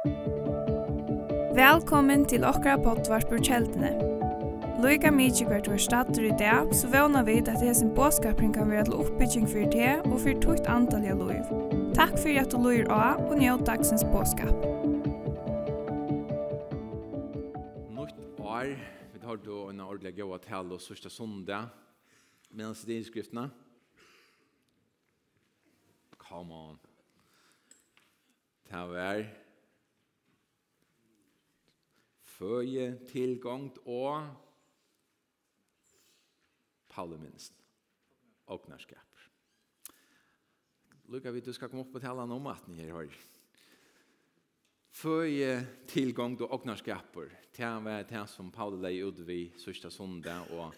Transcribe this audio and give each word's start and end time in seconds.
Velkommen 0.00 2.22
til 2.24 2.40
okra 2.48 2.78
pottvarpur 2.80 3.36
kjeldene. 3.44 3.90
Loika 4.80 5.12
mykje 5.12 5.44
hvert 5.44 5.68
var 5.68 5.76
stater 5.76 6.24
i 6.24 6.32
dag, 6.40 6.72
så 6.72 6.88
vana 6.88 7.20
vi 7.26 7.34
at 7.42 7.60
hesen 7.60 7.90
båskapring 7.92 8.54
kan 8.54 8.70
være 8.70 8.84
til 8.88 8.94
oppbygging 8.96 9.44
for 9.44 9.68
det 9.74 10.00
og 10.08 10.16
for 10.22 10.40
tukt 10.40 10.64
antall 10.72 11.04
av 11.04 11.20
loiv. 11.20 11.44
Takk 11.98 12.16
for 12.16 12.32
at 12.32 12.48
du 12.48 12.56
loir 12.56 12.88
av 12.88 13.20
og 13.26 13.36
njød 13.42 13.66
dagsens 13.68 14.06
båskap. 14.08 14.56
Nytt 17.92 18.40
år, 18.40 18.72
vi 19.12 19.20
tar 19.20 19.36
då 19.36 19.68
en 19.68 19.80
ordentlig 19.80 20.16
gøy 20.16 20.34
at 20.34 20.48
helle 20.48 20.80
og 20.80 20.82
sørste 20.86 21.12
sondag, 21.12 21.68
medan 22.48 22.72
det 22.72 22.88
er 22.88 22.96
innskriftene. 23.02 23.50
Come 26.16 26.54
on. 26.54 26.80
Ta 28.70 28.88
vær 28.88 29.49
føje, 32.40 32.94
tilgångt 33.10 33.82
og 33.84 34.30
palleminsen. 36.88 37.56
Ågnarskap. 38.50 39.06
Lukka 41.10 41.30
vi, 41.34 41.42
du 41.44 41.52
skal 41.54 41.70
komme 41.70 41.84
opp 41.84 41.98
og 41.98 42.02
tala 42.02 42.24
om 42.24 42.48
at 42.50 42.64
ni 42.70 42.80
her 42.80 42.96
har. 42.96 43.12
Føje, 44.90 45.52
tilgångt 45.90 46.42
og 46.42 46.56
ågnarskaper. 46.56 47.30
Det 47.54 47.70
var 47.84 48.08
til 48.08 48.26
som 48.30 48.50
Paule 48.54 48.80
lei 48.82 48.96
ut 49.04 49.20
vi 49.26 49.44
sørsta 49.60 49.90
sondag 49.92 50.50
og 50.56 50.74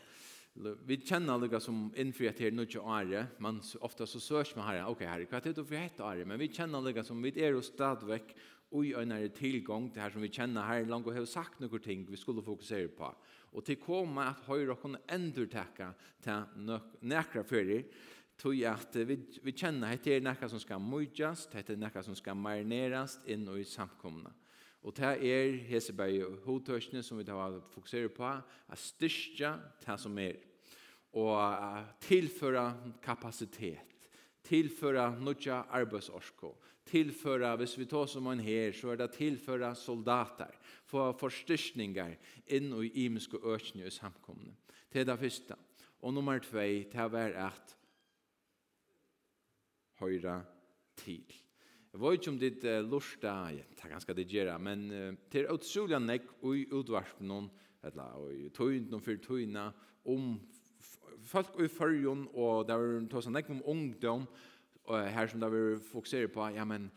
Vi 0.52 0.98
kjenner 1.00 1.38
lukka 1.40 1.56
som 1.64 1.86
innfrihet 1.96 2.42
her 2.44 2.50
nu 2.52 2.66
åre, 2.76 3.22
men 3.40 3.62
ofta 3.80 4.04
så 4.04 4.20
sørs 4.20 4.50
man 4.54 4.66
herre, 4.66 4.84
ok 4.84 5.00
herre, 5.00 5.24
hva 5.24 5.38
er 5.38 5.46
det 5.46 5.54
du 5.56 5.64
for 5.64 5.80
hette 5.80 6.04
åre? 6.04 6.26
Men 6.28 6.36
vi 6.38 6.50
kjenner 6.52 6.82
lukka 6.84 7.04
som 7.08 7.22
vi 7.24 7.32
er 7.40 7.54
jo 7.56 7.62
stadvekk 7.64 8.34
ui 8.72 8.94
øynare 8.96 9.28
tilgång 9.36 9.90
til 9.92 10.02
her 10.02 10.10
som 10.14 10.22
vi 10.24 10.32
kjenner 10.32 10.66
her 10.66 10.88
langt 10.88 11.06
og 11.06 11.14
har 11.16 11.28
sagt 11.28 11.60
noen 11.60 11.82
ting 11.82 12.06
vi 12.08 12.16
skulle 12.20 12.44
fokusere 12.44 12.88
på. 12.96 13.10
Og 13.52 13.64
til 13.64 13.76
koma 13.76 14.30
at 14.30 14.44
høyre 14.48 14.76
kunne 14.80 15.02
endurtekka 15.12 15.90
til 16.24 16.78
nekra 17.02 17.44
fyrir, 17.44 17.84
tog 18.38 18.56
at 18.66 18.96
vi, 19.06 19.18
vi 19.44 19.52
kjenner 19.52 19.92
at 19.92 20.04
det 20.04 20.16
er 20.16 20.24
nekka 20.24 20.48
som 20.48 20.60
skal 20.62 20.80
møyjast, 20.82 21.52
det 21.52 21.76
er 21.76 21.82
nekka 21.82 22.02
som 22.02 22.16
skal 22.18 22.38
marinerast 22.38 23.28
inn 23.30 23.44
og 23.48 23.60
i 23.60 23.68
samkomna. 23.68 24.32
Og 24.82 24.96
det 24.96 25.12
er 25.28 25.58
Heseberg 25.68 26.24
og 26.26 26.38
hodtørsene 26.46 27.04
som 27.06 27.20
vi 27.20 27.26
tar 27.28 27.60
fokusere 27.70 28.10
på, 28.10 28.26
at 28.26 28.80
styrstja 28.80 29.54
det 29.84 29.98
som 30.00 30.18
er, 30.18 30.40
og 31.12 31.84
tilføra 32.02 32.72
kapasitet, 33.04 33.84
tilføra 34.42 35.12
nødja 35.20 35.60
arbeidsorskål, 35.70 36.56
tillföra, 36.84 37.56
hvis 37.56 37.78
vi 37.78 37.86
tar 37.86 38.06
som 38.06 38.26
en 38.26 38.38
her, 38.38 38.72
så 38.72 38.90
är 38.90 38.96
det 38.96 39.08
tillföra 39.08 39.74
soldater, 39.74 40.58
få 40.84 41.12
förstyrkningar 41.12 42.18
in 42.46 42.72
i 42.72 43.04
imiska 43.04 43.36
økene 43.36 43.86
i 43.86 43.90
samkomne. 43.90 44.56
Det 44.92 45.00
er 45.00 45.04
det 45.04 45.16
första. 45.16 45.56
Och 46.00 46.14
nummer 46.14 46.38
två, 46.38 46.58
det 46.58 46.94
är 46.94 47.34
at 47.34 47.76
höra 49.94 50.42
till. 50.94 51.32
Jeg 51.92 52.00
vet 52.00 52.14
ikke 52.16 52.30
om 52.32 52.38
det 52.40 52.64
er 52.64 52.84
lurt, 52.88 53.20
jeg 53.20 53.64
tar 53.76 53.90
ganske 53.92 54.14
det 54.16 54.24
gjøre, 54.32 54.54
men 54.58 54.86
det 55.28 55.42
er 55.42 55.50
utrolig 55.52 55.98
nek 56.00 56.30
i 56.48 56.62
utvarspen 56.72 57.28
noen, 57.28 57.50
eller 57.84 58.30
i 58.32 58.46
tøyne, 58.48 58.88
noen 58.88 59.04
for 59.04 59.20
tøyne, 59.20 59.66
om 60.08 60.30
folk 61.28 61.58
i 61.60 61.68
førjen, 61.68 62.24
og 62.32 62.64
det 62.64 62.78
er 62.78 63.04
tøyne 63.12 63.34
nek 63.36 63.50
om 63.52 63.60
ungdom, 63.74 64.24
og 64.90 65.08
her 65.14 65.30
som 65.30 65.42
det 65.42 65.50
vi 65.52 65.64
fokuserer 65.92 66.30
på, 66.32 66.46
ja, 66.56 66.64
men 66.66 66.90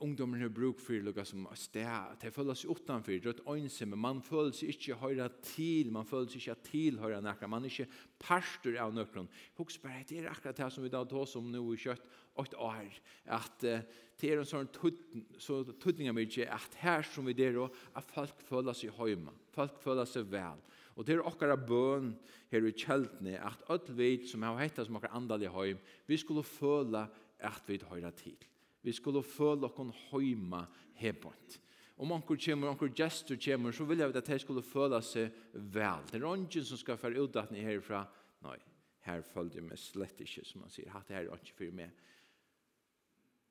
ungdommen 0.00 0.40
har 0.40 0.50
bruk 0.54 0.80
for 0.80 1.02
lukka 1.02 1.24
som 1.26 1.46
sted, 1.58 1.86
de 2.22 2.30
føler 2.32 2.56
seg 2.58 2.70
utenfor, 2.72 3.12
det 3.12 3.26
er 3.26 3.34
et 3.34 3.42
øynsomme, 3.48 3.98
man 3.98 4.20
føler 4.24 4.54
seg 4.54 4.72
ikke 4.74 4.98
høyre 5.00 5.28
til, 5.44 5.90
man 5.94 6.06
føler 6.08 6.30
seg 6.30 6.44
ikke 6.44 6.68
tilhøyre 6.70 7.20
nekker, 7.24 7.50
man 7.50 7.66
er 7.66 7.72
ikke 7.72 7.88
pastor 8.22 8.78
av 8.80 8.94
nøkron. 8.94 9.28
Hoks 9.58 9.80
bare, 9.82 10.04
det 10.08 10.22
er 10.22 10.30
akkurat 10.30 10.58
det 10.60 10.70
som 10.74 10.86
vi 10.86 10.92
da 10.92 11.02
tar 11.08 11.28
som 11.30 11.50
nå 11.50 11.64
i 11.74 11.80
kjøtt, 11.80 12.06
åt 12.40 12.54
år, 12.62 13.00
at 13.36 13.64
uh, 13.66 13.80
det 14.20 14.28
er 14.30 14.40
en 14.40 14.48
sånn 14.48 14.68
tøtning 14.70 16.08
av 16.08 16.16
mye, 16.16 16.46
at 16.46 16.76
her 16.80 17.04
som 17.04 17.26
vi 17.26 17.34
der, 17.36 17.58
at 17.98 18.14
folk 18.14 18.44
føler 18.46 18.76
seg 18.76 18.94
høyma, 18.96 19.34
folk 19.56 19.80
føler 19.82 20.08
seg 20.08 20.30
vel, 20.30 20.62
Og 21.00 21.06
det 21.08 21.14
er 21.16 21.24
okkara 21.24 21.56
bøn 21.56 22.10
her 22.50 22.66
i 22.68 22.74
kjeldene 22.76 23.38
at 23.40 23.62
alt 23.72 23.88
vi 23.96 24.18
som 24.28 24.44
har 24.44 24.58
hettet 24.60 24.84
som 24.84 24.98
okkar 24.98 25.40
i 25.40 25.48
heim, 25.48 25.78
vi 26.04 26.16
skulle 26.20 26.44
føle 26.44 27.06
at 27.40 27.62
vi 27.66 27.78
høyra 27.88 28.10
til. 28.12 28.36
Vi 28.84 28.92
skulle 28.92 29.22
føle 29.24 29.64
okkon 29.64 29.94
høyma 30.10 30.66
hebont. 31.00 31.56
Om 31.96 32.12
onkur 32.12 32.36
kommer, 32.36 32.68
onkur 32.68 32.92
gestur 32.96 33.36
kommer, 33.36 33.72
så 33.72 33.84
vil 33.84 33.98
jeg 33.98 34.12
at 34.16 34.26
de 34.26 34.38
skulle 34.38 34.62
føle 34.62 35.00
seg 35.04 35.32
vel. 35.52 36.04
Det 36.10 36.20
er 36.20 36.26
ongen 36.28 36.64
som 36.64 36.80
skal 36.80 37.00
fære 37.00 37.20
utdatning 37.20 37.64
herfra. 37.64 38.06
Nei, 38.44 38.56
her 39.04 39.24
følger 39.24 39.60
jeg 39.60 39.68
meg 39.68 39.80
slett 39.80 40.20
ikke, 40.20 40.44
som 40.44 40.64
man 40.64 40.72
sier. 40.72 40.88
Hatt 40.92 41.12
her 41.12 41.26
er 41.26 41.32
ongen 41.32 41.56
for 41.56 41.76
meg. 41.76 41.92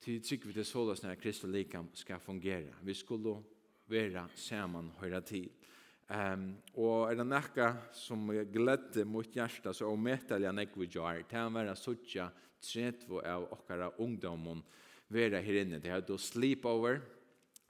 Til 0.01 0.21
trygg 0.21 0.45
vi 0.47 0.53
til 0.55 0.65
såles 0.65 1.01
når 1.03 1.17
Kristi 1.21 1.49
likam 1.49 1.89
skal 1.97 2.21
fungere. 2.21 2.77
Vi 2.85 2.93
skulle 2.93 3.39
være 3.89 4.27
saman 4.37 4.93
høyra 5.01 5.21
til. 5.25 5.49
Um, 6.09 6.55
og 6.73 7.11
er 7.11 7.19
det 7.19 7.25
nekka 7.27 7.65
som 7.93 8.31
gledde 8.49 9.03
mot 9.05 9.29
hjärsta 9.29 9.75
så 9.77 9.91
om 9.91 10.01
metalja 10.01 10.49
nekvi 10.49 10.87
jar 10.89 11.21
tan 11.29 11.53
vara 11.53 11.75
suttja 11.77 12.31
tretvo 12.65 13.19
av 13.21 13.45
okkara 13.53 13.91
ungdomon 14.01 14.63
vera 15.13 15.37
her 15.37 15.59
inne 15.61 15.77
det 15.77 15.91
er 15.93 16.01
då 16.01 16.17
sleep 16.17 16.65
over 16.65 16.97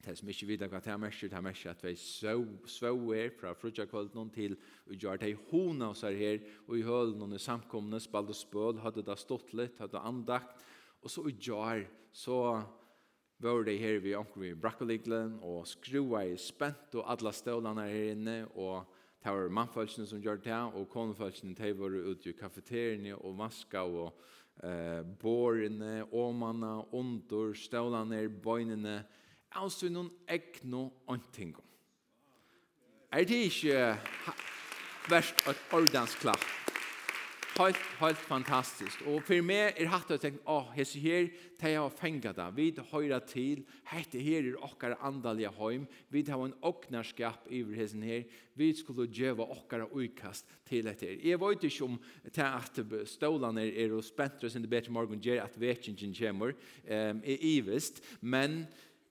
det 0.06 0.16
som 0.16 0.30
ikke 0.32 0.48
vidar 0.48 0.72
hva 0.72 0.80
det 0.80 0.94
er 0.94 1.02
märker 1.04 1.28
det 1.28 1.36
er 1.36 1.44
märker 1.44 1.70
at 1.70 1.84
vi 1.84 1.96
så 1.96 2.96
fra 3.40 3.54
frutja 3.54 3.86
kvöld 3.86 4.16
noen 4.16 4.32
til 4.32 4.56
vi 4.86 4.96
gör 4.96 5.18
det 5.18 5.36
hona 5.52 5.90
oss 5.90 6.02
her 6.02 6.16
her, 6.16 6.40
og 6.68 6.78
i 6.78 6.84
hölnen 6.84 7.36
i 7.36 7.40
samkomne 7.40 8.00
spald 8.00 8.30
og 8.30 8.36
spøl, 8.36 8.80
hadde 8.80 9.04
det 9.04 9.20
stått 9.20 9.54
litt, 9.54 9.80
hadde 9.80 10.00
andakt. 10.00 10.64
Og 11.04 11.10
så 11.12 11.30
jar 11.30 11.86
så 12.12 12.64
var 13.40 13.64
det 13.64 13.80
her 13.80 14.00
vi 14.00 14.16
omkring 14.16 14.44
vi 14.44 14.56
brakkoliglen 14.56 15.40
og 15.42 15.68
skrua 15.68 16.26
i 16.28 16.38
spent, 16.38 16.96
og 16.96 17.12
alle 17.12 17.32
stålene 17.34 17.86
her 17.88 18.12
inne, 18.12 18.48
og 18.56 18.86
det 19.24 19.32
var 19.32 19.50
mannfølsene 19.52 20.08
som 20.08 20.22
gjør 20.22 20.42
det, 20.44 20.60
og 20.76 20.90
konefølsene, 20.90 21.56
de 21.56 21.72
var 21.80 21.96
ute 22.12 22.30
i 22.30 22.36
kafeteriene, 22.40 23.16
og 23.16 23.36
maska 23.36 23.84
og 23.84 24.20
eh, 24.64 25.04
bårene, 25.20 26.04
åmene, 26.12 26.94
under, 26.94 27.54
stålene, 27.54 28.30
bøynene, 28.30 29.04
altså 29.56 29.90
noen 29.90 30.12
ekno 30.28 30.90
ånting. 31.08 31.56
Er 33.12 33.26
det 33.26 33.46
ikke 33.50 33.96
verst 35.10 35.48
et 35.50 35.64
ordensklapp? 35.74 36.69
helt, 37.59 37.80
helt 38.00 38.18
fantastisk. 38.24 39.02
Og 39.08 39.22
for 39.28 39.44
meg 39.46 39.78
er 39.80 39.90
hatt 39.92 40.12
å 40.12 40.18
tenke, 40.22 40.42
åh, 40.46 40.64
oh, 40.64 40.72
hese 40.75 41.00
her, 41.03 41.30
det 41.59 41.74
jeg 41.74 41.81
har 41.81 41.96
fengt 42.00 42.28
det. 42.38 42.47
Vi 42.56 42.68
høyre 42.92 43.20
til, 43.28 43.64
hette 43.92 44.22
her 44.24 44.47
er 44.47 44.59
okkar 44.64 44.97
andalige 45.06 45.52
heim. 45.59 45.88
Vi 46.09 46.24
har 46.30 46.46
en 46.46 46.56
åknerskap 46.66 47.50
i 47.52 47.62
hese 47.75 48.00
her. 48.03 48.28
Vi 48.59 48.72
skulle 48.75 49.08
gjøre 49.12 49.48
okkar 49.48 49.88
utkast 49.90 50.48
til 50.68 50.88
dette. 50.88 51.12
Jeg 51.19 51.40
vet 51.40 51.66
ikke 51.68 51.88
om 51.88 51.98
det 52.24 52.46
at 52.48 52.84
stålene 53.12 53.68
er 53.69 53.96
og 53.96 54.06
spent 54.08 54.44
oss 54.44 54.56
in 54.56 54.64
the 54.64 54.72
better 54.72 54.92
morgen 54.92 55.22
gjør 55.22 55.44
at 55.44 55.59
vekingen 55.59 56.16
kommer, 56.16 56.56
um, 56.88 57.24
er 57.24 57.44
ivest. 57.44 58.03
men 58.22 58.68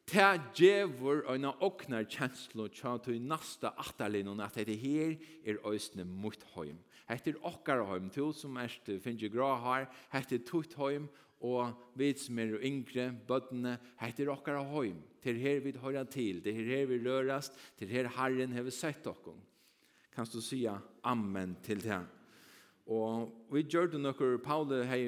ta 0.08 0.38
djevor 0.56 1.26
og 1.28 1.40
na 1.42 1.50
oknar 1.64 2.06
kjenslo 2.08 2.68
tja 2.72 2.94
til 3.04 3.20
nasta 3.20 3.74
atterlinjen 3.76 4.40
at 4.40 4.56
det 4.64 4.78
her 4.80 5.16
er 5.44 5.60
òsne 5.68 6.06
mot 6.08 6.40
høym. 6.54 6.78
Hette 7.08 7.32
er 7.32 7.40
okkar 7.48 7.86
heim, 7.88 8.10
to 8.12 8.28
som 8.36 8.58
erst 8.60 8.90
finnje 9.04 9.30
grå 9.32 9.48
har, 9.62 9.88
hette 10.12 10.36
er 10.36 10.44
tutt 10.44 10.76
heim, 10.76 11.08
og 11.44 11.70
vi 11.96 12.10
som 12.18 12.38
er 12.42 12.56
yngre, 12.66 13.12
bøttene, 13.28 13.76
hette 14.02 14.24
er 14.24 14.32
okkar 14.34 14.60
heim. 14.74 14.98
Til 15.22 15.38
her 15.40 15.62
vi 15.64 15.72
høyra 15.78 16.04
til, 16.10 16.42
til 16.44 16.60
her 16.68 16.86
vi 16.90 17.00
rørast, 17.04 17.56
til 17.78 17.90
her 17.92 18.10
Herren 18.18 18.52
hever 18.54 18.74
sett 18.74 19.06
okkar. 19.08 19.38
Kan 20.14 20.26
du 20.32 20.40
sia 20.42 20.76
Amen 21.06 21.56
til 21.62 21.80
det. 21.82 22.00
Og 22.88 23.28
vi 23.52 23.62
gjør 23.68 23.90
det 23.92 24.00
noe, 24.00 24.28
Paule 24.40 24.80
hei, 24.88 25.02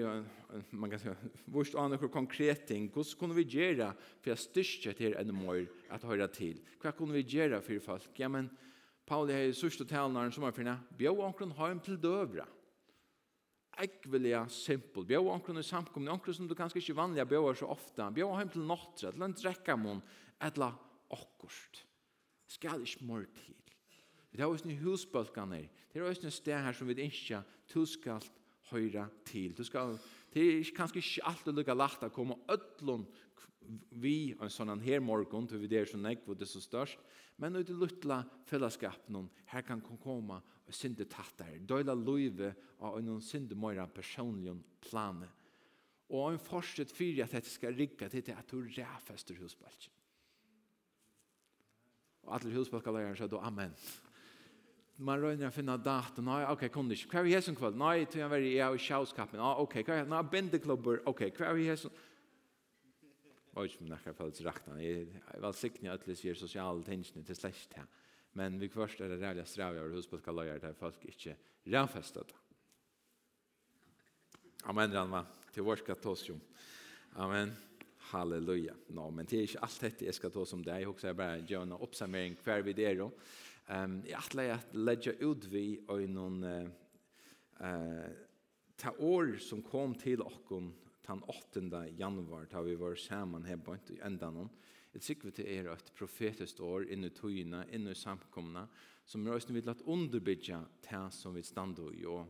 man 0.76 0.92
kan 0.92 1.00
si, 1.00 1.12
vurs 1.48 1.72
av 1.78 1.88
noe 1.88 2.10
konkret 2.12 2.66
ting, 2.68 2.90
hvordan 2.92 3.18
kunne 3.20 3.36
vi 3.38 3.46
gjøre 3.48 3.90
for 4.20 4.34
å 4.34 4.40
styrke 4.40 4.92
til 4.98 5.16
en 5.16 5.32
mer 5.34 5.64
at 5.92 6.04
høyre 6.04 6.28
til? 6.32 6.60
Hva 6.82 6.92
kunne 6.96 7.16
vi 7.16 7.24
gjøre 7.24 7.62
for 7.64 7.80
folk? 7.84 8.12
Ja, 8.20 8.28
men 8.28 8.50
Pauli 9.10 9.34
hei 9.34 9.50
sørste 9.56 9.82
talnaren 9.90 10.30
som 10.30 10.44
er 10.46 10.54
finne, 10.54 10.76
bjau 10.94 11.16
omkron 11.24 11.50
heim 11.58 11.80
til 11.82 11.96
døvra. 11.98 12.44
Ekvelia 13.82 14.12
vil 14.12 14.28
jeg 14.28 14.54
simpel, 14.54 15.06
bjau 15.08 15.24
omkron 15.32 15.58
i 15.58 15.64
samkomne, 15.66 16.12
omkron 16.12 16.36
som 16.36 16.46
du 16.46 16.54
kanskje 16.54 16.78
ikke 16.78 16.94
vanlig 16.94 17.24
bjåar 17.26 17.58
så 17.58 17.66
ofta, 17.74 18.06
bjau 18.14 18.28
heim 18.36 18.52
til 18.52 18.62
nottra, 18.68 19.10
til 19.10 19.24
en 19.26 19.34
drekkamon, 19.34 20.02
etla 20.46 20.70
okkurst. 21.10 21.82
Skal 22.54 22.86
ikke 22.86 23.08
mor 23.08 23.26
til. 23.40 23.58
Det 24.30 24.44
er 24.44 24.46
oss 24.46 24.62
ni 24.62 24.78
det 24.78 25.98
er 25.98 26.06
oss 26.06 26.22
ni 26.22 26.30
sted 26.30 26.62
her 26.62 26.72
som 26.72 26.86
vi 26.86 26.94
ikke, 27.02 27.42
du 27.74 27.82
skal 27.86 28.22
høyra 28.70 29.08
til. 29.26 29.50
Du 29.58 29.64
skal, 29.64 29.98
det 30.30 30.42
er 30.42 30.70
kanskje 30.76 31.02
ikke 31.02 31.26
alltid 31.26 31.58
lukka 31.58 31.74
lagt 31.74 32.06
å 32.06 32.12
komme 32.14 32.38
ødlån 32.46 33.08
vi 34.02 34.32
en 34.40 34.52
sånn 34.52 34.80
her 34.82 35.02
morgon, 35.04 35.46
til 35.48 35.60
vi 35.62 35.70
der 35.70 35.88
som 35.88 36.02
nek, 36.02 36.24
hvor 36.24 36.38
det 36.38 36.46
er 36.46 36.52
så 36.52 36.62
størst, 36.64 37.02
men 37.40 37.56
ut 37.56 37.70
i 37.72 37.76
luttla 37.76 38.20
fellesskapen, 38.48 39.28
her 39.52 39.64
kan 39.66 39.80
kom 39.84 39.98
komme 40.00 40.40
og 40.40 40.76
synde 40.76 41.06
tattar, 41.10 41.56
døyla 41.66 41.94
løyve 41.96 42.52
og 42.84 42.98
en 43.00 43.22
synde 43.24 43.56
møyra 43.58 43.86
personlig 43.90 44.54
plane. 44.84 45.28
Og 46.10 46.32
en 46.32 46.42
fortsett 46.42 46.90
fyrir 46.92 47.24
at 47.24 47.32
dette 47.36 47.50
skal 47.50 47.76
rigga 47.78 48.08
til 48.10 48.32
at 48.34 48.50
du 48.50 48.60
ræfester 48.66 49.38
husbalken. 49.38 49.94
Og 52.26 52.36
alle 52.36 52.54
husbalkalegaren 52.54 53.16
sier 53.16 53.30
då, 53.30 53.40
amen. 53.40 53.72
Man 55.00 55.22
røyner 55.22 55.48
å 55.48 55.54
finne 55.54 55.78
datum. 55.80 56.26
Nei, 56.28 56.42
ok, 56.50 56.66
kom 56.72 56.90
ikke. 56.92 57.08
Hva 57.08 57.22
er 57.22 57.24
vi 57.24 57.32
hesson 57.32 57.56
kvall? 57.56 57.76
Nei, 57.78 58.04
tog 58.04 58.20
jeg 58.20 58.30
være 58.30 58.50
i 58.76 58.82
sjauskapen. 58.84 59.40
Ah, 59.40 59.62
ok, 59.62 59.78
hva 59.86 59.96
er 59.96 60.04
vi? 60.04 60.10
Nei, 60.12 60.20
bindeklubber. 60.34 61.00
Ok, 61.08 61.22
hva 61.38 61.48
er 61.48 61.56
vi 61.56 61.70
hesen? 61.70 61.94
var 63.54 63.66
ikke 63.66 63.86
noen 63.86 64.14
følelse 64.14 64.46
rakta. 64.46 64.76
Jeg 64.82 65.42
var 65.42 65.56
sikkert 65.56 65.94
at 65.94 66.06
det 66.06 66.18
er 66.24 66.38
sosiale 66.38 66.84
tingene 66.86 67.24
til 67.26 67.38
slett 67.38 67.74
her. 67.76 67.88
Men 68.38 68.60
vi 68.60 68.68
kvørst 68.70 69.00
er 69.02 69.10
det 69.10 69.18
rævlig 69.22 69.46
strav 69.50 69.74
over 69.74 69.96
hos 69.96 70.06
på 70.06 70.20
der 70.22 70.72
folk 70.78 71.04
ikke 71.04 71.36
rævfestet 71.66 72.30
det. 72.30 72.36
Amen, 74.68 74.92
Ranva. 74.94 75.24
Til 75.52 75.64
vår 75.64 75.80
skal 75.80 75.96
ta 75.96 76.10
oss 76.12 76.28
jo. 76.28 76.36
Amen. 77.16 77.54
Halleluja. 78.10 78.74
Nå, 78.94 79.10
men 79.10 79.26
det 79.26 79.38
er 79.38 79.46
ikke 79.48 79.62
alt 79.64 79.80
dette 79.80 80.04
jeg 80.04 80.14
skal 80.14 80.32
ta 80.34 80.44
som 80.44 80.62
det. 80.64 80.78
Jeg 80.78 80.86
husker 80.90 81.16
bare 81.16 81.44
gjør 81.46 81.64
en 81.66 81.78
oppsummering 81.78 82.36
hver 82.44 82.62
vi 82.66 82.74
der. 82.76 83.02
Um, 83.70 84.00
jeg 84.06 84.18
atler 84.18 84.54
at 84.56 84.74
ledger 84.74 85.18
ut 85.22 85.46
vi 85.50 85.78
og 85.88 86.02
noen 86.10 86.44
uh, 86.44 86.68
uh, 87.62 88.06
ta 88.78 88.92
år 88.98 89.36
som 89.42 89.62
kom 89.62 89.94
til 89.98 90.22
okken 90.24 90.72
den 91.06 91.22
8. 91.26 91.86
januar, 91.98 92.46
da 92.50 92.62
vi 92.62 92.74
var 92.78 92.94
sammen 92.94 93.44
her 93.44 93.56
på 93.56 93.76
enda 94.04 94.30
noen. 94.30 94.50
Jeg 94.92 95.02
sikker 95.06 95.30
til 95.30 95.46
er 95.46 95.68
et 95.70 95.92
profetisk 95.94 96.60
år 96.66 96.88
inn 96.90 97.06
i 97.06 97.12
togene, 97.14 97.62
inn 97.70 97.86
i 97.86 97.94
samkomne, 97.94 98.64
som 99.06 99.26
er 99.26 99.36
også 99.36 99.54
vil 99.54 99.70
at 99.70 99.84
underbygge 99.86 100.58
det 100.86 101.02
som 101.14 101.34
vi 101.34 101.44
stande 101.46 101.86
i. 101.94 102.04
Og 102.06 102.26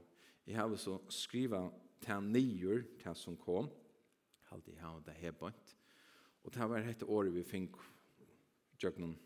jeg 0.47 0.57
har 0.57 0.69
også 0.69 0.99
skrivet 1.09 1.73
til 2.05 2.29
nyer, 2.29 2.85
til 3.01 3.17
som 3.17 3.37
kom, 3.41 3.71
halde 4.51 4.75
jeg 4.75 4.83
har 4.83 5.01
det 5.07 5.17
her 5.21 5.33
på 5.33 5.51
Og 6.45 6.53
det 6.55 6.69
var 6.69 6.79
et 6.79 7.03
år 7.03 7.33
vi 7.33 7.43
fikk 7.45 7.77
jøkken, 8.83 9.17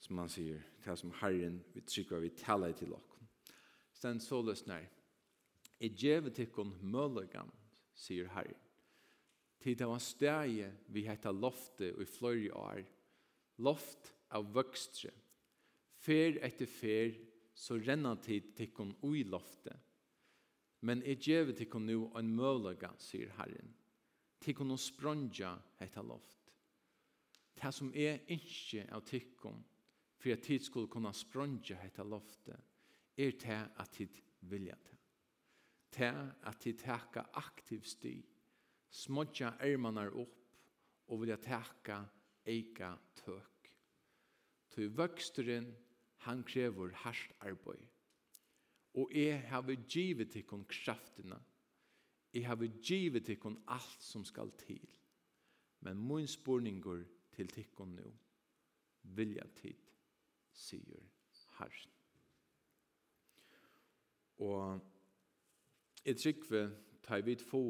som 0.00 0.16
man 0.16 0.28
sier, 0.28 0.62
det 0.84 0.98
som 0.98 1.12
Herren 1.20 1.60
vi 1.74 1.80
trykker 1.80 2.20
vi 2.20 2.30
taler 2.30 2.72
til 2.72 2.90
dere. 2.90 3.28
Sten 3.92 4.20
så 4.20 4.42
løsner, 4.42 4.86
jeg 5.80 5.90
gjør 5.90 6.30
til 6.30 6.46
dere 6.46 6.64
mulighet, 6.82 7.54
sier 7.94 8.30
Herren 8.34 8.69
til 9.60 9.76
det 9.76 9.88
var 9.88 10.00
stegi 10.00 10.64
vi 10.88 11.04
hetta 11.04 11.32
loftet 11.32 11.98
i 12.00 12.06
fløyre 12.08 12.54
år, 12.56 12.80
loft 13.60 14.12
av 14.32 14.48
vøkstre. 14.54 15.12
Fer 16.00 16.38
etter 16.46 16.68
fer, 16.70 17.12
så 17.54 17.76
renner 17.76 18.16
tid 18.24 18.54
tikkun 18.56 18.94
ui 19.04 19.24
loftet. 19.28 19.76
Men 20.80 21.02
jeg 21.04 21.20
til 21.20 21.56
tikkun 21.58 21.84
nu 21.84 22.08
en 22.16 22.30
mølaga, 22.32 22.94
sier 22.96 23.28
Herren. 23.36 23.74
Tikkun 24.40 24.72
og 24.72 24.80
spronja 24.80 25.52
hetta 25.82 26.00
loft. 26.00 26.38
Det 27.60 27.72
som 27.76 27.90
er 27.92 28.22
ikke 28.32 28.86
av 28.96 29.04
tikkum, 29.04 29.58
for 30.16 30.32
at 30.32 30.44
tid 30.44 30.64
skulle 30.64 30.88
kunne 30.88 31.12
spronja 31.12 31.76
hetta 31.82 32.04
loftet, 32.04 32.56
er 33.20 33.36
det 33.36 33.60
at 33.76 33.92
tid 33.92 34.16
vilja 34.48 34.78
det. 34.86 34.96
Det 35.92 36.12
at 36.48 36.60
tid 36.62 36.78
teka 36.80 37.26
aktiv 37.36 37.84
stig 37.84 38.22
smodja 38.90 39.54
ermanar 39.60 40.10
upp 40.10 40.36
og 41.10 41.22
vilja 41.22 41.36
teka 41.42 42.02
eika 42.46 42.94
tøk. 43.24 43.70
Ty 44.70 44.86
vøksteren, 44.94 45.70
han 46.26 46.42
krever 46.44 46.92
harst 47.02 47.32
arbeid. 47.40 47.86
Og 48.94 49.10
jeg 49.14 49.40
har 49.48 49.62
givet 49.88 50.30
tikkun 50.30 50.64
kraftina. 50.64 51.38
Jeg 52.34 52.46
har 52.46 52.56
givet 52.82 53.24
tikkun 53.24 53.62
alt 53.68 54.02
som 54.02 54.24
skal 54.24 54.50
til. 54.58 54.86
Men 55.80 55.96
mun 55.96 56.26
spurningur 56.26 57.04
til 57.32 57.48
tikkun 57.48 57.88
nu. 57.96 58.12
Vilja 59.02 59.46
tid, 59.56 59.78
sier 60.52 61.02
Herren. 61.58 61.90
Og 64.38 64.80
jeg 66.04 66.16
trykker 66.16 66.50
vi 66.50 66.62
tar 67.02 67.22
vidt 67.24 67.42
få 67.42 67.62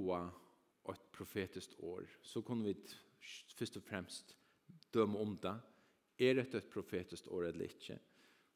profetiskt 1.20 1.76
år 1.84 2.08
så 2.24 2.40
kunne 2.44 2.70
vi 2.70 2.76
først 3.58 3.76
og 3.76 3.84
fremst 3.84 4.36
døme 4.94 5.18
om 5.20 5.36
det. 5.42 5.56
Er 6.20 6.34
det 6.38 6.54
et 6.54 6.72
profetiskt 6.72 7.28
år 7.28 7.50
eller 7.50 7.68
ikke? 7.68 7.98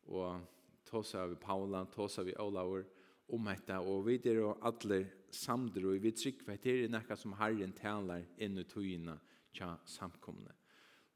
Og 0.09 0.41
tås 0.89 1.15
av 1.17 1.37
Paula, 1.41 1.85
tås 1.93 2.19
av 2.21 2.29
Olaur 2.41 2.85
om 3.33 3.47
dette, 3.49 3.77
og 3.81 4.05
vi 4.09 4.19
er 4.29 4.41
jo 4.41 4.53
alle 4.65 5.05
samder, 5.33 5.87
og 5.89 6.03
vi 6.03 6.13
trykker 6.13 6.53
at 6.53 6.65
det 6.65 6.75
er 6.85 6.93
noe 6.93 7.17
som 7.17 7.37
Herren 7.39 7.73
taler 7.77 8.27
inn 8.37 8.61
i 8.61 8.67
togene 8.69 9.17
til 9.57 9.77
samkomne. 9.89 10.53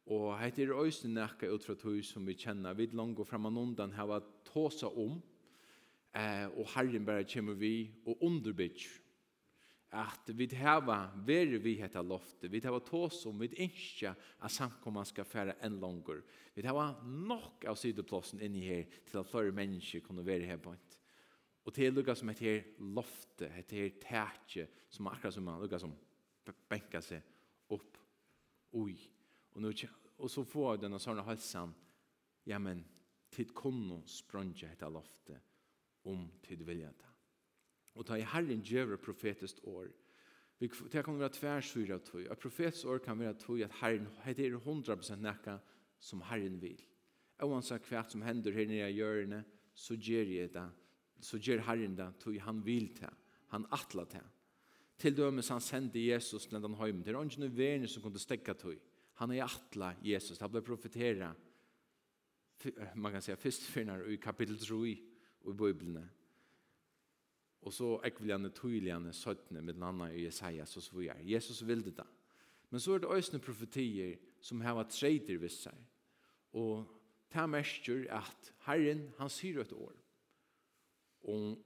Og 0.08 0.40
det 0.56 0.64
er 0.64 0.72
også 0.72 1.10
noe 1.12 1.50
ut 1.52 1.66
fra 1.66 1.76
tog 1.76 1.98
som 2.06 2.24
vi 2.24 2.36
kjenner. 2.38 2.76
Vi 2.76 2.88
langer 2.96 3.28
frem 3.28 3.44
og 3.50 3.60
undan 3.60 3.92
har 3.92 4.08
vært 4.08 4.30
tåsa 4.48 4.88
om, 4.88 5.18
eh, 6.16 6.46
og 6.48 6.64
Herren 6.72 7.04
bare 7.04 7.28
kommer 7.28 7.54
vi 7.60 7.90
og 8.06 8.24
underbygger 8.24 9.07
at 9.90 10.30
vi 10.36 10.46
hava 10.60 10.98
veri 11.24 11.58
vi 11.62 11.78
hetta 11.80 12.02
loftet, 12.04 12.50
vi 12.52 12.60
hava 12.60 12.80
tås 12.84 13.22
om, 13.26 13.38
vi 13.40 13.48
innskja 13.64 14.12
at 14.14 14.52
samkomman 14.52 15.06
skal 15.08 15.24
færa 15.24 15.54
enn 15.64 15.78
langer. 15.80 16.20
Vi 16.54 16.64
hava 16.66 16.90
nok 17.04 17.64
av 17.70 17.78
sidoplåsen 17.80 18.42
inni 18.44 18.66
her 18.66 18.84
til 19.08 19.22
at 19.22 19.30
flere 19.30 19.54
mennesker 19.56 20.04
kunne 20.04 20.26
veri 20.26 20.48
her 20.48 20.60
bant. 20.60 20.98
Og 21.64 21.74
til 21.76 21.92
lukka 21.92 22.14
som 22.16 22.28
hette 22.30 22.44
her 22.44 22.62
lofte, 22.96 23.48
hette 23.52 23.76
her 23.76 23.96
tætje, 24.00 24.68
som 24.92 25.08
akkurat 25.08 25.34
som 25.34 25.44
man 25.44 25.60
lukka 25.60 25.80
som 25.80 25.96
benka 26.68 27.00
seg 27.04 27.24
opp. 27.72 27.98
Oi. 28.76 28.94
Og, 29.54 29.62
nu, 29.64 29.72
og 30.18 30.32
så 30.32 30.44
får 30.48 30.82
denne 30.84 31.00
sånne 31.00 31.24
halsan, 31.26 31.74
ja 32.48 32.60
men, 32.60 32.84
tid 33.32 33.52
kunne 33.56 34.00
spronja 34.08 34.70
hetta 34.70 34.88
lofte 34.92 35.36
om 36.08 36.24
tid 36.44 36.64
vilja 36.64 36.88
det. 36.92 37.07
Og 37.98 38.06
ta 38.06 38.14
i 38.14 38.26
Herren 38.26 38.62
gjøre 38.62 39.00
profetiskt 39.02 39.58
år. 39.66 39.88
Vi 40.58 40.70
det 40.92 41.04
kan 41.04 41.18
være 41.18 41.34
tvärsyra 41.34 41.94
av 41.94 42.04
tog. 42.06 42.20
Et 42.20 42.38
profets 42.38 42.84
år 42.84 42.98
kan 42.98 43.18
være 43.18 43.34
tog 43.34 43.60
at 43.62 43.74
Herren 43.80 44.06
heter 44.24 44.58
100% 44.58 45.22
nekka 45.22 45.58
som 45.98 46.20
Herren 46.20 46.60
vil. 46.62 46.80
Og 47.38 47.54
han 47.54 47.62
sa 47.62 47.78
kvart 47.78 48.12
som 48.12 48.22
hender 48.22 48.52
her 48.52 48.66
nere 48.66 48.90
i 48.90 48.98
hjørnet, 48.98 49.44
så 49.74 49.94
gjør 49.94 50.24
jeg 50.24 50.52
det. 50.54 50.66
Så 51.20 51.38
gjør 51.38 51.62
Herren 51.66 51.96
det 51.96 52.08
tog 52.18 52.40
han 52.40 52.64
vil 52.66 52.88
til. 52.94 53.14
Han 53.48 53.66
atla 53.70 54.04
til. 54.04 54.26
Til 54.98 55.16
dømes 55.16 55.48
han 55.48 55.60
sendte 55.60 56.02
Jesus 56.02 56.46
till 56.46 56.62
den 56.62 56.74
hem. 56.74 57.02
Det 57.02 57.14
er 57.14 57.22
ikke 57.22 57.40
noe 57.44 57.54
värn 57.54 57.86
som 57.86 58.02
kunne 58.02 58.18
stekke 58.18 58.54
tog. 58.54 58.78
Han 59.18 59.30
er 59.30 59.44
atla 59.44 59.94
Jesus. 60.02 60.38
Han 60.38 60.50
ble 60.50 60.62
profetera. 60.62 61.34
Man 62.94 63.12
kan 63.12 63.22
säga 63.22 63.36
først 63.36 63.62
finner 63.62 64.02
i 64.10 64.16
kapittel 64.16 64.58
3 64.58 64.86
i 64.86 65.52
Bibeln. 65.52 66.10
Og 67.66 67.74
så 67.74 67.96
ekveljane, 68.06 68.52
tøyligjane, 68.54 69.12
søttene, 69.12 69.62
med 69.62 69.80
landa 69.80 70.08
i 70.12 70.24
Jesajas 70.24 70.76
og 70.78 70.82
så 70.82 70.96
videre. 70.96 71.18
Jesus 71.26 71.66
vil 71.66 71.82
det. 71.84 72.06
Men 72.70 72.80
så 72.80 72.94
er 72.94 73.02
det 73.02 73.14
øsne 73.16 73.40
profetier 73.42 74.18
som 74.40 74.60
heva 74.60 74.84
treider 74.88 75.40
ved 75.40 75.52
seg. 75.52 75.74
Og 76.52 76.84
det 77.32 77.48
merker 77.50 78.04
at 78.14 78.52
Herren, 78.66 79.08
han 79.18 79.32
sier 79.32 79.60
et 79.62 79.72
år. 79.72 79.96
Og 81.28 81.58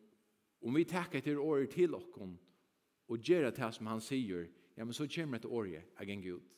om 0.62 0.78
vi 0.78 0.84
takker 0.88 1.18
etter 1.18 1.38
året 1.38 1.74
til 1.74 1.94
okken, 1.94 2.38
og 3.08 3.18
gjør 3.18 3.50
det 3.50 3.68
som 3.74 3.90
han 3.90 4.00
sier, 4.00 4.46
ja, 4.76 4.84
men 4.84 4.94
så 4.94 5.06
kommer 5.10 5.36
et 5.38 5.44
året, 5.44 5.82
jeg 5.98 6.08
gikk 6.08 6.22
Gud. 6.24 6.48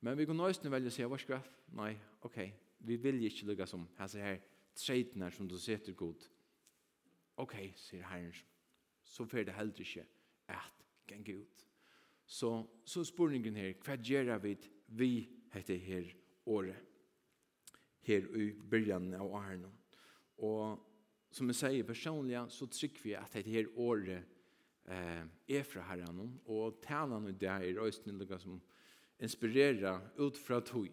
Men 0.00 0.18
vi 0.18 0.24
kan 0.24 0.38
nøysene 0.38 0.70
velge 0.72 0.88
å 0.88 0.94
si, 0.94 1.04
hva 1.04 1.18
skal 1.20 1.36
jeg? 1.36 1.52
Nei, 1.76 1.92
ok, 2.24 2.38
vi 2.86 2.96
vil 3.02 3.24
ikke 3.26 3.48
lukke 3.50 3.66
som 3.68 3.84
hans 3.98 4.14
her 4.14 4.38
treidene 4.76 5.30
som 5.34 5.48
du 5.48 5.58
setter 5.58 5.96
godt 5.96 6.28
ok, 7.36 7.54
sier 7.76 8.06
herren, 8.10 8.34
så 9.04 9.24
får 9.24 9.46
det 9.46 9.54
heller 9.56 9.80
ikke 9.80 10.06
at 10.48 10.82
genge 11.08 11.38
ut. 11.42 11.66
Så, 12.26 12.50
så 12.84 13.04
spurningen 13.06 13.56
her, 13.56 13.74
hva 13.84 13.96
gjør 14.02 14.38
vi 14.42 14.56
vi 14.98 15.10
heter 15.54 15.78
her 15.78 16.10
året? 16.46 16.82
Her 18.06 18.26
i 18.38 18.50
begynnelsen 18.54 19.14
av 19.18 19.30
åren. 19.34 19.66
Og 20.42 20.82
som 21.34 21.50
jeg 21.50 21.58
sier 21.58 21.86
personlig, 21.86 22.38
så 22.54 22.68
trykker 22.70 23.02
vi 23.02 23.14
at 23.18 23.34
dette 23.34 23.50
her 23.50 23.70
året 23.82 24.22
eh, 24.90 25.24
er 25.48 25.66
fra 25.66 25.86
herren, 25.90 26.36
og 26.46 26.78
talene 26.84 27.32
i 27.32 27.38
det 27.38 27.50
er 27.50 27.80
også 27.82 28.12
noe 28.12 28.38
som 28.42 28.60
inspirerer 29.22 30.12
ut 30.22 30.38
fra 30.38 30.60
tog. 30.64 30.90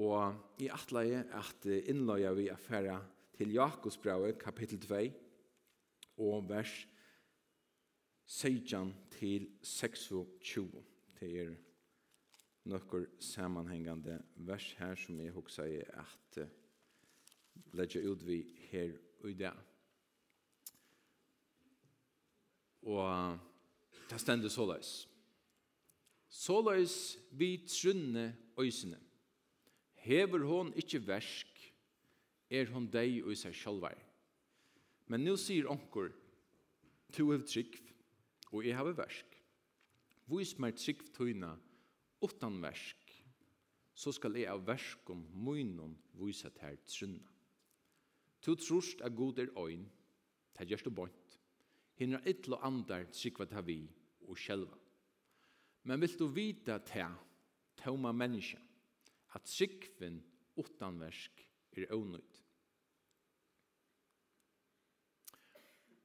Og 0.00 0.62
i 0.62 0.70
atleie 0.72 1.24
at 1.36 1.66
innløyer 1.68 2.36
vi 2.38 2.48
affæra 2.52 3.00
til 3.36 3.52
Jakobsbrauet, 3.52 4.38
kapittel 4.40 4.80
2, 4.80 5.02
og 6.22 6.48
vers 6.48 6.72
16 8.26 8.94
til 9.10 9.48
26. 9.62 10.84
Det 11.20 11.30
er 11.40 11.54
nokkur 12.64 13.04
samanhengande 13.20 14.22
vers 14.34 14.72
her 14.78 14.94
som 14.94 15.20
jeg 15.20 15.34
hugsa 15.34 15.66
i 15.66 15.80
at 15.82 16.38
uh, 16.40 16.46
leggja 17.74 18.02
ut 18.06 18.26
vi 18.26 18.42
her 18.70 18.94
i 19.28 19.34
dag. 19.34 19.58
Og 22.82 23.02
uh, 23.02 23.38
det 24.10 24.20
stender 24.20 24.48
såleis. 24.48 25.08
Såleis 26.28 27.18
vi 27.30 27.56
trunne 27.68 28.36
øysene. 28.58 28.98
Hever 30.02 30.46
hon 30.46 30.72
ikkje 30.74 31.06
versk, 31.06 31.58
er 32.50 32.66
hon 32.72 32.88
deg 32.90 33.22
og 33.24 33.36
seg 33.38 33.54
sjálvar. 33.54 33.98
Men 35.12 35.26
nu 35.26 35.34
sier 35.36 35.66
onkur, 35.68 36.08
tu 37.12 37.26
hev 37.28 37.42
trygg, 37.44 37.74
og 38.48 38.64
jeg 38.64 38.78
hev 38.78 38.94
versk. 38.96 39.34
Vis 40.32 40.54
meg 40.56 40.78
trygg 40.80 41.02
tøyna, 41.12 41.50
utan 42.24 42.56
versk, 42.62 43.10
så 43.92 44.14
skal 44.16 44.38
jeg 44.40 44.48
av 44.48 44.62
verskom 44.64 45.26
munnen 45.36 45.98
vise 46.16 46.48
til 46.56 46.78
trunna. 46.88 47.28
Tu 48.40 48.54
trust 48.56 49.04
at 49.04 49.12
god 49.14 49.42
er 49.42 49.52
øyn, 49.60 49.84
det 50.56 50.70
gjerst 50.70 50.88
og 50.88 50.96
bort. 50.96 51.36
Hinner 52.00 52.24
ytlo 52.26 52.56
andar 52.64 53.04
trygg 53.12 53.42
ta 53.50 53.60
vi 53.60 53.82
og 54.24 54.40
sjelva. 54.40 54.78
Men 55.84 56.00
vil 56.00 56.16
du 56.16 56.24
vita 56.32 56.78
ta, 56.80 57.10
tåma 57.76 58.14
menneska, 58.16 58.64
at 59.36 59.44
trykven 59.44 60.22
utan 60.56 61.04
versk 61.04 61.44
er 61.76 61.92
øvnøyt. 61.92 62.41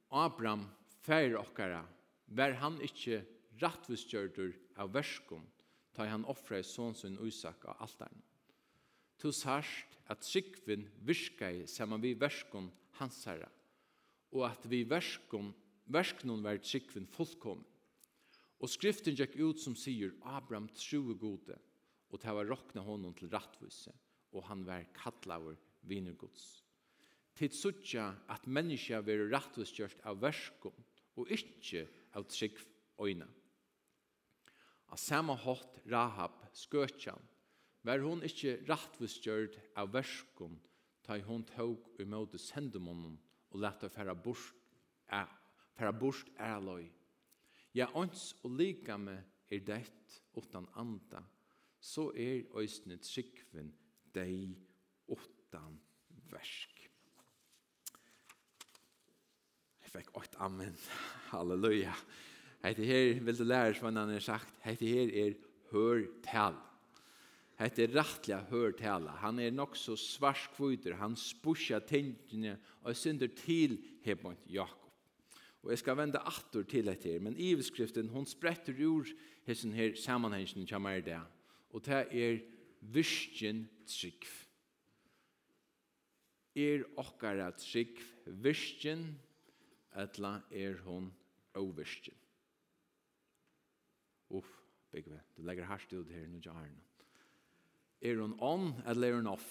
Abraham 0.08 0.64
fær 1.04 1.36
okkara, 1.36 1.82
var 2.28 2.54
han 2.60 2.78
ikkje 2.84 3.20
rattvistgjørdur 3.60 4.54
av 4.80 4.92
verskum, 4.94 5.44
ta 5.92 6.06
han 6.08 6.24
offra 6.30 6.60
i 6.62 6.66
sonsun 6.66 7.18
Isak 7.26 7.64
av 7.68 7.82
altaren. 7.84 8.22
Tu 9.18 9.32
sarst 9.34 9.96
at 10.08 10.24
sikvin 10.24 10.86
virskai 11.04 11.66
saman 11.68 12.00
vi 12.00 12.14
verskun 12.16 12.70
hansara, 13.00 13.48
og 14.32 14.46
at 14.48 14.64
vi 14.70 14.84
verskun, 14.88 15.50
versknun 15.90 16.44
var 16.44 16.60
sikvin 16.62 17.08
fullkom. 17.10 17.64
Og 18.58 18.70
skriften 18.70 19.16
gikk 19.16 19.36
ut 19.38 19.60
som 19.60 19.76
sier 19.78 20.14
Abraham 20.22 20.68
true 20.74 21.16
gode, 21.18 21.58
og 22.08 22.22
ta 22.22 22.32
var 22.32 22.48
rokna 22.48 22.82
honom 22.82 23.12
til 23.14 23.30
rattvise, 23.32 23.92
og 24.32 24.46
han 24.48 24.64
var 24.66 24.88
kattlaver 24.96 25.58
vinergods 25.82 26.67
til 27.38 27.52
suttja 27.54 28.10
at 28.32 28.46
menneska 28.50 29.00
veri 29.06 29.28
rettvistgjørt 29.30 30.02
av 30.10 30.18
verskom 30.22 30.74
og 31.18 31.30
ikkje 31.34 31.84
av 32.18 32.26
trygg 32.30 32.58
øyna. 32.98 33.28
Av 34.88 34.98
samme 34.98 35.36
hatt 35.38 35.78
Rahab 35.90 36.40
skøtjan 36.56 37.20
var 37.86 38.02
hon 38.02 38.24
ikkje 38.26 38.58
rettvistgjørt 38.68 39.58
av 39.78 39.92
verskom 39.94 40.56
ta 41.06 41.16
hon 41.24 41.44
tåg 41.48 42.02
måte 42.04 42.40
sendemånen 42.40 43.16
og 43.48 43.60
lette 43.62 43.88
færa 43.88 44.12
bort 44.12 44.56
er, 45.08 45.28
færa 45.72 45.92
bort 45.92 46.28
ærløy. 46.36 46.88
Ja, 47.72 47.88
ånds 47.94 48.34
og 48.42 48.56
likame 48.58 49.16
er 49.48 49.62
dett 49.64 50.18
utan 50.36 50.66
anda, 50.76 51.22
så 51.80 52.10
er 52.12 52.48
òsne 52.58 52.98
tryggven 53.00 53.70
deg 54.12 54.56
utan 55.08 55.78
versk. 56.32 56.77
Jeg 59.88 60.02
fikk 60.02 60.16
åkt 60.20 60.34
amen. 60.44 60.74
Halleluja. 61.32 61.94
Hette 62.60 62.84
her, 62.84 63.14
vil 63.24 63.36
du 63.38 63.44
lære 63.46 63.72
som 63.72 63.86
han 63.88 64.10
har 64.12 64.20
sagt, 64.20 64.50
hette 64.60 64.84
her 64.84 65.12
er 65.16 65.36
hørtal. 65.70 66.58
Hette 67.56 67.86
er 67.86 67.94
rettelig 67.96 68.36
hørtala. 68.50 69.14
Han 69.22 69.38
er 69.40 69.54
nok 69.54 69.78
så 69.80 69.94
svarskvøyder. 69.96 70.98
Han 71.00 71.16
spusja 71.16 71.78
tingene 71.80 72.58
og 72.82 72.98
synder 73.00 73.32
til 73.32 73.78
Hebont 74.04 74.42
Jakob. 74.52 74.90
Og 75.64 75.72
jeg 75.72 75.80
skal 75.80 75.96
vende 75.96 76.20
atter 76.20 76.66
til 76.68 76.90
dette 76.90 77.08
her, 77.08 77.22
men 77.24 77.38
iveskriften, 77.40 78.10
hon 78.12 78.28
spretter 78.28 78.76
ur 78.84 79.08
hessen 79.48 79.72
her 79.72 79.96
sammenhengen 79.96 80.68
som 80.68 80.84
er 80.90 81.00
det. 81.06 81.22
Og 81.72 81.86
det 81.86 82.02
er 82.12 82.36
virkjen 82.92 83.64
trygg. 83.88 84.28
Er 86.58 86.84
okkara 87.00 87.48
trygg 87.56 87.96
virkjen 88.28 89.06
trygg 89.06 89.24
etla 89.98 90.38
er 90.50 90.78
hon 90.84 91.10
overstjen. 91.58 92.16
Uff, 94.30 94.50
Bigve, 94.92 95.20
du 95.36 95.42
legger 95.42 95.68
hardt 95.68 95.92
ut 95.92 96.10
her 96.12 96.28
nu 96.28 96.40
jarna. 96.44 96.84
Er 98.00 98.20
hon 98.20 98.36
on, 98.40 98.72
eller 98.86 99.08
er 99.08 99.16
hon 99.18 99.32
off? 99.32 99.48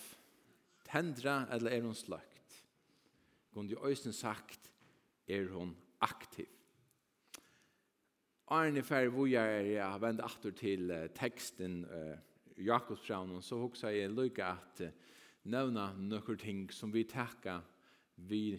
Tendra, 0.87 1.41
eller 1.51 1.71
er 1.71 1.83
hon 1.83 1.97
sløkt? 1.97 2.61
Gundi 3.51 3.75
òsne 3.75 4.13
sagt, 4.15 4.69
er 5.27 5.49
hon 5.51 5.73
aktiv. 5.99 6.47
Arne 8.47 8.83
færre 8.85 9.11
vujar 9.11 9.49
er 9.57 9.65
jeg 9.73 9.83
har 9.83 9.99
vendt 9.99 10.23
atter 10.23 10.53
til 10.55 10.91
uh, 10.93 11.07
teksten 11.11 11.81
uh, 11.83 12.15
Jakobsbraunen, 12.63 13.41
så 13.43 13.59
hoksa 13.59 13.91
jeg 13.91 14.13
lykke 14.13 14.45
at 14.45 14.83
uh, 14.85 14.93
nevna 15.51 15.89
nøkker 15.99 16.39
ting 16.39 16.69
som 16.71 16.93
vi 16.93 17.03
takka 17.03 17.59
vi 18.29 18.55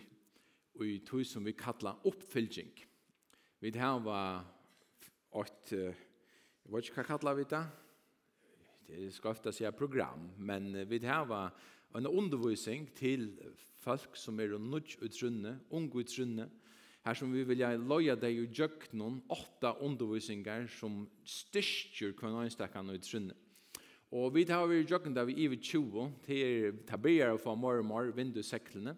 i 0.85 0.99
tog 0.99 1.27
som 1.27 1.45
vi 1.45 1.53
kallar 1.53 2.07
oppfylging. 2.07 2.87
Vi 3.59 3.79
har 3.79 4.01
var 4.01 4.41
ett, 5.45 5.73
jag 5.73 6.75
vet 6.77 6.85
inte 6.85 6.95
vad 6.95 7.07
kallar 7.07 7.35
vi 7.35 7.45
det? 7.45 7.65
Det 8.87 9.11
ska 9.11 9.31
ofta 9.31 9.53
säga 9.53 9.73
program, 9.73 10.31
men 10.37 10.89
vi 10.89 11.07
har 11.07 11.27
var 11.27 11.51
en 11.95 12.07
undervisning 12.07 12.87
till 12.87 13.55
folk 13.77 14.17
som 14.17 14.41
är 14.41 14.59
nudge 14.59 14.99
utrunne, 15.01 15.59
unge 15.71 16.01
utrunne, 16.01 16.49
Her 17.09 17.15
som 17.15 17.31
vi 17.33 17.41
vilja 17.47 17.71
loja 17.81 18.13
deg 18.21 18.37
i 18.37 18.47
djøknon, 18.53 19.23
åtta 19.33 19.71
undervisningar 19.81 20.67
som 20.69 21.07
styrker 21.25 22.13
kvann 22.19 22.35
anstakkan 22.43 22.91
og 22.91 22.99
utrunne. 22.99 23.37
Og 24.13 24.35
vi 24.35 24.43
tar 24.49 24.67
vi 24.69 24.83
i 24.83 24.85
djøknon 24.85 25.15
der 25.17 25.29
vi 25.29 25.39
iver 25.47 25.57
20, 25.57 26.09
til 26.27 26.83
taberar 26.89 27.33
og 27.33 27.41
få 27.41 27.55
mormor, 27.57 28.11
vindu 28.17 28.43
seklene, 28.45 28.93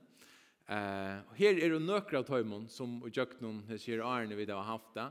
Eh, 0.70 1.22
her 1.34 1.56
er 1.58 1.72
det 1.72 1.80
nøkker 1.82 2.20
av 2.20 2.28
tøymon 2.28 2.68
som 2.70 3.00
i 3.02 3.10
jøknon 3.10 3.64
her 3.66 3.78
sier 3.82 4.04
Arne 4.06 4.36
vi 4.38 4.46
har 4.46 4.68
haft 4.68 4.92
det. 4.94 5.08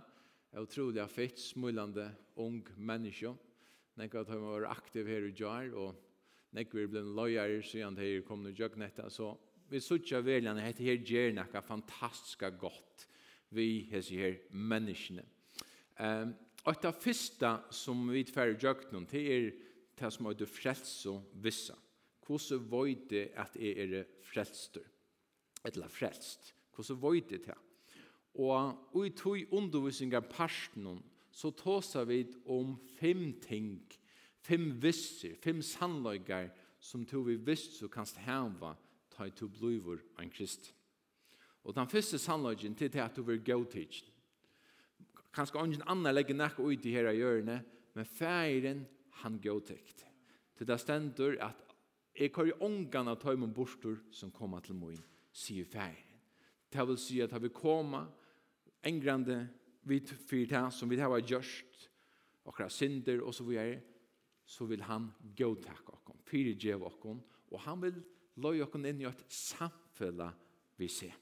Er 0.56 0.63
utrolig 0.63 1.04
fitt, 1.12 1.39
ung 2.39 2.62
menneske. 2.78 3.34
Nekka 4.00 4.22
av 4.22 4.30
tøymon 4.30 4.54
var 4.54 4.70
aktiv 4.72 5.08
her 5.12 5.25
i 5.28 5.34
jar, 5.36 5.68
og 5.75 5.98
nekka 6.56 6.78
vi 6.78 6.86
ble 6.88 7.01
løyere 7.04 7.60
siden 7.62 7.98
her 8.00 8.22
kom 8.24 8.44
nu 8.44 8.54
jøkn. 8.56 8.86
Så 9.12 9.34
vi 9.70 9.82
sutja 9.84 10.22
veljan, 10.24 10.62
hette 10.63 10.86
her 10.86 11.04
gjer 11.04 11.34
nekka 11.36 11.62
fantastiska 11.62 12.50
godt 12.56 13.08
vi 13.51 13.89
hese 13.92 14.16
her 14.16 14.38
menneskene. 14.51 15.25
Eh, 16.00 16.30
og 16.63 16.80
det 16.82 16.94
første 16.96 17.51
som 17.75 18.06
vi 18.08 18.24
tver 18.24 18.54
i 18.54 18.56
jøknon, 18.63 19.10
det 19.12 19.25
er 19.28 19.51
det 20.00 20.13
som 20.13 20.32
er 20.32 20.39
det 20.39 20.48
frelse 20.48 21.12
og 21.12 21.28
vissa. 21.44 21.75
Hvordan 22.24 22.63
vøyde 22.72 23.25
at 23.36 23.60
jeg 23.60 23.75
er 23.75 24.08
frelster? 24.24 24.88
eller 25.66 25.88
frelst. 25.88 26.54
Hvordan 26.75 27.01
vøyde 27.01 27.38
det 27.38 27.46
her? 27.46 27.60
Og 28.39 29.06
i 29.06 29.10
tog 29.10 29.38
undervisningar 29.51 30.20
parsten 30.30 31.01
så 31.32 31.51
tåsa 31.51 32.04
vi 32.04 32.24
om 32.46 32.78
fem 33.00 33.34
ting, 33.42 33.82
fem 34.42 34.72
visser, 34.82 35.36
fem 35.44 35.62
sannløyger 35.62 36.50
som 36.80 37.06
tog 37.06 37.28
vi 37.28 37.36
visst 37.36 37.80
så 37.80 37.89
kanst 37.92 38.22
heva 38.24 38.75
ta 39.12 39.28
i 39.28 39.36
to 39.36 39.50
blivur 39.51 40.00
en 40.20 40.32
krist. 40.32 40.72
Og 41.63 41.75
den 41.75 41.89
første 41.89 42.18
sannløygen 42.18 42.75
til 42.75 42.92
det 42.92 43.04
at 43.04 43.16
du 43.16 43.24
vil 43.24 43.44
gå 43.44 43.63
til. 43.72 44.04
Kanskje 45.34 45.62
ingen 45.66 45.84
annan 45.86 46.16
legger 46.16 46.38
nekk 46.38 46.60
ut 46.60 46.86
i 46.86 46.94
her 46.96 47.12
hjørne, 47.12 47.60
men 47.94 48.06
feiren 48.06 48.86
han 49.22 49.39
gå 49.44 49.60
til. 49.68 49.84
Til 50.58 50.68
det 50.68 50.80
ständer 50.80 51.38
at 51.44 51.75
jeg 52.16 52.32
har 52.36 52.46
jo 52.46 52.58
ångan 52.62 53.08
i 53.08 53.36
min 53.36 53.54
bortur 53.54 54.00
som 54.12 54.32
kommer 54.32 54.60
til 54.60 54.75
moin 54.75 55.00
sier 55.39 55.67
færen. 55.67 56.05
Det 56.69 56.86
vil 56.88 57.00
si 57.01 57.22
at 57.24 57.34
vi 57.41 57.50
kommer 57.53 58.10
engrande 58.86 59.48
vid 59.89 60.12
fyrta 60.29 60.67
som 60.72 60.89
vi 60.89 61.00
har 61.00 61.15
gjørst, 61.19 61.88
okra 62.50 62.69
synder 62.69 63.24
og 63.24 63.34
så 63.34 63.46
videre, 63.48 63.79
så 64.46 64.65
vil 64.65 64.81
han 64.81 65.10
godtakke 65.38 65.93
okkon, 65.93 66.22
fyrirgjev 66.25 66.84
okkon, 66.86 67.22
og 67.51 67.62
han 67.65 67.81
vil 67.84 67.98
løy 68.41 68.62
okkon 68.65 68.88
inn 68.89 69.03
i 69.03 69.10
et 69.10 69.25
samfella 69.34 70.31
vi 70.79 70.89
ser. 70.89 71.15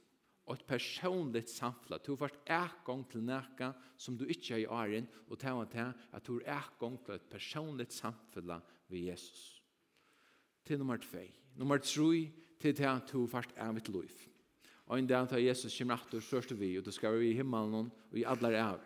Og 0.47 0.55
et 0.55 0.67
personligt 0.67 1.50
samfella. 1.51 2.00
Du 2.00 2.13
har 2.13 2.21
vært 2.21 2.51
ekong 2.55 3.03
til 3.12 3.25
nækka 3.27 3.74
som 4.00 4.15
du 4.15 4.24
ikke 4.31 4.53
er 4.55 4.62
i 4.63 4.69
åren, 4.71 5.09
og 5.27 5.39
ta 5.41 5.51
og 5.57 5.67
til 5.74 5.91
at 5.91 6.27
du 6.27 6.38
er 6.39 6.69
ekong 6.69 7.01
til 7.03 7.17
et 7.17 7.27
personligt 7.27 7.91
samfella 7.91 8.62
vi 8.88 9.09
Jesus. 9.09 9.57
Til 10.63 10.79
nummer 10.79 10.97
2. 11.03 11.25
Nummer 11.59 11.83
3 11.83 12.47
til 12.60 12.76
det 12.78 12.88
at 12.90 13.12
du 13.12 13.28
først 13.28 13.54
er 13.56 13.72
mitt 13.72 13.90
liv. 13.90 14.14
Og 14.88 15.00
en 15.00 15.08
dag 15.08 15.28
tar 15.28 15.44
Jesus 15.44 15.76
kommer 15.78 16.00
etter 16.00 16.24
største 16.24 16.56
vi, 16.56 16.78
og 16.80 16.86
du 16.86 16.92
skal 16.96 17.18
være 17.18 17.28
i 17.28 17.36
himmelen 17.36 17.92
og 17.92 18.18
i 18.18 18.24
alle 18.24 18.54
av. 18.58 18.80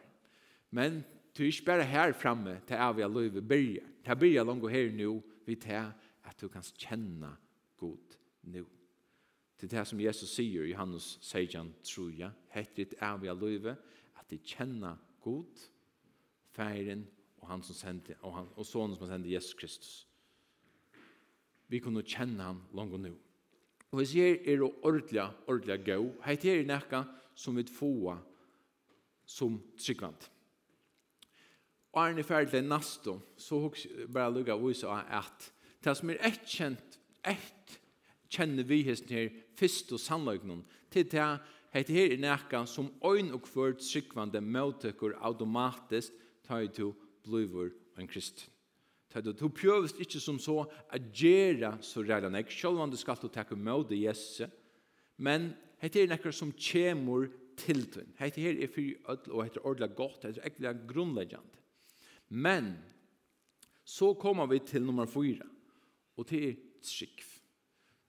Men 0.71 1.03
du 1.37 1.43
er 1.43 1.51
ikke 1.51 1.65
bare 1.65 1.85
her 1.85 2.13
framme 2.13 2.57
til 2.67 2.79
av 2.81 2.99
jeg 2.99 3.05
av 3.05 3.17
livet 3.17 3.47
byrja. 3.47 3.85
Det 4.05 4.17
byrja 4.19 4.43
langt 4.43 4.71
her 4.71 4.91
nå, 4.97 5.13
vi 5.45 5.55
tar 5.55 5.93
at 6.25 6.41
du 6.41 6.47
kan 6.49 6.63
kjenne 6.63 7.29
god 7.77 8.17
nå. 8.49 8.65
Til 9.61 9.69
det 9.69 9.85
som 9.87 10.01
Jesus 10.01 10.33
sier 10.33 10.65
i 10.65 10.71
Johannes 10.71 11.19
16, 11.21 11.73
tror 11.85 12.09
jeg, 12.17 12.31
heter 12.49 12.89
det 12.89 13.01
av 13.01 13.23
jeg 13.25 13.35
av 13.37 13.67
at 13.75 14.29
de 14.29 14.39
kjenner 14.41 14.97
god, 15.21 15.67
feiren 16.51 17.05
og 17.41 17.49
han 17.49 17.63
som 17.63 17.77
sendte, 17.77 18.15
og, 18.21 18.33
han, 18.35 18.47
og 18.55 18.65
sonen 18.65 18.97
som 18.97 19.09
sendte 19.09 19.29
Jesus 19.29 19.53
Kristus. 19.53 19.91
Vi 21.69 21.79
kunne 21.79 22.03
kjenne 22.03 22.43
han 22.43 22.63
langt 22.73 22.97
nå. 22.99 23.13
Og 23.91 23.97
hvis 23.99 24.15
jeg 24.15 24.39
er 24.47 24.61
ordelig, 24.63 25.23
ordelig 25.47 25.79
gøy, 25.85 26.05
heit 26.25 26.45
er 26.45 26.63
nekka 26.67 27.03
som 27.35 27.57
vi 27.57 27.65
få 27.67 28.15
som 29.27 29.57
tryggvant. 29.79 30.29
Og 31.91 32.03
er 32.05 32.15
ni 32.15 32.23
ferdig 32.23 32.53
til 32.53 32.67
nasto, 32.67 33.17
så 33.37 33.59
hos 33.59 33.87
bare 34.13 34.31
lukka 34.31 34.55
vise 34.55 34.87
at 34.87 35.51
det 35.83 35.95
som 35.97 36.11
er 36.13 36.21
ett 36.23 36.45
kjent, 36.47 36.99
ett 37.27 37.79
kjenner 38.31 38.63
vi 38.63 38.81
hesten 38.87 39.11
her 39.11 39.33
fyrst 39.59 39.91
og 39.91 39.99
sannløgnen, 39.99 40.63
til 40.91 41.09
det 41.11 41.27
heit 41.73 41.91
her 41.91 42.13
er 42.13 42.23
nekka 42.23 42.63
som 42.65 42.93
øyn 43.03 43.33
og 43.35 43.43
kvart 43.43 43.83
tryggvande 43.83 44.41
møttekur 44.41 45.17
automatisk 45.19 46.15
tar 46.47 46.63
i 46.63 46.71
to 46.71 46.93
blivur 47.27 47.71
en 47.99 48.07
kristen. 48.07 48.50
Tøyde, 49.11 49.33
du 49.35 49.49
prøvest 49.51 49.99
ikkje 49.99 50.21
som 50.23 50.37
så 50.39 50.61
a 50.63 50.99
gjerra 50.99 51.73
så 51.83 52.03
reile 52.05 52.29
nek, 52.31 52.51
selv 52.51 52.79
om 52.79 52.91
du 52.91 52.97
skal 52.99 53.19
du 53.19 53.27
å 53.27 53.33
takke 53.33 53.57
med 53.59 53.91
Jesus, 53.91 54.47
men 55.19 55.51
hette 55.81 55.99
er 55.99 56.11
nekkar 56.11 56.33
som 56.35 56.53
kjemur 56.55 57.27
til 57.59 57.83
tun. 57.91 58.13
Hette 58.19 58.41
her 58.41 58.55
er 58.55 58.71
fyrir 58.71 59.01
ødel, 59.11 59.33
og 59.33 59.43
hette 59.43 59.59
er 59.59 59.67
ordelig 59.67 59.91
godt, 59.97 60.25
hette 60.25 60.39
er 60.41 60.47
ekkert 60.47 60.85
grunnleggjant. 60.89 61.59
Men, 62.31 62.73
så 63.83 64.13
kommer 64.15 64.47
vi 64.47 64.61
til 64.63 64.85
nummer 64.87 65.09
fyra, 65.09 65.47
og 66.15 66.29
det 66.29 66.41
er 66.47 66.59
trikv. 66.85 67.27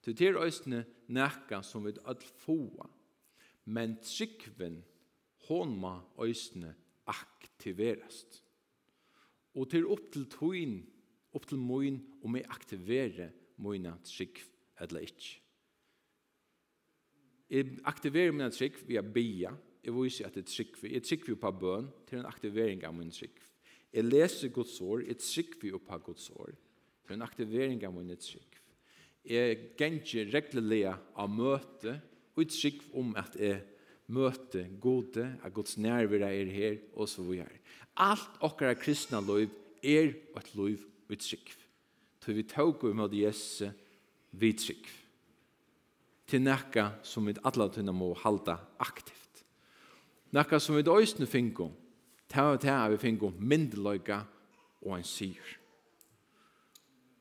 Til 0.03 0.15
det 0.19 0.29
er 0.29 0.39
òsne 0.39 0.83
nekka 1.15 1.61
som 1.63 1.85
vi 1.85 1.93
ødel 1.95 2.31
få, 2.43 2.57
men 3.65 3.97
trikven 4.03 4.81
hon 5.47 5.75
ma 5.79 5.97
òsne 6.19 6.73
aktiverast. 7.11 8.41
Og 9.53 9.69
til 9.69 9.85
opp 9.91 10.09
til 10.13 10.25
tøyn, 10.31 10.79
opp 11.33 11.47
til 11.49 11.61
moin 11.61 11.99
om 12.23 12.35
jeg 12.37 12.49
aktiverer 12.49 13.33
moina 13.61 13.95
trygg 14.05 14.41
eller 14.81 15.05
ikke. 15.07 15.39
Jeg 17.53 17.77
aktiverer 17.85 18.33
mina 18.33 18.49
trygg 18.49 18.79
via 18.87 19.03
bia. 19.05 19.51
Jeg 19.83 19.93
viser 19.93 20.27
at 20.29 20.37
jeg 20.39 20.47
trygg. 20.49 20.77
Jeg 20.89 21.03
trygg 21.05 21.27
vi 21.27 21.35
på 21.37 21.51
bøn 21.51 21.89
til 22.09 22.21
en 22.21 22.29
aktivering 22.29 22.83
av 22.87 22.95
min 22.97 23.11
trygg. 23.13 23.35
Jeg 23.93 24.07
leser 24.07 24.53
Guds 24.53 24.79
år. 24.81 25.03
Jeg 25.05 25.19
trygg 25.21 25.59
vi 25.61 25.73
på 25.77 25.99
Guds 26.05 26.29
år 26.33 26.53
til 27.05 27.17
en 27.17 27.25
aktivering 27.25 27.83
av 27.85 27.93
min 27.93 28.15
trygg. 28.17 28.57
Jeg 29.23 29.59
gjenger 29.79 30.31
reglelea 30.33 30.95
av 31.15 31.29
møte 31.31 31.99
og 32.33 32.49
trygg 32.49 32.81
om 32.99 33.13
at 33.19 33.37
jeg 33.39 33.61
møte 34.13 34.65
gode, 34.83 35.23
at 35.43 35.53
Guds 35.53 35.77
nærvira 35.77 36.31
er 36.33 36.49
her 36.51 36.79
og 36.93 37.07
så 37.07 37.23
er. 37.37 37.53
Alt 37.95 38.41
okkara 38.43 38.75
kristna 38.75 39.21
loiv 39.23 39.53
er 39.83 40.11
et 40.11 40.49
loiv 40.57 40.81
vi 41.13 41.21
trygg. 41.21 41.53
Så 42.19 42.33
vi 42.33 42.43
tåg 42.43 42.83
om 42.83 42.99
at 43.05 43.13
Jesus 43.13 43.71
vi 44.31 44.53
trygg. 44.53 44.85
Til 46.27 46.41
nekka 46.41 46.89
som 47.05 47.27
vi 47.27 47.35
alle 47.45 47.67
tunna 47.69 47.93
må 47.93 48.13
halda 48.23 48.57
aktivt. 48.81 49.43
Nekka 50.33 50.59
som 50.59 50.77
vi 50.77 50.85
døysne 50.85 51.27
finko, 51.29 51.69
tæva 52.31 52.57
tæva 52.57 52.87
vi 52.93 53.01
finko 53.01 53.33
myndeløyga 53.37 54.23
og 54.81 54.95
en 54.97 55.05
syr. 55.05 55.59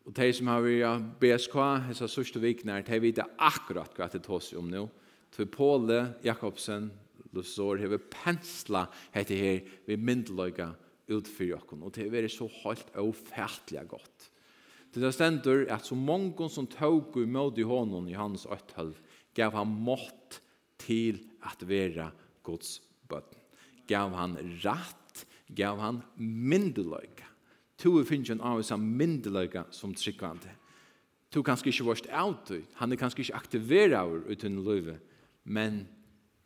Og 0.07 0.15
de 0.17 0.31
som 0.35 0.49
har 0.51 0.65
vært 0.65 1.11
BSK, 1.21 1.59
hessa 1.89 2.09
sørste 2.09 2.41
vikene, 2.43 2.81
de 2.83 2.99
vet 3.03 3.21
akkurat 3.39 3.93
hva 3.99 4.09
det 4.11 4.23
tås 4.25 4.53
om 4.59 4.71
nå. 4.71 4.87
Til 5.33 5.47
Påle 5.47 6.15
Jakobsen, 6.25 6.91
Lusor, 7.33 7.79
har 7.81 7.93
vi 7.93 8.01
pensla 8.13 8.87
hette 9.13 9.37
her, 9.37 9.63
vi 9.87 9.97
myndeløyga 9.97 10.73
og 10.73 10.92
ut 11.13 11.29
för 11.29 11.55
oss 11.55 11.63
och 11.71 11.93
det 11.93 12.19
är 12.19 12.29
så 12.29 12.51
helt 12.65 12.97
ofärtliga 12.97 13.85
gott. 13.85 14.31
Det 14.93 15.01
där 15.01 15.11
ständer 15.11 15.67
att 15.71 15.85
så 15.85 15.95
många 15.95 16.49
som 16.49 16.67
tog 16.67 17.17
i 17.17 17.27
mod 17.27 17.59
i 17.59 17.63
honom 17.63 18.09
i 18.09 18.13
hans 18.13 18.47
ötthöll 18.47 18.95
gav 19.35 19.53
han 19.53 19.69
mått 19.69 20.41
till 20.77 21.29
att 21.41 21.63
vara 21.63 22.13
Guds 22.45 22.83
bötten. 23.09 23.39
Gav 23.87 24.13
han 24.13 24.37
rätt, 24.37 25.27
gav 25.47 25.79
han 25.79 26.03
myndelöjka. 26.15 27.25
Tove 27.77 28.05
finns 28.05 28.31
en 28.31 28.41
av 28.41 28.59
oss 28.59 28.73
myndelöjka 28.77 29.65
som 29.71 29.95
tryggvande. 29.95 30.51
Tu 31.33 31.41
kanskje 31.43 31.71
ikke 31.73 31.87
varst 31.89 32.07
out, 32.13 32.51
han 32.77 32.93
er 32.93 33.01
kanskje 33.01 33.25
ikke 33.25 33.39
aktivera 33.39 34.05
ur 34.05 34.27
uten 34.29 34.59
løyve, 34.65 34.99
men 35.45 35.87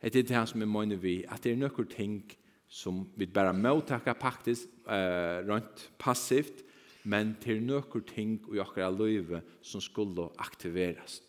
det 0.01 0.15
er 0.15 0.29
det 0.29 0.49
som 0.49 0.61
jeg 0.63 0.69
mener 0.71 0.97
vi, 0.97 1.25
at 1.29 1.43
det 1.43 1.53
er 1.53 1.59
nøkker 1.59 1.89
ting 1.91 2.21
som 2.31 2.46
som 2.77 3.07
vi 3.15 3.27
bara 3.27 3.53
mottakar 3.53 4.15
faktisk 4.21 4.69
eh 4.89 5.41
runt 5.47 5.91
passivt 5.99 6.65
men 7.03 7.35
till 7.41 7.63
noen 7.63 8.03
ting 8.03 8.41
i 8.53 8.61
akkurat 8.61 8.99
kan 8.99 9.41
som 9.63 9.81
skulle 9.81 10.29
aktiveres. 10.37 11.23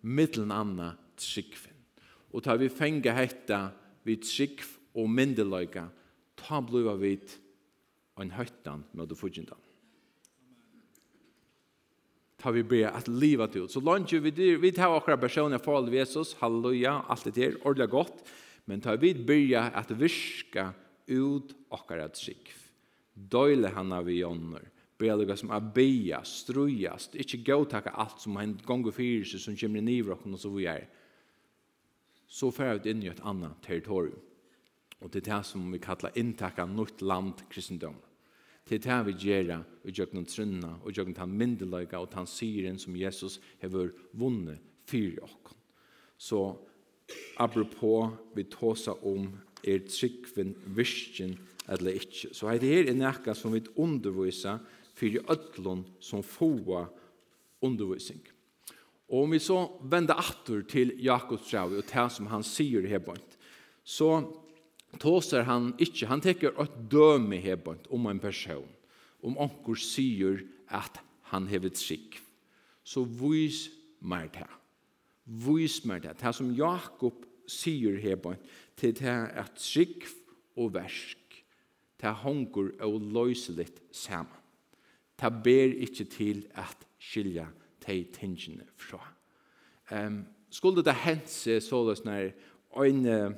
Middelen 0.00 0.50
anna 0.50 0.96
tsikven. 1.16 1.74
Og 2.32 2.42
tar 2.42 2.58
vi 2.58 2.68
fänga 2.68 3.12
hetta 3.12 3.70
vi 4.02 4.16
tsikv 4.16 4.78
og 4.94 5.08
myndeløyga, 5.10 5.88
ta 6.36 6.60
blod 6.60 6.88
av 6.88 7.00
vidt 7.00 7.38
en 8.16 8.30
høytan 8.30 8.84
med 8.92 9.12
och 9.12 9.18
fudgendan. 9.18 9.58
Tar 12.36 12.52
vi 12.52 12.62
be 12.62 12.90
att 12.90 13.08
leva 13.08 13.46
till. 13.46 13.68
Så 13.68 13.80
långt 13.80 14.12
vi 14.12 14.30
det 14.30 14.56
vi 14.56 14.72
tar 14.72 14.90
våra 14.90 15.16
personer 15.16 15.58
för 15.58 15.92
Jesus. 15.92 16.34
Halleluja. 16.34 17.02
Allt 17.08 17.34
det 17.34 17.44
är 17.44 17.66
ordentligt 17.66 17.90
gott. 17.90 18.24
Men 18.68 18.80
tar 18.84 18.98
vi 19.00 19.14
byrja 19.14 19.70
at 19.72 19.90
viska 19.96 20.72
ut 21.08 21.54
okkara 21.72 22.10
trygg. 22.12 22.50
Døyle 23.14 23.72
hanna 23.72 24.02
vi 24.04 24.20
ånder. 24.24 24.66
Byrja 25.00 25.16
lukka 25.16 25.36
som 25.40 25.52
a 25.54 25.60
bia, 25.60 26.20
strujast, 26.26 27.14
ikkje 27.16 27.40
gautakka 27.46 27.94
alt 27.96 28.20
som 28.20 28.36
hend 28.36 28.60
gongu 28.66 28.92
fyrir 28.92 29.24
seg 29.24 29.40
som 29.40 29.56
kymri 29.56 29.80
nivrokken 29.86 30.36
og 30.36 30.42
så 30.42 30.52
vi 30.52 30.66
er. 30.68 30.84
Så 32.28 32.50
fyrir 32.52 32.82
vi 32.82 32.92
inn 32.92 33.06
i 33.06 33.10
et 33.12 33.24
anna 33.24 33.54
territorium. 33.64 34.20
Og 35.00 35.14
det 35.14 35.22
er 35.22 35.30
det 35.30 35.42
som 35.46 35.64
vi 35.72 35.80
kallar 35.80 36.16
inntakka 36.18 36.66
nytt 36.68 37.00
land 37.00 37.46
kristendom. 37.48 37.96
Det 38.68 38.82
er 38.82 38.84
det 38.84 38.98
vi 39.06 39.28
gjerra 39.30 39.62
i 39.88 39.94
jøkken 39.96 40.26
trunna 40.28 40.74
og 40.82 40.92
jøkken 40.92 41.16
tan 41.16 41.32
myndeløyga 41.32 42.02
og 42.02 42.10
tan 42.12 42.26
syren 42.28 42.76
som 42.76 42.96
Jesus 42.98 43.38
hever 43.62 43.94
vunne 44.12 44.58
fyrir 44.84 45.22
okken. 45.24 45.56
Så 46.18 46.42
apropos 47.36 48.10
vi 48.34 48.44
tåsa 48.50 48.94
om 49.06 49.30
er 49.64 49.84
tryggven 49.88 50.54
virkjen 50.76 51.36
eller 51.68 51.98
ikke. 51.98 52.32
Så 52.32 52.48
heit 52.48 52.64
her 52.64 52.88
er 52.88 52.96
nekka 52.96 53.34
som 53.36 53.54
vi 53.54 53.64
undervisa 53.76 54.58
fyrir 54.98 55.26
ötlun 55.30 55.84
som 56.00 56.24
foa 56.24 56.86
undervisning. 57.64 58.20
Og 59.08 59.24
om 59.24 59.32
vi 59.32 59.40
så 59.40 59.62
vender 59.88 60.18
attur 60.20 60.62
til 60.68 60.92
Jakobs 61.00 61.48
Travi 61.48 61.78
og 61.80 61.86
det 61.88 62.06
som 62.12 62.28
han 62.28 62.44
sier 62.44 62.84
her 62.88 63.00
bort, 63.00 63.36
så 63.84 64.20
tåser 65.00 65.46
han 65.48 65.72
ikke, 65.80 66.08
han 66.10 66.20
teker 66.24 66.56
et 66.60 66.76
døme 66.92 67.40
her 67.40 67.56
bort 67.56 67.88
om 67.90 68.08
en 68.10 68.20
person, 68.20 68.68
om 69.24 69.38
onkur 69.40 69.80
sier 69.80 70.42
at 70.68 71.00
han 71.32 71.48
hevet 71.48 71.76
trygg. 71.80 72.20
Så 72.84 73.04
vis 73.04 73.68
mer 74.00 74.28
til 74.32 74.57
vis 75.28 75.82
meg 75.84 76.02
det. 76.04 76.16
Det 76.20 76.34
som 76.34 76.50
Jakob 76.56 77.26
sier 77.48 77.98
hebon 78.00 78.38
til 78.78 78.94
det 78.98 79.18
at 79.36 79.60
skikk 79.60 80.06
og 80.58 80.74
versk 80.74 81.38
det 81.98 82.14
hongur 82.22 82.70
og 82.84 83.00
løyseligt 83.00 83.82
sammen. 83.92 84.34
Det 85.18 85.32
ber 85.44 85.74
ikke 85.82 86.04
til 86.04 86.44
at 86.54 86.86
skilja 86.98 87.48
de 87.86 88.04
tingene 88.14 88.66
fra. 88.76 89.00
Um, 89.90 90.26
skulle 90.50 90.84
det 90.84 90.94
hent 91.02 91.30
seg 91.30 91.62
såles 91.64 92.04
når 92.04 92.30
en 92.84 93.34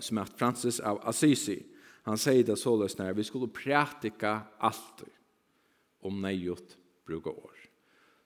som 0.00 0.18
er 0.18 0.32
Francis 0.38 0.80
av 0.80 1.00
Assisi 1.08 1.56
han 2.04 2.20
sier 2.20 2.44
det 2.44 2.56
såles 2.60 2.98
når 2.98 3.16
vi 3.16 3.24
skulle 3.24 3.52
prætika 3.52 4.36
alt 4.60 5.04
om 6.04 6.20
nøyot 6.20 6.76
bruka 7.08 7.32
år. 7.32 7.63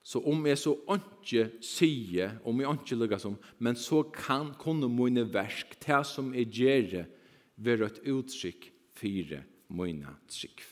Så 0.03 0.21
om 0.25 0.45
jeg 0.47 0.57
så 0.57 0.73
ikke 0.95 1.49
sier, 1.63 2.37
om 2.47 2.61
jeg 2.61 2.79
ikke 2.79 2.97
lukker 2.97 3.21
som, 3.21 3.37
men 3.59 3.77
så 3.77 4.01
kan 4.15 4.53
kunne 4.59 4.89
mine 4.89 5.25
versk, 5.33 5.75
det 5.83 6.01
som 6.07 6.31
jeg 6.33 6.49
gjør, 6.55 7.05
være 7.59 7.89
et 7.91 8.01
uttrykk 8.07 8.69
for 8.95 9.39
mine 9.75 10.15
trykk. 10.31 10.63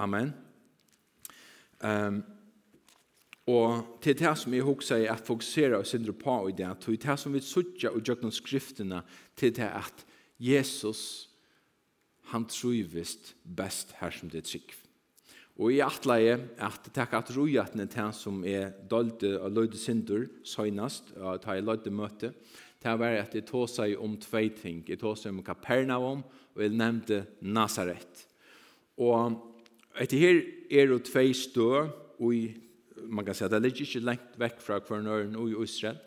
Amen. 0.00 0.32
Um, 1.80 2.22
og 3.50 3.98
til 4.04 4.16
det 4.18 4.32
som 4.38 4.54
jeg 4.54 4.64
også 4.64 4.94
sier 4.94 5.12
at 5.12 5.26
fokusere 5.26 5.78
og 5.80 5.88
synder 5.88 6.16
på 6.16 6.36
i 6.48 6.56
det, 6.56 6.70
til 6.80 6.98
det 7.00 7.16
som 7.18 7.34
vi 7.34 7.42
sørger 7.44 7.94
og 7.94 8.04
gjør 8.04 8.22
noen 8.22 8.34
skriftene, 8.34 9.02
til 9.36 9.54
det 9.56 9.68
at 9.68 10.04
Jesus, 10.40 11.28
han 12.32 12.46
trivist 12.48 13.34
best 13.44 13.96
her 14.00 14.14
som 14.14 14.30
det 14.30 14.44
er 14.44 14.48
trygg. 14.48 14.76
Og 15.60 15.74
i 15.74 15.82
atleie 15.84 16.38
at 16.56 16.86
takk 16.96 17.18
at 17.18 17.30
rujatne 17.36 17.84
til 17.92 18.14
som 18.16 18.38
er 18.48 18.70
dolde 18.88 19.34
og 19.42 19.52
løyde 19.52 19.76
sindur 19.76 20.24
søgnast, 20.46 21.12
og 21.20 21.42
ta 21.42 21.58
i 21.58 21.64
løyde 21.64 21.92
møte, 21.92 22.32
til 22.80 22.94
å 22.94 23.00
være 23.02 23.26
at 23.26 23.34
jeg 23.36 23.44
tog 23.44 23.66
seg 23.68 23.92
om 24.00 24.14
tvei 24.16 24.46
ting. 24.56 24.80
Jeg 24.88 25.02
tog 25.02 25.18
seg 25.20 25.34
om 25.34 25.42
Kapernaum, 25.44 26.22
og 26.56 26.62
jeg 26.64 26.72
nevnte 26.72 27.26
Nazaret. 27.44 28.24
Og 28.96 29.36
etter 30.00 30.22
her 30.22 30.40
er 30.72 30.88
det 30.94 31.02
tvei 31.10 31.26
stå, 31.36 31.68
og 32.16 32.32
i, 32.32 32.46
man 33.12 33.28
kan 33.28 33.36
si 33.36 33.44
at 33.44 33.52
det 33.52 33.60
ligger 33.66 33.84
ikke 33.84 34.04
lengt 34.06 34.40
vekk 34.40 34.64
fra 34.64 34.80
kvarnøren 34.80 35.36
og 35.36 35.52
i 35.52 35.58
Israel. 35.66 36.00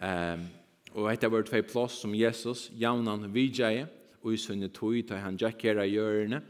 Um, 0.00 0.48
og 0.94 1.10
etter 1.12 1.28
var 1.28 1.44
tvei 1.44 1.60
plass 1.66 2.00
som 2.00 2.16
Jesus, 2.16 2.70
jaunan 2.80 3.28
vidjeie, 3.34 3.84
og 4.24 4.32
i 4.32 4.40
sønne 4.40 4.72
tog, 4.72 4.96
ta 5.04 5.20
han 5.20 5.36
jakkera 5.36 5.84
i 5.84 5.92
hjørne, 5.98 6.40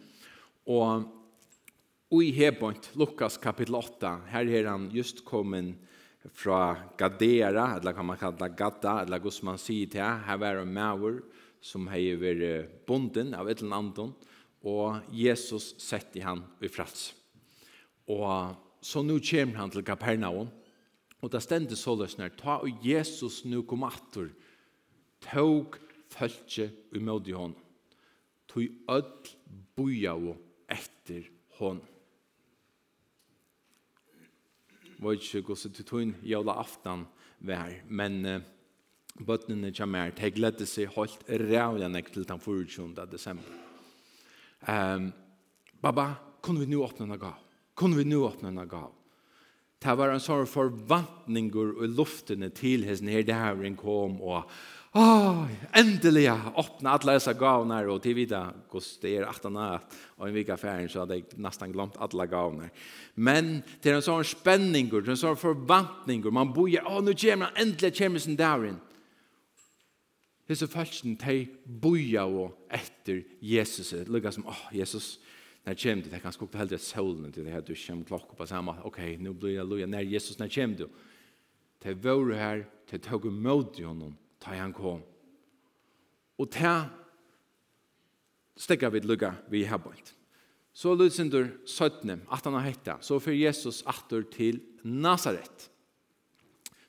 og 0.70 1.23
i 2.22 2.31
Hebont, 2.37 2.90
Lukas 2.94 3.38
kapitel 3.40 3.74
8, 3.79 4.11
her 4.31 4.50
er 4.53 4.68
han 4.68 4.90
just 4.92 5.24
kommet 5.24 5.74
fra 6.33 6.77
Gadera, 6.98 7.79
eller 7.79 7.92
kan 7.92 8.07
man 8.07 8.18
kalla 8.20 8.48
Gadda, 8.48 9.03
eller 9.03 9.22
hos 9.24 9.42
man 9.44 9.59
sier 9.61 9.90
til 9.90 10.05
her, 10.05 10.38
var 10.40 10.61
en 10.61 10.72
maur 10.74 11.22
som 11.64 11.88
hei 11.92 12.12
vært 12.20 12.85
bonden 12.88 13.33
av 13.37 13.48
et 13.48 13.62
eller 13.62 13.81
annet, 13.81 14.29
og 14.64 15.09
Jesus 15.12 15.74
sett 15.81 16.16
i 16.16 16.24
han 16.24 16.42
i 16.64 16.70
frals. 16.72 17.12
Og 18.09 18.55
så 18.85 19.03
nu 19.05 19.16
kommer 19.18 19.62
han 19.62 19.72
til 19.72 19.85
Kapernaum, 19.85 20.53
og 21.24 21.33
da 21.33 21.40
stendte 21.40 21.77
så 21.77 21.96
løsner, 21.96 22.35
ta 22.37 22.59
og 22.61 22.85
Jesus 22.85 23.42
nu 23.48 23.62
kom 23.64 23.87
atter, 23.88 24.29
tog 25.24 25.79
følge 26.12 26.68
i 26.92 27.00
måte 27.00 27.33
tog 28.48 28.68
ødel 28.92 29.35
boja 29.74 30.14
og 30.14 30.37
etter 30.70 31.27
hånden 31.59 31.93
vet 34.98 35.22
ikke 35.22 35.54
hvordan 35.54 35.74
du 35.76 35.83
tog 35.83 36.02
inn 36.02 36.16
jævla 36.24 36.59
aftan 36.62 37.07
vær, 37.44 37.72
men 37.88 38.20
uh, 38.26 38.42
bøttene 39.18 39.72
kommer 39.74 40.07
her, 40.07 40.16
de 40.16 40.30
gledde 40.35 40.66
seg 40.66 40.92
holdt 40.94 41.26
rævlig 41.28 41.90
nek 41.90 42.11
til 42.14 42.26
den 42.28 42.40
24. 42.40 43.07
desember. 43.11 43.57
Um, 44.68 45.12
Baba, 45.83 46.14
kunne 46.42 46.64
vi 46.64 46.70
nå 46.72 46.83
åpne 46.85 47.07
noe 47.09 47.20
gav? 47.20 47.40
Kunne 47.76 47.98
vi 48.00 48.07
nå 48.09 48.22
åpne 48.26 48.52
noe 48.54 48.68
gav? 48.70 48.92
Det 49.85 49.92
var 49.98 50.14
en 50.14 50.22
sånn 50.22 50.48
forvantninger 50.48 51.74
og 51.74 51.98
luftene 51.98 52.48
til 52.57 52.87
hesten 52.88 53.11
her, 53.12 53.26
det 53.26 53.37
her 53.37 53.59
kom, 53.76 54.16
og 54.24 54.48
Åh, 54.96 55.46
endelig 55.72 56.33
åpna 56.54 56.90
alla 56.90 57.12
dessa 57.12 57.33
gavnar 57.33 57.85
och 57.85 58.02
till 58.02 58.14
vida 58.14 58.54
kost 58.68 59.02
det 59.02 59.16
är 59.16 59.22
att 59.22 59.52
natt 59.52 59.94
och 60.16 60.28
en 60.28 60.35
vecka 60.35 60.57
färden 60.57 60.88
så 60.88 60.98
hade 60.98 61.16
jag 61.16 61.24
nästan 61.35 61.72
glömt 61.72 61.96
alla 61.96 62.26
gavnar. 62.26 62.70
Men 63.14 63.62
det 63.83 63.90
är 63.90 63.94
en 63.94 64.02
sån 64.02 64.24
spänning 64.24 64.92
och 64.92 65.09
en 65.09 65.16
sån 65.16 65.37
förväntning 65.37 66.26
och 66.26 66.33
man 66.33 66.52
bojer, 66.52 66.83
åh 66.87 67.02
nu 67.02 67.14
kommer 67.14 67.44
han 67.44 67.57
äntligen 67.57 67.94
kommer 67.94 68.18
sin 68.18 68.37
dagen. 68.37 68.76
Det 70.46 70.52
är 70.52 70.57
så 70.57 70.66
falskt 70.66 71.04
att 71.04 71.64
boja 71.64 72.24
och 72.24 72.66
efter 72.70 73.24
Jesus. 73.40 73.90
Det 73.90 74.09
lukar 74.09 74.30
som, 74.30 74.46
åh 74.46 74.68
Jesus, 74.72 75.18
när 75.64 75.74
kommer 75.74 76.02
du? 76.02 76.11
Det 76.11 76.18
kan 76.18 76.33
skokta 76.33 76.59
hellre 76.59 76.78
solen 76.78 77.33
till 77.33 77.44
det 77.44 77.50
här 77.50 77.64
du 77.66 77.74
kommer 77.74 78.04
klockan 78.04 78.37
på 78.37 78.46
samma. 78.46 78.76
Okej, 78.83 79.16
nu 79.16 79.33
blir 79.33 79.54
jag 79.54 79.68
loja. 79.68 79.87
När 79.87 80.00
Jesus, 80.00 80.38
när 80.38 80.48
kommer 80.48 80.76
du? 80.76 80.88
Det 81.83 81.94
var 81.94 82.33
här, 82.33 82.66
det 82.90 82.98
tog 82.98 83.26
emot 83.26 83.80
honom 83.80 84.16
ta 84.44 84.52
han 84.59 84.74
kom. 84.76 85.00
Og 86.37 86.50
ta 86.52 86.74
stekka 88.61 88.90
vid 88.92 89.09
lugga 89.09 89.35
vi 89.50 89.64
har 89.64 89.80
bort. 89.83 90.12
Så 90.74 90.94
lysindur 90.98 91.52
17, 91.66 92.26
at 92.30 92.44
han 92.44 92.57
har 92.59 92.66
hetta, 92.66 92.98
så 93.00 93.20
fyrir 93.22 93.46
Jesus 93.46 93.85
atur 93.87 94.24
til 94.26 94.59
Nazaret, 94.83 95.68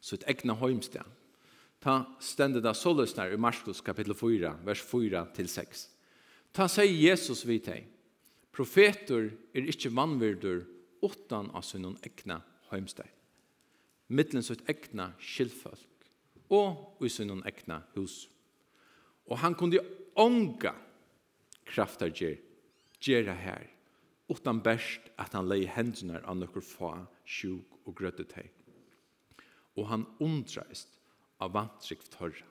så 0.02 0.18
et 0.18 0.26
egna 0.34 0.56
heimsted. 0.58 1.06
Ta 1.82 2.00
stendet 2.20 2.66
da 2.66 2.74
såløsner 2.74 3.36
i 3.36 3.38
Marskos 3.38 3.84
kapittel 3.86 4.18
4, 4.18 4.56
vers 4.66 4.82
4-6. 4.90 5.84
Ta 6.56 6.66
seg 6.72 6.90
Jesus 6.90 7.46
vid 7.46 7.68
teg. 7.70 7.92
profeter 8.56 9.34
er 9.54 9.66
ikkje 9.68 9.92
vannvirdur 9.92 10.62
utan 11.04 11.50
av 11.52 11.62
sin 11.62 11.86
egna 12.02 12.40
heimsted. 12.72 13.10
Mittlen 14.08 14.44
sitt 14.44 14.64
egna 14.70 15.12
skilfølt 15.20 15.95
og 16.50 17.04
i 17.06 17.10
sin 17.10 17.32
egna 17.46 17.82
hus. 17.96 18.26
Og 19.26 19.40
han 19.42 19.56
kunde 19.56 19.82
ånga 20.16 20.76
kraftar 21.66 22.14
gjer, 22.14 22.38
gjerra 23.02 23.34
her, 23.34 23.66
utan 24.30 24.62
best 24.62 25.10
at 25.22 25.34
han 25.34 25.50
lei 25.50 25.66
hendene 25.70 26.22
av 26.24 26.38
nokkur 26.38 26.66
fa, 26.66 26.92
sjuk 27.26 27.80
og 27.86 27.96
grøttet 27.98 28.32
teg. 28.34 28.52
Og 29.76 29.90
han 29.90 30.06
undreist 30.24 31.00
av 31.42 31.54
vantrikt 31.56 32.16
hørra. 32.20 32.48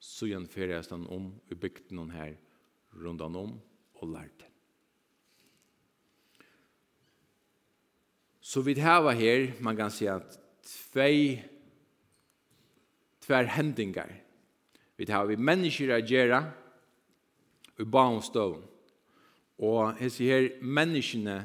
Så 0.00 0.30
igjen 0.30 0.48
ferjast 0.48 0.92
han 0.94 1.06
om 1.12 1.32
i 1.52 1.56
bygden 1.58 2.00
hon 2.00 2.14
her, 2.14 2.36
rundan 2.96 3.36
om 3.36 3.58
og 4.00 4.08
lærte. 4.08 4.46
Så 8.40 8.64
vi 8.66 8.74
hava 8.80 9.12
her, 9.14 9.52
man 9.60 9.76
kan 9.76 9.92
si 9.94 10.08
at 10.10 10.38
tvei 10.64 11.38
tvær 13.30 13.46
hendingar. 13.54 14.10
Vi 14.98 15.06
tar 15.06 15.28
vi 15.30 15.38
mennesker 15.38 15.94
å 15.94 16.02
gjøre 16.02 16.42
i 17.80 17.86
barnstånd. 17.86 18.66
Og 19.60 20.00
jeg 20.00 20.12
sier 20.14 20.34
her, 20.34 20.48
menneskene 20.60 21.36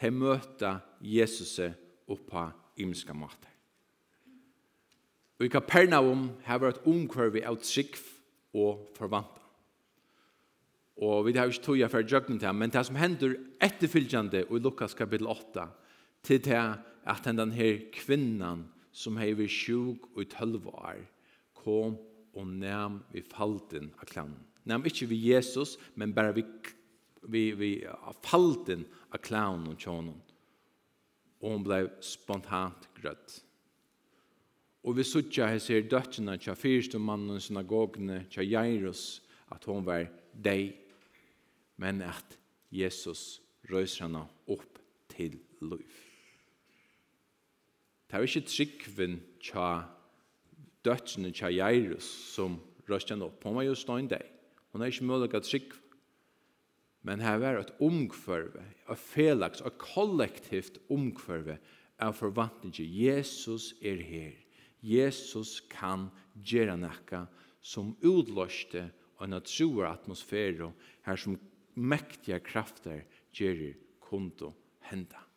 til 0.00 0.16
møte 0.16 0.74
Jesus 1.04 1.58
oppa 2.10 2.48
imska 2.80 3.14
mat. 3.14 3.48
Og 5.38 5.46
i 5.46 5.52
Kapernaum 5.52 6.30
har 6.46 6.60
vært 6.62 6.82
omkvarvi 6.88 7.44
av 7.46 7.60
trygg 7.62 7.98
og 8.56 8.88
forvanta. 8.96 9.38
Og 11.02 11.26
vi 11.26 11.34
har 11.34 11.50
ikke 11.50 11.64
tog 11.64 11.80
for 11.90 12.06
jøkken 12.06 12.38
til 12.38 12.54
men 12.54 12.70
det 12.70 12.84
som 12.86 12.98
hender 12.98 13.38
etterfylgjande 13.62 14.44
i 14.44 14.60
Lukas 14.62 14.94
kapittel 14.94 15.30
8, 15.30 15.66
til 16.22 16.42
det 16.44 16.60
at 17.02 17.24
denne 17.26 17.72
kvinnan 17.94 18.66
som 18.92 19.16
hei 19.16 19.32
vi 19.36 19.48
sjuk 19.50 20.10
og 20.12 20.22
i 20.24 20.28
tølv 20.30 20.68
år, 20.72 21.02
kom 21.62 21.96
og 22.32 22.48
nem 22.48 23.00
vi 23.12 23.22
falten 23.24 23.90
av 23.98 24.08
klanen. 24.10 24.40
Nem 24.68 24.84
ikkje 24.86 25.08
vi 25.10 25.18
Jesus, 25.32 25.76
men 25.98 26.14
bare 26.14 26.34
vi, 26.36 26.44
vi, 27.26 27.42
vi 27.58 27.70
falten 28.22 28.84
av 29.10 29.18
klanen 29.24 29.72
og 29.72 29.80
tjånen. 29.80 30.20
Og 31.42 31.48
hon 31.50 31.64
blei 31.66 31.82
spontant 32.04 32.86
grøtt. 32.94 33.40
Og 34.82 34.96
vi 34.98 35.06
suttja 35.06 35.48
her 35.50 35.60
ser 35.62 35.84
døttjene 35.90 36.36
tja 36.42 36.54
fyrst 36.58 36.96
og 36.98 37.04
mannen 37.06 37.42
synagogene 37.42 38.24
tja 38.30 38.42
Jairus 38.42 39.20
at 39.54 39.66
hon 39.70 39.84
var 39.86 40.08
deg, 40.32 40.72
men 41.78 42.02
at 42.06 42.38
Jesus 42.72 43.40
røyser 43.70 44.06
henne 44.06 44.24
opp 44.50 44.80
til 45.12 45.38
liv. 45.62 46.01
Det 48.12 48.18
er 48.18 48.26
ikke 48.28 48.44
tryggven 48.44 49.14
tja 49.40 49.66
dødsene 50.84 51.30
tja 51.32 51.48
Jairus 51.48 52.04
som 52.34 52.58
røst 52.84 53.08
henne 53.08 53.24
opp. 53.24 53.40
Hun 53.40 53.56
var 53.56 53.64
jo 53.64 53.76
ståndeg. 53.78 54.26
Hun 54.74 54.84
er 54.84 54.92
ikke 54.92 55.06
mulig 55.08 55.30
å 55.32 55.40
trygg. 55.40 55.72
Men 57.08 57.24
her 57.24 57.40
var 57.40 57.56
et 57.62 57.72
omkvarve, 57.80 58.66
et 58.84 59.00
felaks, 59.00 59.64
et 59.64 59.80
kollektivt 59.80 60.76
omkvarve 60.92 61.56
av 62.04 62.12
forvantninger. 62.20 62.84
Jesus 62.84 63.72
er 63.80 64.04
her. 64.04 64.36
Jesus 64.84 65.62
kan 65.72 66.10
gjøre 66.36 66.76
noe 66.76 67.24
som 67.64 67.96
utløste 68.04 68.90
en 69.24 69.40
troer 69.40 69.88
atmosfære 69.88 70.68
her 71.08 71.16
som 71.16 71.40
mektige 71.80 72.44
krafter 72.44 73.06
gjør 73.32 73.70
kunde 74.04 74.52
hende 74.90 75.31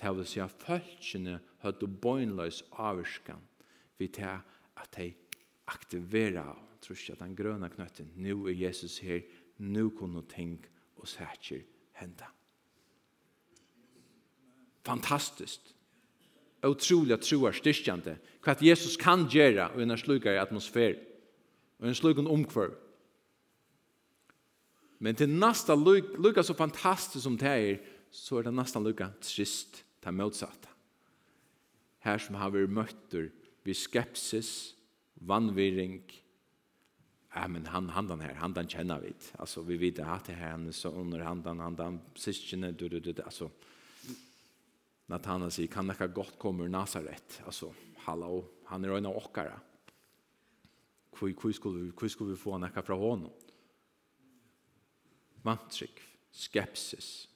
det 0.00 0.16
vil 0.16 0.26
si 0.26 0.40
at 0.40 0.54
følgene 0.62 1.40
hadde 1.64 1.88
bøgnløs 2.02 2.62
avvarskan 2.72 3.42
vi 3.98 4.06
til 4.08 4.38
at 4.76 4.96
de 4.96 5.12
aktiverer 5.66 6.56
tror 6.80 6.96
ikke 6.96 7.12
at 7.12 7.20
den 7.20 7.36
grønne 7.36 7.68
knøtten 7.68 8.12
nu 8.16 8.46
er 8.46 8.54
Jesus 8.54 8.98
her, 8.98 9.20
nu 9.58 9.90
kunne 9.90 10.22
ting 10.28 10.66
og 10.96 11.08
sætjer 11.08 11.62
henda. 12.00 12.30
Fantastiskt. 14.86 15.74
Utrolig 16.64 17.12
at 17.12 17.20
troer 17.22 17.52
styrkjande. 17.52 18.16
Hva 18.42 18.54
at 18.54 18.62
Jesus 18.62 18.96
kan 18.96 19.26
gjøre 19.30 19.70
og 19.70 19.82
en 19.82 19.98
slukar 19.98 20.40
atmosfær 20.40 20.96
og 21.78 21.88
en 21.88 21.94
slukar 21.94 22.30
omkvar. 22.30 22.72
Men 24.98 25.14
til 25.14 25.28
nasta 25.28 25.74
lukka 25.74 26.42
så 26.42 26.54
fantastisk 26.54 27.22
som 27.22 27.36
det 27.38 27.48
er, 27.48 27.76
så 28.10 28.38
er 28.38 28.48
det 28.48 28.54
nasta 28.54 28.80
lukka 28.82 29.12
trist 29.20 29.84
det 30.04 30.14
motsatte. 30.14 30.70
Her 32.04 32.20
som 32.22 32.38
har 32.38 32.52
vært 32.54 32.72
møtter 32.72 33.30
vi 33.66 33.74
skepsis, 33.76 34.74
vannviring, 35.28 35.98
ja, 37.34 37.44
men 37.50 37.66
han, 37.68 37.90
han 37.92 38.08
den 38.08 38.22
her, 38.24 38.36
han 38.40 38.54
den 38.56 38.70
kjenner 38.70 39.02
vi. 39.02 39.12
Altså, 39.38 39.62
vi 39.66 39.76
vet 39.80 40.00
at 40.00 40.30
det 40.30 40.38
her, 40.38 40.54
han 40.54 40.70
så 40.72 40.92
under 40.94 41.24
han 41.26 41.42
den, 41.44 41.60
han 41.60 41.76
den, 41.76 41.98
syskene, 42.16 42.72
du, 42.72 42.86
du, 42.88 42.98
du, 43.00 43.12
du, 43.12 43.22
altså, 43.22 43.50
Natana 45.08 45.48
sier, 45.52 45.70
kan 45.72 45.88
dere 45.88 46.10
godt 46.12 46.38
komme 46.40 46.66
ur 46.66 46.72
Nazaret? 46.72 47.40
Altså, 47.46 47.70
hallo, 48.06 48.42
han 48.68 48.84
er 48.84 48.96
en 48.96 49.10
av 49.10 49.20
åkere. 49.20 49.56
Hvor, 51.18 51.52
skulle, 51.52 51.88
vi, 51.88 51.92
hvor 51.96 52.12
skulle 52.12 52.34
vi 52.36 52.40
få 52.40 52.58
noe 52.60 52.84
fra 52.84 52.96
hånden? 52.96 53.32
Vantrykk, 55.44 56.00
skepsis, 56.34 57.28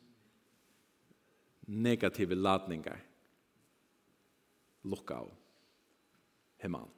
negative 1.72 2.36
ladningar 2.36 3.00
lukka 4.82 5.22
av 5.22 5.30
hemman. 6.62 6.90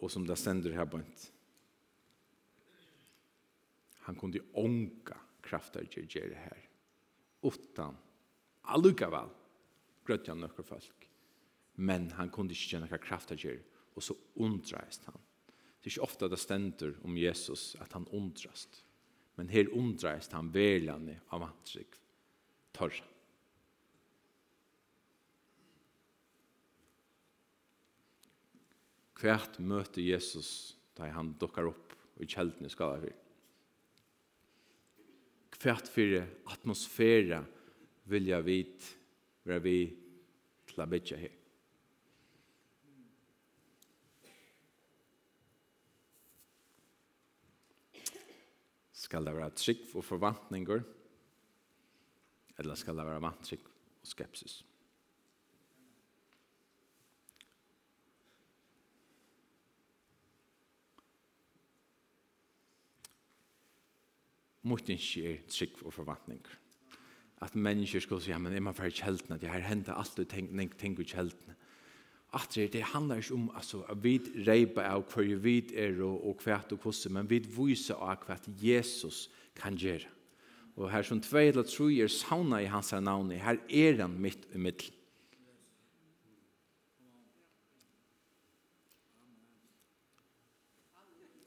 Og 0.00 0.10
som 0.10 0.24
det 0.26 0.38
sender 0.40 0.74
her 0.74 0.88
bønt. 0.88 1.28
Han 4.06 4.18
kunde 4.18 4.42
ånka 4.58 5.18
krafter 5.44 5.86
til 5.90 6.08
gjøre 6.10 6.38
her. 6.38 6.62
Utan 7.42 7.98
allukavel 8.72 9.30
grøtt 10.06 10.30
han 10.30 10.42
nøkker 10.42 10.66
folk. 10.66 11.06
Men 11.82 12.10
han 12.16 12.30
kunde 12.32 12.54
ikke 12.56 12.74
gjøre 12.74 12.86
noen 12.86 13.04
krafter 13.04 13.38
til 13.38 13.60
og 13.92 14.04
så 14.04 14.16
undreist 14.40 15.04
han. 15.10 15.20
Det 15.82 15.90
er 15.90 15.94
ikke 15.96 16.06
ofta 16.06 16.28
det 16.30 16.38
stender 16.40 16.94
om 17.04 17.16
Jesus 17.18 17.74
at 17.82 17.92
han 17.92 18.06
undrast. 18.14 18.80
Men 19.40 19.48
her 19.52 19.70
undreist 19.72 20.34
han 20.36 20.50
velande 20.52 21.16
av 21.32 21.44
vantrygg 21.46 21.96
torra. 22.76 23.08
Hvert 29.22 29.58
møter 29.62 30.02
Jesus 30.02 30.74
da 30.98 31.06
han 31.14 31.36
dukkar 31.38 31.68
opp 31.70 31.94
i 32.20 32.26
kjeldene 32.26 32.70
skala 32.72 32.98
fyr. 33.04 33.18
Hvert 35.62 35.86
fyrir 35.86 36.26
atmosfæra 36.50 37.38
vilja 38.10 38.40
vit 38.42 38.88
vera 39.46 39.62
vi 39.62 39.76
til 40.66 40.82
a 40.82 40.88
bytja 40.90 41.20
her. 41.20 41.41
Skal 49.12 49.26
det 49.28 49.34
være 49.36 49.52
trygg 49.52 49.80
og 49.92 50.04
forvantninger? 50.08 50.80
Eller 52.58 52.74
skal 52.80 52.96
det 52.96 53.04
være 53.04 53.20
vantrygg 53.20 53.66
og 53.66 54.08
skepsis? 54.08 54.54
Mot 64.62 64.88
ikke 64.88 65.26
er 65.34 65.44
trygg 65.44 65.82
og 65.84 65.92
forvantninger. 65.92 66.56
At 67.44 67.54
mennesker 67.54 68.00
skulle 68.00 68.24
si, 68.24 68.30
ja, 68.32 68.38
men 68.38 68.56
jeg 68.56 68.64
må 68.64 68.72
være 68.72 68.96
kjeltene, 68.96 69.36
det 69.36 69.52
her 69.52 69.68
hender 69.68 69.92
alltid 69.92 70.24
ting, 70.24 70.48
ting, 70.56 70.72
ting 70.78 70.96
i 70.96 71.04
kjeldene 71.04 71.58
at 72.32 72.54
det 72.72 72.82
handlar 72.82 73.20
ikke 73.20 73.34
om 73.34 73.50
altså, 73.54 73.82
at 73.92 73.98
vi 74.00 74.16
reipa 74.46 74.86
av 74.88 75.04
hver 75.12 75.36
vi 75.44 75.58
er 75.76 76.00
og, 76.00 76.28
og 76.28 76.40
hvert 76.44 76.72
og 76.72 76.80
hvordan, 76.80 77.18
men 77.18 77.28
vi 77.28 77.42
viser 77.44 78.00
av 78.00 78.24
hvert 78.26 78.48
Jesus 78.62 79.28
kan 79.58 79.76
gjøre. 79.76 80.08
Og 80.76 80.88
her 80.88 81.04
som 81.04 81.20
tvei 81.20 81.50
eller 81.50 81.66
tro 81.68 81.90
er 81.92 82.08
sauna 82.08 82.62
i 82.62 82.70
hans 82.72 82.94
navn, 82.96 83.34
her 83.36 83.60
er 83.68 84.00
han 84.00 84.16
mitt 84.16 84.46
i 84.54 84.58
mitt. 84.58 84.88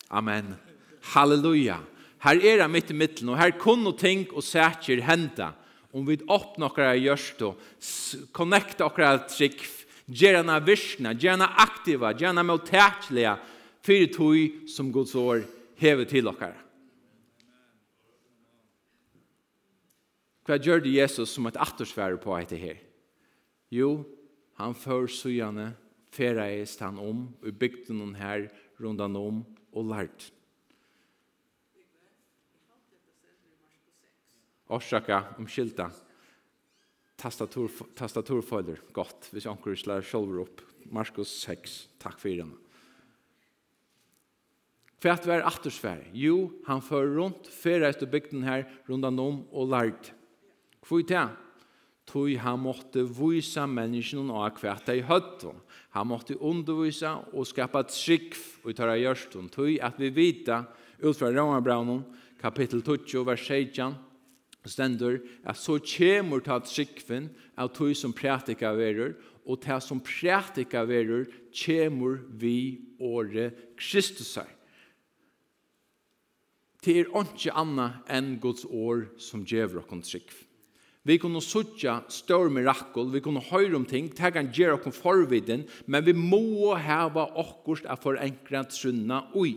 Amen. 0.10 0.54
Halleluja. 1.16 1.80
Her 2.22 2.42
er 2.46 2.62
han 2.62 2.72
mitt 2.72 2.92
i 2.94 2.98
middelen, 2.98 3.34
og 3.34 3.40
her 3.42 3.58
kunne 3.58 3.96
ting 3.98 4.28
og 4.32 4.46
sætjer 4.46 5.02
henda. 5.06 5.56
Om 5.96 6.06
vi 6.06 6.20
åpner 6.30 6.70
okkara 6.70 6.94
gjørst 7.00 7.42
og 7.48 7.58
connecta 8.36 8.86
okkara 8.86 9.26
trikv, 9.26 9.85
Gjerna 10.06 10.60
gjør 10.62 11.16
gjerna 11.18 11.48
aktiva, 11.64 12.12
gjør 12.14 12.30
gjerna 12.30 12.44
mottækliga, 12.46 13.40
fyrir 13.86 14.12
tog 14.14 14.70
som 14.70 14.92
Guds 14.94 15.16
år 15.16 15.42
hever 15.82 16.06
til 16.06 16.30
dere. 16.30 16.54
Hva 20.46 20.60
gjør 20.62 20.84
det 20.86 20.94
Jesus 20.94 21.34
som 21.34 21.48
et 21.50 21.58
attersfære 21.58 22.20
på 22.22 22.36
etter 22.38 22.62
her? 22.62 22.78
Jo, 23.74 24.06
han 24.62 24.78
før 24.78 25.10
sujane, 25.10 25.72
ferreist 26.14 26.84
han 26.86 27.02
om, 27.02 27.26
og 27.42 27.60
bygde 27.60 27.98
noen 27.98 28.14
her 28.16 28.46
rundt 28.78 29.02
han 29.02 29.18
om, 29.18 29.42
og 29.74 29.90
lært. 29.90 30.30
Orsaka, 34.70 35.24
omkylta. 35.42 35.90
Orsaka, 35.90 36.05
tastatur, 37.26 37.72
tastaturfolder 37.98 38.82
gott 38.94 39.32
hvis 39.34 39.48
anker 39.50 39.78
slår 39.78 40.06
shoulder 40.06 40.46
upp 40.46 40.62
Markus 40.94 41.32
6, 41.42 41.80
takk 42.02 42.20
for 42.22 42.30
henne. 42.30 42.60
For 45.02 45.10
var 45.28 45.44
vi 45.46 45.90
er 45.90 46.04
jo, 46.14 46.52
han 46.66 46.82
för 46.82 47.06
runt 47.06 47.48
fører 47.48 47.90
etter 47.90 48.10
bygden 48.10 48.44
her, 48.46 48.66
rundan 48.88 49.20
om 49.20 49.44
og 49.52 49.70
lærd. 49.70 50.12
kvita 50.82 51.30
Tui 52.06 52.34
det? 52.34 52.42
Han 52.42 52.60
måtte 52.62 53.02
vise 53.02 53.66
menneskene 53.66 54.34
og 54.34 54.62
hva 54.62 54.76
de 54.86 55.02
hødde. 55.02 55.54
Han 55.98 56.08
måtte 56.08 56.38
undervisa 56.38 57.18
og 57.34 57.48
skapa 57.50 57.84
trygg 57.90 58.36
og 58.64 58.76
ta 58.78 58.86
av 58.86 59.50
Tui 59.50 59.80
at 59.82 59.98
vi 59.98 60.10
vita, 60.10 60.66
ut 61.02 61.18
fra 61.18 61.30
Romerbraunen, 61.34 62.06
kapittel 62.42 62.82
20, 62.82 63.26
vers 63.26 63.42
16, 63.42 63.96
stendur 64.72 65.20
at 65.46 65.60
så 65.60 65.78
kjemur 65.80 66.44
ta 66.46 66.60
tryggven 66.64 67.30
av 67.58 67.74
tog 67.76 67.96
som 67.98 68.14
prætika 68.16 68.74
verur, 68.78 69.16
og 69.46 69.62
ta 69.62 69.80
som 69.84 70.02
prætika 70.02 70.84
verur 70.90 71.28
kjemur 71.54 72.24
vi 72.34 72.82
åre 73.00 73.52
Kristusar. 73.78 74.50
Det 76.86 77.00
er 77.00 77.08
ikke 77.10 77.54
anna 77.58 78.02
enn 78.14 78.36
Guds 78.42 78.66
år 78.70 79.08
som 79.18 79.46
gjør 79.46 79.80
okkur 79.82 80.04
trygg. 80.06 80.30
Vi 81.06 81.18
kunne 81.22 81.42
suttja 81.42 82.00
større 82.10 82.50
mirakel, 82.50 83.12
vi 83.14 83.22
kunne 83.22 83.42
høre 83.46 83.76
om 83.78 83.86
ting, 83.86 84.10
det 84.10 84.34
kan 84.34 84.50
gjøre 84.54 84.80
okkur 84.80 84.94
forviden, 84.94 85.66
men 85.86 86.06
vi 86.06 86.14
må 86.18 86.74
hava 86.78 87.28
okkurst 87.38 87.86
av 87.86 88.02
forenkret 88.02 88.74
trunna 88.74 89.28
ui. 89.38 89.54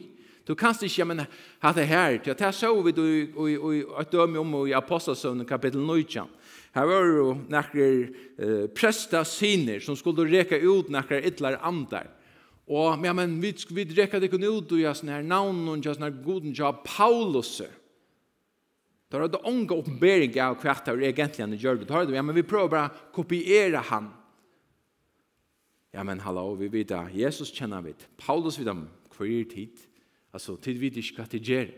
Du 0.48 0.54
kanst 0.56 0.80
ikke, 0.86 1.04
men 1.04 1.26
ha 1.60 1.72
det 1.76 1.84
her, 1.90 2.14
til 2.24 2.32
at 2.32 2.40
her 2.46 2.54
så 2.56 2.70
vi 2.80 2.92
du 2.96 3.04
i 3.04 3.80
et 4.00 4.12
døme 4.12 4.40
om 4.40 4.54
i 4.64 4.72
Apostelsøvnen 4.72 5.44
kapittel 5.46 5.82
19. 5.84 6.30
Her 6.72 6.86
var 6.88 7.08
jo 7.08 7.34
nekker 7.52 7.98
eh, 8.40 8.62
presta 8.72 9.24
siner 9.28 9.82
som 9.84 9.96
skulle 9.96 10.24
reka 10.28 10.56
ut 10.56 10.88
nekker 10.92 11.26
ytler 11.28 11.58
andar. 11.60 12.08
Og 12.68 13.04
ja, 13.04 13.12
men 13.16 13.36
vi, 13.42 13.52
vi 13.72 13.84
reka 13.96 14.20
det 14.20 14.30
kunne 14.32 14.48
ut 14.48 14.72
og 14.72 14.80
ja, 14.80 14.94
sånne 14.96 15.18
her 15.18 15.26
navn 15.26 15.60
og 15.68 15.84
ja, 15.84 15.92
sånne 15.96 16.10
her 16.10 16.22
goden 16.24 16.56
ja, 16.56 16.72
Paulus. 16.84 17.58
Da 19.08 19.20
var 19.20 19.28
det 19.32 19.40
unge 19.48 19.76
oppenbering 19.76 20.36
av 20.44 20.56
hva 20.60 20.76
det 20.84 20.94
var 20.94 21.04
egentlig 21.10 21.44
han 21.44 21.56
gjør 21.56 21.80
det. 21.80 21.88
Da 21.88 21.96
var 21.96 22.08
det, 22.08 22.16
ja, 22.16 22.24
men 22.24 22.36
vi 22.36 22.44
prøver 22.44 22.72
bare 22.72 22.92
å 22.92 23.12
kopiere 23.16 23.84
han. 23.88 24.10
Ja, 25.96 26.04
men 26.04 26.20
hallo, 26.20 26.52
vi 26.60 26.68
vet 26.72 26.92
da, 26.92 27.06
Jesus 27.12 27.52
kjenner 27.52 27.84
vi, 27.84 27.94
Paulus 28.20 28.60
vet 28.60 28.68
om 28.72 28.84
hver 29.16 29.48
tid. 29.48 29.87
Alltså, 30.30 30.56
tid 30.56 30.78
vid 30.78 30.96
inte 30.96 31.14
vad 31.18 31.30
det 31.30 31.38
gör. 31.38 31.70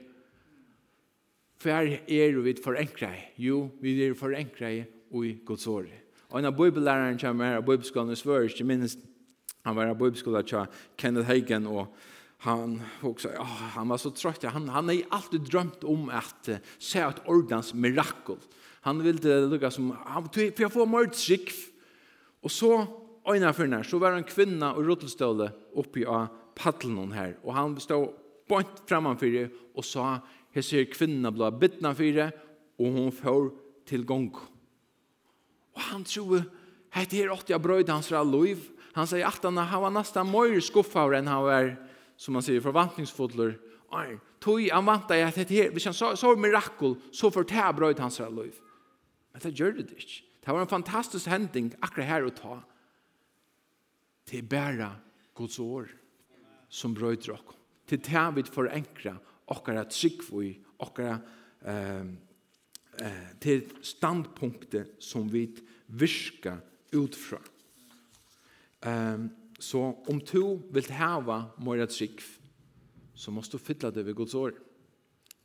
För 1.59 1.77
er 2.11 2.33
vi 2.33 2.55
förenkra 2.55 3.17
i? 3.17 3.21
Jo, 3.37 3.71
vi 3.81 4.07
är 4.07 4.15
förenkra 4.15 4.73
i 4.73 4.85
och 5.11 5.27
i 5.27 5.33
Guds 5.33 5.67
år. 5.67 5.89
Och 6.21 6.39
en 6.39 6.45
av 6.45 6.57
bibelläraren 6.57 7.19
kommer 7.19 7.45
här, 7.45 7.61
bibelskolan 7.61 8.11
i 8.11 8.17
Sverige, 8.17 8.51
inte 8.51 8.65
minst 8.65 8.99
han 9.63 9.77
var 9.77 9.95
bibelskolan 9.95 10.45
till 10.45 10.65
Kenneth 10.97 11.29
Hagen 11.29 11.67
och 11.67 11.97
han 12.39 12.83
också 13.01 13.29
ja 13.35 13.43
han 13.43 13.89
var 13.89 13.99
så 13.99 14.11
trött 14.11 14.43
han 14.43 14.69
han 14.69 14.89
har 14.89 15.03
alltid 15.09 15.41
drömt 15.41 15.85
om 15.85 16.09
att 16.09 16.49
uh, 16.49 16.57
se 16.79 16.99
ett 16.99 17.23
ordens 17.27 17.75
mirakel. 17.75 18.37
Han 18.81 19.03
ville 19.03 19.41
lukka 19.41 19.71
som 19.71 19.97
han 20.05 20.29
för 20.29 20.61
jag 20.63 20.73
får 20.73 20.87
mördsik. 20.87 21.51
Och 22.41 22.51
så 22.51 22.87
ena 23.25 23.53
för 23.53 23.67
när 23.67 23.83
så 23.83 23.99
var 23.99 24.13
en 24.13 24.25
kvinna 24.25 24.75
och 24.75 24.87
rottelståle 24.87 25.51
uppe 25.75 26.01
i 26.01 26.07
paddeln 26.55 26.97
hon 26.97 27.13
här 27.13 27.39
och 27.43 27.55
han 27.55 27.81
stod 27.81 28.15
bort 28.51 28.83
framanfyrir 28.91 29.51
og 29.79 29.87
sa 29.87 30.19
hese 30.55 30.85
kvinna 30.91 31.31
blå 31.33 31.51
bittna 31.55 31.95
fyre 31.97 32.31
og 32.81 32.97
hon 32.97 33.13
får 33.15 33.51
til 33.89 34.07
gong. 34.07 34.33
Og 35.77 35.83
han 35.91 36.05
tror 36.05 36.45
hette 36.95 37.17
her 37.17 37.33
åtti 37.33 37.55
av 37.55 37.67
hans 37.89 38.11
ra. 38.13 38.25
Han 38.95 39.07
sier 39.07 39.27
at 39.27 39.45
han 39.45 39.83
var 39.83 39.95
nesten 39.95 40.31
møyr 40.31 40.61
skuffar 40.61 41.15
enn 41.15 41.31
han 41.31 41.47
var 41.47 41.77
som 42.21 42.35
man 42.37 42.45
sier 42.45 42.61
forvantningsfodler. 42.61 43.55
Ai, 43.97 44.19
tog 44.43 44.61
han 44.69 44.87
vant 44.87 45.11
at 45.11 45.39
det 45.39 45.51
her, 45.51 45.71
hvis 45.75 45.89
han 45.89 45.97
så, 45.97 46.13
så 46.19 46.35
mirakel, 46.39 46.97
så 47.13 47.31
får 47.33 47.49
ta 47.51 47.71
brøyd 47.75 48.03
hans 48.03 48.21
ra 48.21 48.29
loiv. 48.31 48.59
Men 49.33 49.43
det 49.43 49.55
gjør 49.57 49.79
det 49.79 49.89
ikke. 49.97 50.27
Det 50.41 50.53
var 50.53 50.65
en 50.65 50.71
fantastisk 50.71 51.29
hending 51.31 51.73
akkurat 51.81 52.09
her 52.09 52.27
å 52.27 52.35
ta. 52.35 52.59
Det 54.31 54.45
er 54.45 54.85
Guds 55.35 55.59
år 55.59 55.89
som 56.69 56.95
brøyder 56.95 57.35
dere 57.35 57.60
til 57.91 58.03
det 58.07 58.25
vi 58.37 58.47
forenkra 58.47 59.17
okkara 59.51 59.85
tryggvui, 59.91 60.53
okkara 60.79 61.17
eh, 61.67 62.07
eh, 63.03 63.31
til 63.43 63.65
standpunktet 63.83 64.97
som 65.03 65.27
vi 65.31 65.49
virka 65.91 66.57
utfra. 66.95 67.41
Um, 68.81 69.29
så 69.61 69.81
om 70.09 70.21
du 70.25 70.63
vil 70.73 70.87
hava 70.97 71.43
mora 71.61 71.85
trygg, 71.91 72.23
så 73.15 73.35
måst 73.35 73.53
du 73.53 73.59
fylla 73.61 73.91
det 73.93 74.07
ved 74.07 74.17
Guds 74.17 74.35
år. 74.35 74.55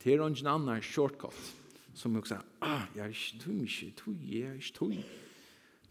Det 0.00 0.14
er 0.14 0.22
ingen 0.24 0.46
annan 0.46 0.82
shortcut 0.82 1.34
som 1.94 2.14
jag 2.14 2.26
säger, 2.26 2.42
ah, 2.60 2.82
jeg 2.94 3.04
er 3.04 3.08
ikke 3.08 3.38
tog, 3.40 3.68
tog, 3.96 4.16
jeg 4.20 4.48
er 4.48 4.54
ikke 4.54 4.72
tog. 4.72 4.96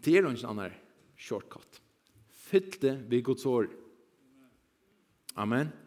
Det 0.06 0.14
er 0.14 0.28
ingen 0.28 0.46
annan 0.50 0.74
shortcut. 1.18 1.82
Fyll 2.30 2.82
det 2.82 3.10
ved 3.10 3.24
Guds 3.24 3.46
år. 3.46 3.68
Amen. 5.36 5.68
Amen. 5.68 5.85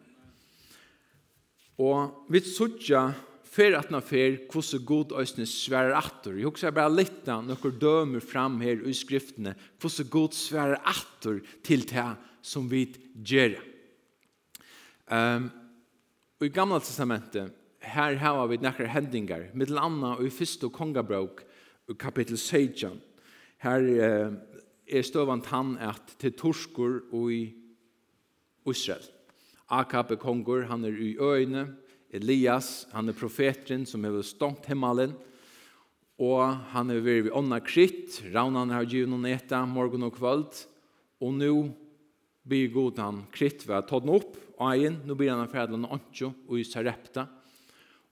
Og 1.79 2.27
vi 2.31 2.41
suttja 2.43 3.07
fer 3.49 3.75
atna 3.77 4.01
fer 4.03 4.41
kvosse 4.51 4.81
god 4.85 5.15
øsne 5.19 5.45
sverar 5.49 5.95
atter. 5.97 6.35
Jeg 6.37 6.49
husker 6.49 6.75
bare 6.75 6.91
litt 6.91 7.23
da 7.25 7.39
noen 7.41 7.77
dømer 7.81 8.23
fram 8.23 8.59
her 8.61 8.83
i 8.85 8.95
skriftene 8.95 9.55
kvosse 9.79 10.05
god 10.11 10.35
sverar 10.37 10.81
atter 10.87 11.39
til 11.65 11.85
det 11.89 12.09
som 12.45 12.67
vi 12.69 12.85
gjør. 13.15 13.57
Um, 15.09 15.49
og 16.39 16.45
i 16.45 16.53
gamla 16.53 16.77
testamentet 16.83 17.55
her 17.89 18.19
har 18.21 18.43
vi 18.51 18.59
nekker 18.61 18.91
hendingar 18.91 19.47
mittel 19.57 19.79
anna 19.81 20.13
og 20.19 20.27
i 20.27 20.33
første 20.33 20.69
kongabrok 20.69 21.41
kapitel 21.97 22.37
16 22.37 22.99
her 23.65 23.87
uh, 23.89 24.35
er 24.85 25.07
støvant 25.07 25.49
han 25.49 25.73
at 25.81 26.13
til 26.21 26.35
torskur 26.37 27.01
og 27.09 27.31
i 27.33 27.41
Israel. 28.69 29.07
Akab 29.69 30.11
er 30.11 30.17
konger, 30.17 30.65
han 30.65 30.85
er 30.85 30.97
i 30.97 31.13
øyne. 31.21 31.67
Elias, 32.09 32.87
han 32.91 33.09
er 33.09 33.17
profeteren 33.17 33.85
som 33.85 34.03
har 34.03 34.17
stått 34.25 34.65
himmelen. 34.71 35.13
Og 36.19 36.41
han 36.73 36.89
er 36.91 37.03
ved 37.05 37.27
vi 37.27 37.31
ånda 37.31 37.61
kritt, 37.63 38.17
raunan 38.33 38.73
har 38.73 38.87
givet 38.89 39.11
noen 39.11 39.29
eta, 39.29 39.61
morgen 39.69 40.03
og 40.07 40.17
kvöld. 40.17 40.65
Og 41.21 41.35
nå 41.37 41.53
blir 42.49 42.73
god 42.73 42.99
han 42.99 43.23
kritt 43.31 43.63
ved 43.67 43.77
å 43.77 43.87
ta 43.87 43.99
den 44.01 44.15
opp, 44.17 44.35
og 44.59 44.73
egen, 44.73 44.97
nå 45.07 45.15
blir 45.15 45.31
han 45.31 45.47
fredelen 45.51 45.87
antjo 45.87 46.33
og 46.49 46.57
i 46.59 46.65
sarepta. 46.67 47.27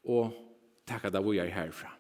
Og 0.07 0.31
takk 0.87 1.09
at 1.09 1.17
vi 1.25 1.41
er 1.41 1.51
herfra. 1.51 1.91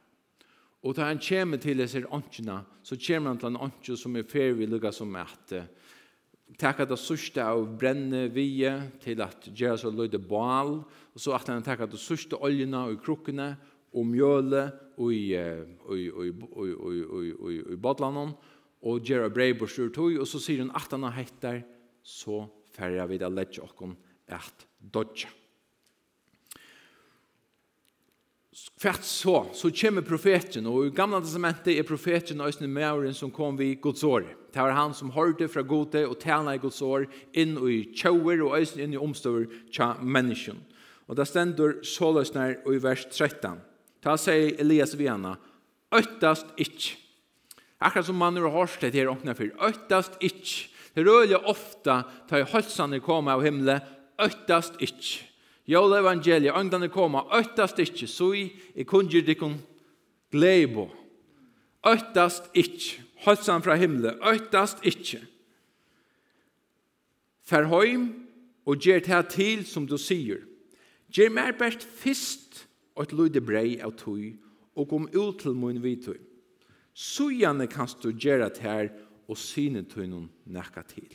Og 0.85 0.93
da 0.95 1.09
han 1.09 1.19
kommer 1.19 1.59
til 1.59 1.81
disse 1.81 2.05
antjene, 2.13 2.61
så 2.85 2.95
kommer 3.01 3.33
han 3.33 3.41
til 3.41 3.49
en 3.51 3.63
antjo 3.67 3.97
som 3.99 4.15
er 4.15 4.29
ferdig 4.29 4.69
lukket 4.69 4.95
som 4.95 5.15
at 5.19 5.57
taka 6.55 6.85
det 6.87 6.97
sørste 6.99 7.43
av 7.43 7.65
brenne 7.79 8.27
vie 8.33 8.71
til 9.03 9.21
at 9.25 9.49
gjøre 9.51 9.77
så 9.81 9.91
løyde 9.91 10.19
bal, 10.21 10.79
og 10.87 11.19
så 11.19 11.35
at 11.35 11.49
han 11.51 11.65
taka 11.65 11.85
det 11.89 11.99
sørste 11.99 12.39
oljene 12.39 12.85
og 12.87 13.01
krukkene, 13.03 13.55
og 13.97 14.05
mjøle 14.05 14.63
og 14.99 15.13
i 15.13 15.33
badlanen, 17.81 18.35
og 18.87 19.01
gjøre 19.01 19.33
breibor 19.33 19.71
styrt 19.71 19.95
tog, 19.97 20.19
og 20.21 20.27
så 20.29 20.41
sier 20.43 20.61
han 20.65 20.75
at 20.77 20.91
han 20.93 21.07
har 21.07 21.17
hettar, 21.17 21.63
så 22.03 22.45
færre 22.75 23.07
vi 23.09 23.17
det 23.19 23.31
lett 23.33 23.59
okken 23.63 23.95
at 24.29 24.67
dodja. 24.79 25.31
Kvart 28.81 29.03
så, 29.03 29.45
så 29.53 29.69
kommer 29.71 30.01
profeten, 30.05 30.65
og 30.69 30.85
i 30.85 30.93
gamla 30.93 31.19
testamentet 31.21 31.75
er 31.77 31.85
profeten 31.85 32.41
Øystein 32.41 32.73
Mauren 32.73 33.13
som 33.13 33.31
kom 33.33 33.57
vid 33.57 33.79
Guds 33.81 34.03
år. 34.05 34.25
Det 34.53 34.61
var 34.61 34.73
han 34.77 34.93
som 34.93 35.11
hørte 35.13 35.47
fra 35.49 35.61
gode 35.61 36.03
og 36.05 36.17
tala 36.21 36.55
i 36.55 36.61
Guds 36.61 36.81
år 36.85 37.07
inn 37.37 37.55
i 37.57 37.79
tjauer 37.97 38.41
og 38.45 38.57
Øystein 38.57 38.87
inn 38.87 38.95
i 38.97 39.01
omstøver 39.01 39.45
tja 39.73 39.91
menneskjen. 40.01 40.61
Og 41.07 41.17
det 41.17 41.27
stender 41.29 41.77
så 41.85 42.11
løsner 42.13 42.57
i 42.69 42.79
vers 42.81 43.05
13. 43.09 43.61
Ta 44.01 44.17
seg 44.17 44.57
Elias 44.61 44.97
Viana, 44.97 45.35
henne, 45.37 45.53
«Øttast 45.97 46.49
ikk». 46.59 46.97
Akkurat 47.79 48.09
som 48.09 48.17
man 48.19 48.35
har 48.35 48.51
hørt 48.51 48.81
det 48.81 48.93
her 48.93 49.07
åkne 49.07 49.37
for, 49.37 49.53
«Øttast 49.69 50.17
ikk». 50.19 50.67
Det 50.97 51.05
rører 51.05 51.45
ofta, 51.45 52.01
ta 52.27 52.41
i 52.41 52.49
halsene 52.51 52.99
kommer 53.05 53.37
av 53.37 53.45
himmelen, 53.45 53.85
«Øttast 54.19 54.81
ikk». 54.81 55.26
Jól 55.67 55.97
evangeliet, 55.97 56.55
øgnene 56.55 56.87
koma, 56.87 57.25
øttast 57.35 57.79
ikkje, 57.83 58.07
sui, 58.07 58.43
i 58.75 58.85
kundir 58.87 59.25
dikon 59.27 59.57
gleibo. 60.31 60.87
Øttast 61.87 62.47
ikkje, 62.55 63.03
høytsan 63.25 63.63
fra 63.65 63.75
himle, 63.75 64.15
øttast 64.23 64.85
ikkje. 64.87 65.19
heim 67.51 68.27
og 68.65 68.77
gjer 68.79 68.99
det 68.99 69.29
til 69.29 69.65
som 69.65 69.87
du 69.87 69.97
sier. 69.97 70.43
Gjer 71.11 71.29
mer 71.29 71.51
best 71.51 71.83
fyrst 71.83 72.67
og 72.95 73.03
et 73.03 73.13
lyde 73.13 73.41
brei 73.41 73.79
av 73.79 73.95
tøy 73.95 74.35
og 74.75 74.89
kom 74.89 75.07
ut 75.13 75.39
til 75.39 75.55
mun 75.55 75.83
vitøy. 75.83 76.19
Sujane 76.93 77.67
kan 77.67 77.87
du 78.03 78.11
gjøre 78.11 78.49
det 78.49 78.57
her 78.57 78.89
og 79.27 79.37
syne 79.37 79.83
tøy 79.83 80.07
noen 80.07 80.29
nekka 80.45 80.81
til. 80.81 81.07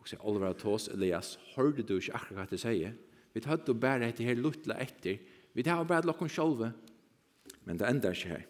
Og 0.00 0.08
sier 0.08 0.24
Oliver 0.24 0.52
Tås, 0.52 0.88
Elias, 0.88 1.38
hørte 1.56 1.82
du 1.82 1.96
ikke 1.96 2.14
akkurat 2.14 2.36
hva 2.36 2.46
det 2.50 2.60
sier? 2.60 2.92
Vi 3.34 3.42
tar 3.42 3.58
det 3.66 3.74
bare 3.80 4.08
etter 4.08 4.28
her 4.28 4.38
luttla 4.38 4.78
etter. 4.78 5.18
Vi 5.54 5.62
hadde 5.66 5.82
å 5.82 5.88
bære 5.88 6.06
lokken 6.06 6.30
sjolve. 6.30 6.70
Men 7.66 7.80
det 7.80 7.88
ender 7.88 8.14
ikke 8.14 8.34
her. 8.34 8.44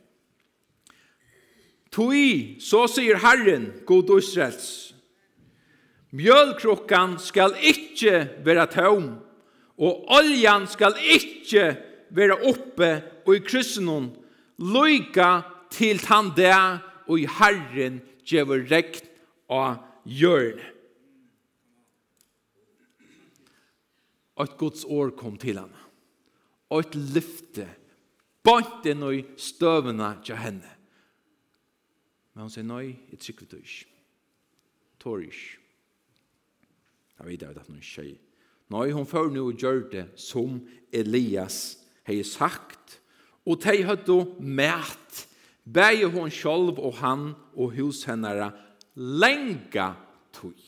Toi, 1.94 2.58
så 2.58 2.84
sier 2.90 3.20
Herren, 3.22 3.68
god 3.86 4.10
Israels, 4.16 4.68
mjølkrukkan 6.14 7.16
skal 7.22 7.54
ikke 7.62 8.42
være 8.46 8.66
tøm, 8.72 9.06
og 9.78 10.10
oljan 10.16 10.66
skal 10.70 10.98
ikke 10.98 11.68
være 12.14 12.40
oppe 12.50 12.90
og 13.24 13.36
i 13.36 13.42
kryssenen, 13.46 14.10
loika 14.58 15.44
til 15.74 16.02
han 16.10 16.32
det, 16.36 16.54
og 17.06 17.22
i 17.22 17.30
Herren 17.30 18.02
gjør 18.26 18.66
regn 18.70 19.10
av 19.52 19.82
hjørnet. 20.04 20.73
Og 24.34 24.44
et 24.44 24.56
Guds 24.58 24.84
år 24.84 25.14
kom 25.18 25.36
til 25.38 25.60
henne. 25.60 25.82
Og 26.70 26.84
et 26.84 26.96
lyfte. 27.14 27.68
Bant 28.44 28.86
inn 28.90 29.04
i 29.08 29.22
støvene 29.40 30.10
til 30.24 30.36
henne. 30.36 30.70
Men 32.34 32.46
hun 32.46 32.52
sier, 32.52 32.66
nei, 32.66 32.96
jeg 33.12 33.20
trykker 33.22 33.50
det 33.52 33.60
ikke. 33.62 33.90
Tår 35.00 35.22
ikke. 35.28 35.60
Jeg 37.14 37.26
vet 37.28 37.44
ikke 37.46 37.62
at 37.62 37.70
hun 37.70 37.82
sier. 37.84 38.18
Nei, 38.74 38.88
hun 38.96 39.06
får 39.06 39.30
nå 39.30 39.46
gjøre 39.54 39.86
det 39.92 40.04
som 40.18 40.58
Elias 40.92 41.78
har 42.08 42.22
sagt. 42.26 42.98
Og 43.46 43.60
de 43.62 43.82
har 43.82 44.00
då 44.06 44.36
mætt. 44.40 45.28
Begge 45.64 46.10
hun 46.12 46.30
selv 46.30 46.78
og 46.78 46.94
han 47.00 47.32
og 47.56 47.72
hos 47.76 48.04
henne 48.04 48.50
lenge 48.94 49.86
tog. 50.32 50.58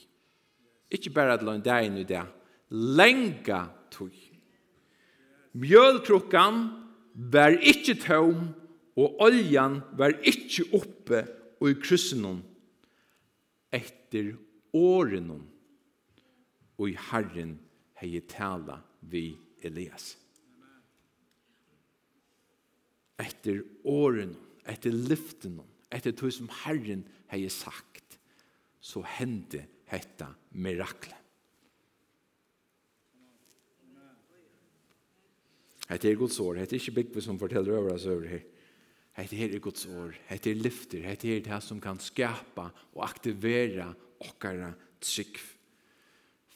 Ikke 0.91 1.11
bare 1.11 1.35
at 1.37 1.45
lønne 1.45 1.65
deg 1.65 1.89
inn 1.89 1.99
i 2.01 2.07
det, 2.09 2.23
lenga 2.71 3.67
tog. 3.91 4.15
Mjøltrukkan 5.57 6.65
var 7.33 7.57
ikkje 7.65 7.97
tøm, 8.03 8.49
og 8.97 9.21
oljan 9.21 9.81
var 9.97 10.15
ikkje 10.25 10.71
oppe 10.77 11.23
og 11.61 11.69
i 11.69 11.77
kryssenon 11.81 12.41
etter 13.75 14.35
årenon 14.77 15.43
og 16.77 16.89
i 16.89 16.97
Herren 17.11 17.57
hei 18.01 18.21
tala 18.29 18.79
vi 19.09 19.31
Elias. 19.65 20.15
Etter 23.21 23.63
årenon, 23.85 24.37
etter 24.69 24.93
lyftenon, 24.93 25.69
etter 25.93 26.13
tog 26.17 26.33
som 26.35 26.51
Herren 26.65 27.07
hei 27.33 27.47
sagt, 27.53 28.19
så 28.81 29.01
hende 29.17 29.65
hetta 29.89 30.33
miraklet. 30.53 31.26
Hette 35.87 36.11
er 36.11 36.19
Guds 36.19 36.39
år. 36.43 36.59
Hette 36.61 36.77
er 36.77 36.83
ikke 36.83 36.99
bygve 37.01 37.23
som 37.23 37.39
forteller 37.39 37.79
over 37.79 37.95
oss 37.95 38.07
over 38.11 38.27
her. 38.31 38.47
Hette 39.17 39.39
er 39.39 39.59
Guds 39.63 39.87
år. 39.87 40.17
Hette 40.29 40.51
er 40.51 40.59
lyfter. 40.61 41.05
Hette 41.07 41.31
er 41.31 41.45
det 41.45 41.61
som 41.65 41.81
kan 41.81 42.01
skapa 42.03 42.71
og 42.95 43.05
aktivera 43.07 43.93
okkara 44.27 44.73
trygg. 45.01 45.39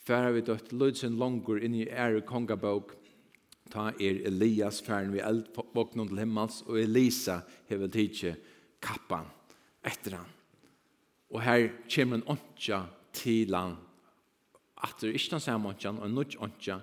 Færa 0.00 0.32
vi 0.34 0.42
døtt 0.42 0.72
lødsen 0.74 1.18
langer 1.20 1.60
inn 1.62 1.76
i 1.78 1.86
ære 1.86 2.24
kongabog. 2.26 2.94
Ta 3.70 3.90
er 4.02 4.24
Elias 4.26 4.80
færen 4.82 5.12
vi 5.14 5.22
eldvåknen 5.22 6.08
til 6.10 6.18
himmels, 6.18 6.62
og 6.66 6.80
Elisa 6.80 7.40
hever 7.68 7.90
tidsi 7.92 8.32
kappan 8.82 9.28
etter 9.86 10.16
han. 10.18 10.32
Og 11.30 11.42
her 11.44 11.68
kommer 11.94 12.18
en 12.18 12.26
åndsja 12.34 12.80
til 13.14 13.54
han. 13.54 13.76
At 14.82 14.96
det 15.00 15.10
er 15.10 15.18
ikke 15.20 15.36
den 15.36 15.44
samme 15.44 15.70
åndsja, 15.70 15.92
og 15.94 16.06
en 16.06 16.16
nødt 16.18 16.36
åndsja. 16.40 16.80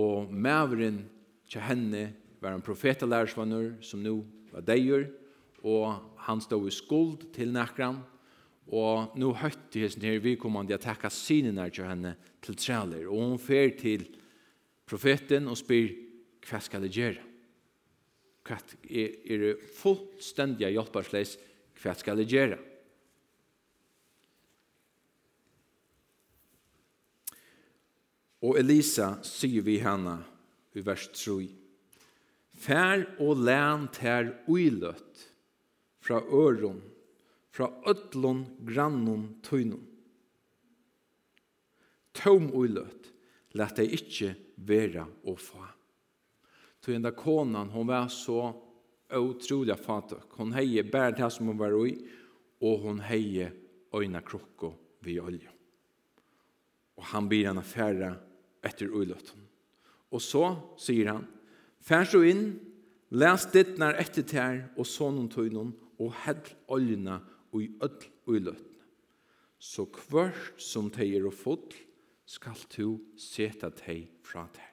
Og 0.00 0.32
maveren 0.32 1.02
til 1.54 1.62
henne 1.62 2.08
var 2.42 2.56
en 2.56 2.64
profetalærersvanner 2.64 3.76
som 3.84 4.02
nu 4.02 4.24
var 4.50 4.64
deier, 4.66 5.06
og 5.62 5.94
han 6.26 6.42
stod 6.42 6.66
i 6.68 6.74
skuld 6.74 7.30
til 7.34 7.54
nekran, 7.54 8.02
og 8.66 9.14
nu 9.20 9.30
høytte 9.36 9.84
hesten 9.84 10.06
her 10.08 10.18
vidkommende 10.24 10.74
at 10.74 10.84
takka 10.84 11.10
synene 11.12 11.68
til 11.70 11.86
henne 11.86 12.16
til 12.42 12.58
træler, 12.58 13.06
og 13.06 13.30
hun 13.30 13.38
fer 13.38 13.76
til 13.78 14.06
profeten 14.88 15.48
og 15.48 15.56
spyr, 15.60 15.94
hva 16.44 16.60
skal 16.60 16.84
det 16.84 16.92
gjøre? 16.92 17.22
Hva 18.44 18.58
er, 18.90 19.14
er 19.24 19.40
det 19.40 19.54
fullstendig 19.78 20.74
hjelparsleis, 20.74 21.38
hva 21.80 21.94
skal 21.96 22.20
det 22.20 22.28
gjøre? 22.28 22.58
Og 28.44 28.58
Elisa 28.60 29.14
sier 29.24 29.64
vi 29.64 29.78
henne, 29.80 30.18
i 30.74 30.82
vers 30.82 31.06
3. 31.14 31.48
Fær 32.54 33.04
og 33.22 33.42
län 33.46 33.88
tær 33.94 34.30
uiløtt 34.50 35.24
fra 36.04 36.20
øron, 36.22 36.82
fra 37.54 37.70
ötlon 37.86 38.44
grannon 38.66 39.28
tøynon. 39.46 39.82
Tøm 42.14 42.50
uiløtt, 42.54 43.10
lät 43.54 43.78
deg 43.78 43.94
ikkje 43.98 44.34
vera 44.66 45.06
og 45.26 45.40
få. 45.42 45.62
Tøy 46.82 46.98
enda 46.98 47.14
konan, 47.16 47.70
hon 47.72 47.88
var 47.88 48.10
så 48.12 48.52
utrolig 49.14 49.76
fatøk. 49.78 50.34
Hon 50.38 50.54
heie 50.56 50.84
bært 50.84 51.22
her 51.22 51.30
som 51.32 51.48
hon 51.50 51.58
var 51.58 51.74
ui, 51.74 51.94
og 52.64 52.84
hon 52.84 53.00
heie 53.06 53.50
øyna 53.94 54.22
krokko 54.24 54.74
vi 55.04 55.18
olje. 55.20 55.50
Og 56.98 57.08
han 57.10 57.28
blir 57.30 57.48
henne 57.50 57.64
færre 57.66 58.14
etter 58.64 58.90
uiløtten. 58.90 59.43
Og 60.14 60.22
så 60.22 60.54
sier 60.80 61.10
han, 61.10 61.26
Færs 61.84 62.14
du 62.14 62.22
inn, 62.24 62.54
les 63.12 63.44
ditt 63.52 63.74
nær 63.80 63.98
etter 64.00 64.24
tær 64.24 64.60
og 64.78 64.86
sånn 64.88 65.26
tøynen, 65.32 65.74
og 66.00 66.14
hedd 66.24 66.48
oljene 66.72 67.20
og 67.52 67.58
i 67.62 67.68
ødel 67.84 68.06
og 68.26 68.38
i 68.38 68.42
løtene. 68.42 68.86
Så 69.60 69.86
kvørst 69.92 70.62
som 70.64 70.90
teier 70.92 71.26
og 71.28 71.36
fotl, 71.36 71.76
skal 72.24 72.56
du 72.72 73.02
seta 73.20 73.68
teg 73.76 74.08
fra 74.24 74.46
tær. 74.52 74.70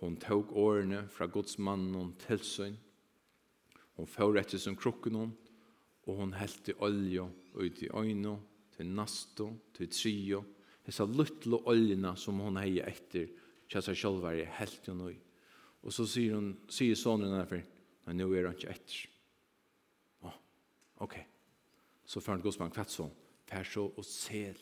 Hon 0.00 0.16
tog 0.16 0.54
årene 0.56 1.02
fra 1.12 1.28
godsmannen 1.28 1.98
og 2.00 2.40
søgn. 2.40 2.78
Hon 3.98 4.08
får 4.08 4.38
etter 4.40 4.58
som 4.58 4.76
krukken 4.76 5.18
hon, 5.18 5.34
og 6.08 6.16
hon 6.16 6.32
heldt 6.32 6.72
i 6.72 6.78
olje 6.80 7.26
ut 7.54 7.82
i 7.84 7.90
øyne, 7.92 8.38
til 8.72 8.88
nasto, 8.96 9.50
til 9.76 9.90
trio, 9.92 10.40
hessa 10.86 11.06
lutlo 11.06 11.62
oljena 11.70 12.14
som 12.16 12.40
hon 12.40 12.58
heja 12.60 12.86
etter 12.90 13.28
kjassa 13.70 13.94
sjálvari 13.94 14.46
helt 14.58 14.88
jo 14.88 14.96
ui. 15.06 15.16
Og 15.80 15.94
så 15.94 16.04
sier 16.08 16.36
hon, 16.36 16.52
sier 16.68 16.98
sonen 16.98 17.32
derfor, 17.32 17.62
nei, 18.06 18.16
nu 18.18 18.26
er 18.34 18.48
han 18.48 18.56
ikke 18.56 18.72
etter. 18.74 19.04
Å, 20.20 20.28
oh, 20.28 20.38
ok. 21.06 21.16
Så 22.04 22.20
får 22.20 22.36
han 22.36 22.44
godsmann 22.44 22.74
kvart 22.74 22.92
sånn, 22.92 23.12
fær 23.48 23.68
så 23.68 23.86
og 23.88 24.04
sel 24.06 24.58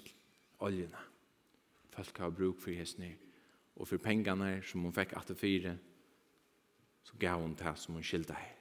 oljena. 0.62 1.00
Folk 1.94 2.20
har 2.22 2.34
bruk 2.34 2.60
for 2.62 2.76
hessene, 2.76 3.14
og 3.78 3.88
for 3.88 4.02
pengene 4.02 4.58
som 4.66 4.84
hon 4.86 4.94
fikk 4.94 5.16
84, 5.18 5.38
fire, 5.40 5.74
så 7.08 7.18
gav 7.18 7.42
hon 7.42 7.56
det 7.58 7.74
som 7.80 7.96
hon 7.96 8.04
skilta 8.04 8.36
her, 8.36 8.54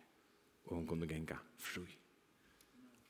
og 0.69 0.79
hon 0.79 0.87
kunne 0.89 1.09
genga 1.09 1.37
fru. 1.59 1.83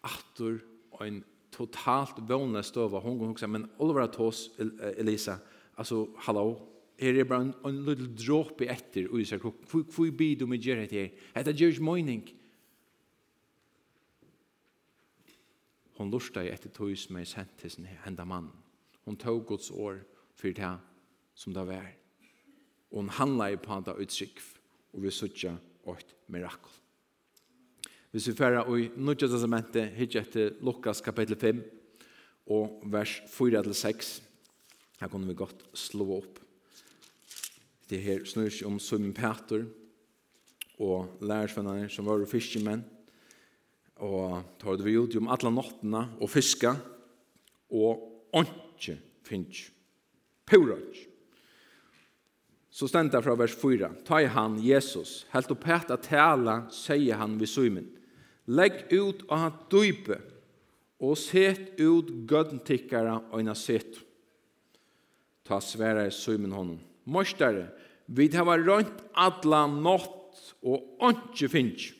Ator 0.07 0.59
og 0.91 1.01
en 1.05 1.21
totalt 1.57 2.19
vånliga 2.19 2.63
stöva. 2.63 2.99
Hon 2.99 3.17
går 3.17 3.29
också, 3.29 3.47
men 3.47 3.69
Oliver 3.77 4.07
Tos, 4.07 4.51
Elisa, 4.97 5.37
alltså 5.75 6.07
hallo, 6.17 6.67
är 6.97 7.13
det 7.13 7.25
bara 7.25 7.39
en, 7.39 7.53
en 7.63 7.85
liten 7.85 8.15
droppe 8.15 8.65
efter 8.65 9.07
och 9.07 9.27
så 9.27 9.39
kropp. 9.39 9.73
Hur 9.73 9.85
hur 9.97 10.11
blir 10.11 10.35
du 10.35 10.45
med 10.45 10.65
Jerry 10.65 10.87
här? 10.91 11.11
Hetta 11.33 11.51
Jerry's 11.51 11.81
morning. 11.81 12.33
Hon 15.95 16.11
lustar 16.11 16.41
ju 16.41 16.49
efter 16.49 16.69
tog 16.69 16.97
som 16.97 17.15
är 17.15 17.25
sent 17.25 17.57
till 17.57 17.71
sin 17.71 17.85
hända 17.85 18.25
man. 18.25 18.51
Hon 19.03 19.15
tog 19.15 19.47
Guds 19.47 19.71
år 19.71 20.03
för 20.35 20.51
det 20.51 20.77
som 21.33 21.53
det 21.53 21.65
var. 21.65 21.95
Och 22.89 22.97
hon 22.97 23.09
handlar 23.09 23.49
ju 23.49 23.57
på 23.57 23.73
andra 23.73 23.95
utsikv 23.95 24.41
och 24.91 25.03
vi 25.03 25.11
suttjar 25.11 25.57
åt 25.83 26.15
mirakel. 26.25 26.71
Hvis 28.11 28.29
vi 28.29 28.37
færa 28.39 28.61
i 28.71 28.85
Nudja 28.95 29.27
testamentet, 29.27 29.89
hitje 29.97 30.21
etter 30.23 30.53
Lukas 30.63 31.01
kapittel 31.03 31.35
5 31.35 31.57
og 32.55 32.83
vers 32.87 33.17
4-6. 33.27 34.11
Her 35.01 35.09
kunne 35.11 35.27
vi 35.27 35.35
godt 35.35 35.65
slå 35.75 36.07
opp. 36.15 36.39
Det 37.89 37.99
her 37.99 38.23
snur 38.23 38.47
seg 38.47 38.69
om 38.69 38.77
Simon 38.79 39.11
Peter 39.15 39.65
og 40.79 41.19
lærersvennerne 41.19 41.89
som 41.91 42.07
var 42.07 42.23
fiskemenn 42.31 42.85
og 43.97 44.55
tar 44.61 44.79
det 44.79 44.87
vi 44.87 44.95
ut 44.95 45.19
om 45.19 45.27
alle 45.33 45.51
nottene 45.51 46.05
og 46.21 46.31
fiska 46.31 46.77
og 47.75 48.07
åndsje 48.39 48.95
finnes. 49.27 49.65
Purage. 50.47 51.09
Så 52.71 52.87
stendte 52.87 53.19
fra 53.25 53.35
vers 53.35 53.55
4. 53.57 53.91
Ta 54.07 54.21
i 54.23 54.31
han, 54.31 54.59
Jesus, 54.63 55.25
helt 55.33 55.51
opp 55.51 55.67
hært 55.67 55.91
at 55.91 56.07
tala, 56.07 56.61
sier 56.71 57.19
han 57.19 57.35
ved 57.41 57.51
Simon. 57.51 57.87
Legg 58.47 58.85
ut 58.93 59.25
av 59.27 59.43
han 59.43 59.55
dype, 59.71 60.19
og 61.03 61.17
set 61.19 61.75
ut 61.79 62.09
gødntikkara 62.29 63.19
øyna 63.35 63.53
set. 63.55 63.99
Ta 65.45 65.59
sværa 65.61 66.07
i 66.07 66.11
søymen 66.11 66.51
honom. 66.51 66.79
Mostare, 67.05 67.67
vid 68.07 68.35
hava 68.35 68.57
rønt 68.57 69.03
adla 69.15 69.65
nått, 69.67 70.15
og 70.63 71.03
åndsje 71.03 71.49
finns. 71.51 71.91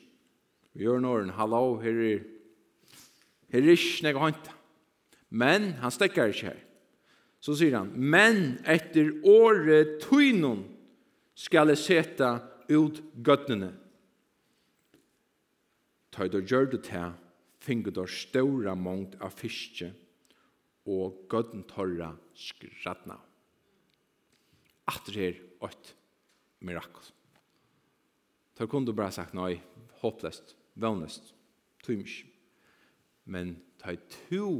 Vi 0.74 0.84
gjør 0.86 1.00
nåren, 1.02 1.34
hallo, 1.36 1.78
her 1.82 2.00
er, 2.06 2.24
her 3.52 3.68
er 3.68 3.78
snegg 3.80 4.18
håndta. 4.18 4.54
Men, 5.28 5.74
han 5.82 5.92
stekkar 5.92 6.32
ikke 6.32 6.52
her. 6.52 6.60
Så 7.40 7.54
sier 7.58 7.76
han, 7.78 7.92
men 7.94 8.58
etter 8.66 9.12
året 9.26 9.98
tøynun 10.02 10.64
skal 11.38 11.70
jeg 11.72 11.82
seta 11.82 12.30
ut 12.70 12.98
gødnene. 13.24 13.70
Ta 16.18 16.26
i 16.26 16.30
da 16.34 16.40
gjør 16.42 16.64
det 16.72 16.80
til, 16.88 17.12
finner 17.62 17.94
da 17.94 18.02
ståra 18.10 18.72
mångt 18.74 19.12
av 19.22 19.36
fiske 19.38 19.92
og 20.90 21.28
gødden 21.30 21.62
torra 21.70 22.08
skradna. 22.34 23.20
Atter 24.90 25.18
her, 25.20 25.38
ått 25.62 25.92
mirakel. 26.66 27.12
Ta 28.58 28.66
kunne 28.66 28.90
du 28.90 28.96
bare 28.98 29.14
sagt, 29.14 29.36
nei, 29.38 29.60
håpløst, 30.02 30.56
vannest, 30.74 31.30
tøymsk. 31.86 32.26
Men 33.30 33.54
ta 33.78 33.94
to 34.26 34.50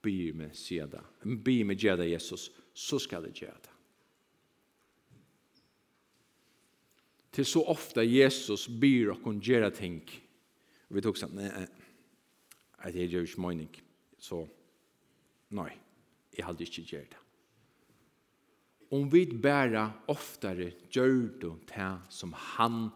byr 0.00 0.32
med 0.40 0.56
sida, 0.56 1.04
en 1.28 1.36
byr 1.44 1.68
med 1.68 1.76
gjeda 1.84 2.08
Jesus, 2.08 2.48
så 2.72 2.96
skal 2.96 3.28
det 3.28 3.36
gjeda. 3.36 3.76
Til 7.36 7.52
så 7.52 7.68
ofta 7.68 8.00
Jesus 8.00 8.64
byr 8.64 9.18
okkon 9.18 9.44
gjøre 9.44 9.74
ting, 9.76 10.00
Og 10.92 10.98
vi 10.98 11.02
tok 11.06 11.16
sånn, 11.16 11.38
nei, 11.40 11.48
nei, 11.48 12.90
det 12.92 13.06
er 13.06 13.14
jo 13.14 13.22
ikke 13.24 13.40
mening. 13.40 13.76
Så, 14.20 14.42
nei, 15.56 15.70
jeg 16.36 16.44
hadde 16.44 16.66
ikke 16.66 16.84
gjør 16.84 17.06
det. 17.14 17.20
Om 18.92 19.06
vi 19.08 19.22
bæra 19.40 19.86
oftare 20.12 20.66
gjør 20.92 21.16
det 21.40 21.54
til 21.70 21.96
som 22.12 22.36
han 22.36 22.90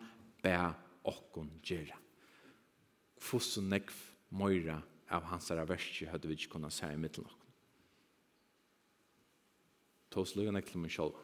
bæra 0.44 0.74
okkon 1.08 1.48
gjør. 1.64 1.94
Fossen 3.16 3.72
nekv 3.72 3.96
møyra 4.36 4.76
av 5.16 5.24
hans 5.30 5.48
herre 5.48 5.64
verset 5.64 6.12
hadde 6.12 6.28
vi 6.28 6.36
ikke 6.36 6.58
kunnet 6.58 6.76
se 6.76 6.92
i 6.92 7.00
middelen 7.00 7.32
okkon. 7.32 7.52
Tås 10.12 10.36
løgene 10.36 10.60
til 10.68 10.84
meg 10.84 10.92
selv. 10.92 11.16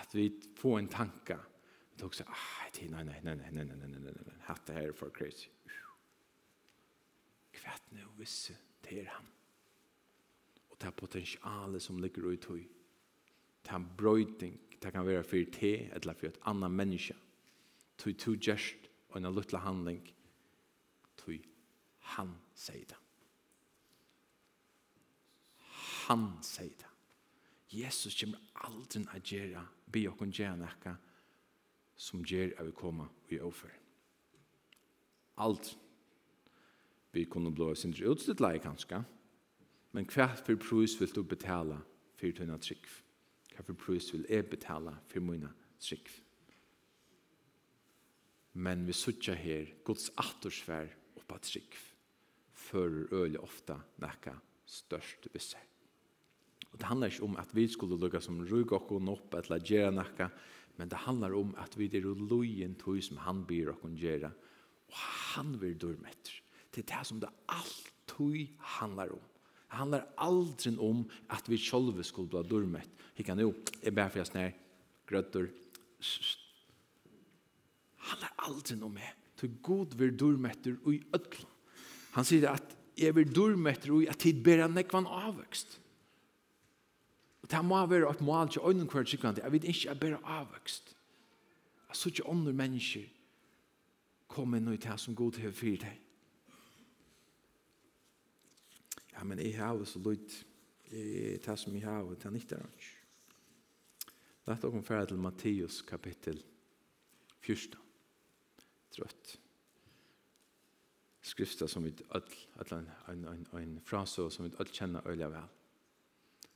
At 0.00 0.16
vi 0.16 0.30
får 0.56 0.80
en 0.80 0.94
tanke 0.96 1.36
om 1.36 1.51
Vi 1.92 1.98
tog 1.98 2.14
så, 2.14 2.24
ah, 2.24 2.80
nej, 2.90 3.04
nej, 3.04 3.04
nej, 3.04 3.20
nej, 3.22 3.34
nej, 3.36 3.50
nej, 3.52 3.64
nej, 3.64 3.76
nej, 3.76 3.88
nej, 3.88 4.00
nej, 4.00 4.24
nej, 4.26 4.36
hatt 4.48 4.66
det 4.66 4.74
her 4.74 4.92
for 4.92 5.10
crazy. 5.10 5.48
Kvært 7.52 7.92
nu 7.92 8.08
visse 8.16 8.56
til 8.82 9.06
han 9.06 9.26
Og 10.70 10.80
det 10.80 10.94
potensialet 10.96 11.82
som 11.82 11.98
ligger 11.98 12.24
ut 12.24 12.46
i 12.56 12.68
det 13.62 13.70
er 13.70 13.84
brøyting, 13.98 14.60
det 14.82 14.92
kan 14.92 15.06
være 15.06 15.24
for 15.24 15.50
te, 15.52 15.76
eller 15.94 16.14
for 16.14 16.26
et 16.26 16.38
annet 16.46 16.70
menneske. 16.70 17.14
Tog 17.98 18.18
to 18.18 18.32
gjerst 18.34 18.88
og 19.08 19.20
en 19.20 19.34
lutla 19.34 19.58
handling. 19.58 20.14
Tog 21.16 21.38
han 21.98 22.34
sier 22.54 22.84
det. 22.84 22.98
Han 26.08 26.26
sier 26.42 26.74
det. 26.78 26.88
Jesus 27.72 28.18
kommer 28.18 28.40
aldri 28.66 29.04
å 29.06 29.20
gjøre, 29.22 29.62
be 29.92 30.02
og 30.10 30.18
kunne 30.18 30.34
gjøre 30.34 30.58
noe 30.60 30.96
som 31.96 32.24
gjør 32.24 32.54
at 32.58 32.66
vi 32.66 32.74
kommer 32.76 33.10
i 33.30 33.40
offer. 33.40 33.72
Alt 35.38 35.76
vi 37.12 37.24
kunne 37.24 37.52
blå 37.52 37.74
sin 37.74 37.94
utstidleie 37.94 38.60
kanskje, 38.62 39.02
men 39.92 40.08
hva 40.08 40.30
for 40.38 40.56
pris 40.56 40.96
vil 41.00 41.12
du 41.12 41.22
betale 41.22 41.76
for 42.16 42.32
dine 42.32 42.56
trygg? 42.58 42.86
Hva 43.52 43.64
for 43.66 43.76
pris 43.76 44.08
vil 44.14 44.24
jeg 44.30 44.48
betale 44.48 44.94
for 45.10 45.24
mine 45.24 45.50
trygg? 45.80 46.08
Men 48.52 48.86
vi 48.86 48.92
sitter 48.96 49.36
her, 49.36 49.68
Guds 49.84 50.10
attersvær 50.20 50.90
oppa 51.20 51.38
trygg, 51.40 51.76
fører 52.52 53.12
øle 53.16 53.40
ofta 53.40 53.78
nekka 54.00 54.34
størst 54.68 55.28
visse. 55.32 55.60
Og 56.72 56.80
det 56.80 56.88
handlar 56.88 57.12
ikke 57.12 57.26
om 57.28 57.36
at 57.36 57.52
vi 57.52 57.66
skulle 57.68 57.98
lukka 58.00 58.20
som 58.20 58.40
rygg 58.48 58.72
og 58.72 58.92
opp, 58.92 59.34
eller 59.34 59.60
gjøre 59.60 59.92
nekka, 59.92 60.28
Men 60.82 60.88
det 60.88 60.96
handlar 60.96 61.34
om 61.34 61.54
att 61.58 61.76
vi 61.76 61.96
är 61.96 62.28
lojen 62.28 62.74
tog 62.74 63.04
som 63.04 63.16
han 63.16 63.44
byr 63.44 63.66
och 63.66 63.78
hon 63.82 63.98
Og 64.86 64.94
han 65.34 65.60
vill 65.60 65.78
dormetter. 65.78 66.42
Det 66.70 66.90
är 66.90 66.98
det 66.98 67.04
som 67.04 67.20
det 67.20 67.28
alltid 67.46 68.48
handlar 68.58 69.12
om. 69.12 69.20
Det 69.68 69.76
handlar 69.76 70.06
aldrig 70.16 70.80
om 70.80 71.10
att 71.28 71.48
vi 71.48 71.58
själva 71.58 72.02
skulle 72.02 72.28
bli 72.28 72.42
dormet. 72.42 72.88
Vi 73.16 73.24
kan 73.24 73.36
nu, 73.36 73.54
jeg 73.82 73.94
ber 73.94 74.08
för 74.08 74.18
jeg 74.18 74.26
snær, 74.26 74.50
grötter. 75.06 75.46
Det 75.98 76.36
handlar 77.96 78.32
aldrig 78.36 78.82
om 78.82 78.94
det. 78.94 79.12
Det 79.40 79.46
är 79.46 79.62
god 79.62 79.94
vi 79.94 80.10
og 80.84 80.94
i 80.94 81.02
ødlom. 81.14 81.50
Han 82.10 82.24
säger 82.24 82.48
att 82.48 82.76
jag 82.94 83.12
vill 83.12 83.32
dörmetter 83.32 84.02
i 84.02 84.08
at 84.08 84.18
tid 84.18 84.42
ber 84.42 84.58
han 84.58 84.74
nekvann 84.74 85.06
avvøkst. 85.06 85.78
avväxt 85.78 85.81
det 87.52 87.64
må 87.64 87.86
være 87.86 88.10
et 88.10 88.20
mål 88.24 88.48
til 88.48 88.62
øynene 88.64 88.88
hver 88.88 89.04
sikkert, 89.04 89.38
jeg 89.38 89.52
vet 89.52 89.64
ikke, 89.64 89.88
jeg 89.88 90.00
bare 90.00 90.20
avvøkst. 90.24 90.96
Jeg 91.88 91.96
så 91.96 92.08
ikke 92.08 92.28
andre 92.28 92.52
mennesker 92.52 93.04
komme 94.32 94.56
inn 94.56 94.72
i 94.72 94.80
det 94.80 94.96
som 95.00 95.14
god 95.14 95.36
til 95.36 95.50
å 95.50 95.52
fyre 95.52 95.82
deg. 95.84 95.98
Ja, 99.12 99.24
men 99.28 99.38
jeg 99.38 99.58
har 99.58 99.84
så 99.84 100.00
lytt, 100.00 100.38
det 100.88 101.58
som 101.60 101.76
jeg 101.76 101.84
har, 101.84 102.08
det 102.08 102.26
er 102.26 102.34
nytt 102.34 102.56
er 102.56 102.64
ikke. 102.64 102.98
La 104.46 104.56
oss 104.56 104.64
komme 104.64 105.06
til 105.06 105.20
Matteus 105.22 105.82
kapittel 105.86 106.40
14. 107.42 107.78
Trøtt. 108.96 109.38
Skrifta 111.22 111.68
som 111.70 111.84
vi 111.84 111.92
all, 112.10 112.24
all, 112.58 112.72
en, 112.80 112.88
en, 113.12 113.26
en, 113.28 113.76
en 113.78 114.06
som 114.08 114.48
vi 114.48 114.56
all 114.58 114.72
kjenner 114.72 115.06
øyla 115.06 115.28
vel. 115.30 115.61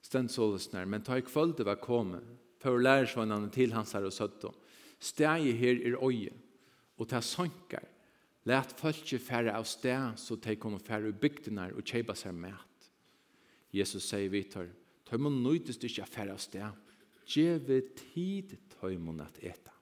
Stend 0.06 0.30
sålesnær, 0.30 0.86
men 0.86 1.02
ta 1.02 1.18
i 1.18 1.24
kvölde 1.26 1.66
var 1.66 1.80
komme, 1.82 2.20
for 2.62 2.78
lærersvannene 2.78 3.50
til 3.54 3.74
hans 3.74 3.94
her 3.96 4.06
og 4.06 4.14
søtte. 4.14 4.52
Stegi 5.02 5.52
her 5.58 5.80
i 5.82 5.94
øye, 5.98 6.34
og 6.96 7.08
ta 7.10 7.20
sankar. 7.20 7.84
Læt 8.46 8.76
folket 8.78 9.24
færre 9.26 9.56
av 9.58 9.66
sted, 9.66 10.14
så 10.16 10.36
de 10.38 10.54
kunne 10.56 10.78
færre 10.78 11.10
i 11.10 11.18
bygdene 11.18 11.72
og 11.74 11.82
kjøpe 11.82 12.14
seg 12.14 12.36
mat. 12.38 12.90
Jesus 13.74 14.06
sier 14.06 14.30
vidtar, 14.30 14.68
tøymon 15.08 15.40
nøytest 15.42 15.82
ikke 15.84 16.06
færre 16.06 16.36
av 16.36 16.42
sted. 16.42 16.70
Gjeve 17.26 17.80
tid 17.98 18.54
tøymon 18.76 19.24
at 19.24 19.40
eta. 19.42 19.74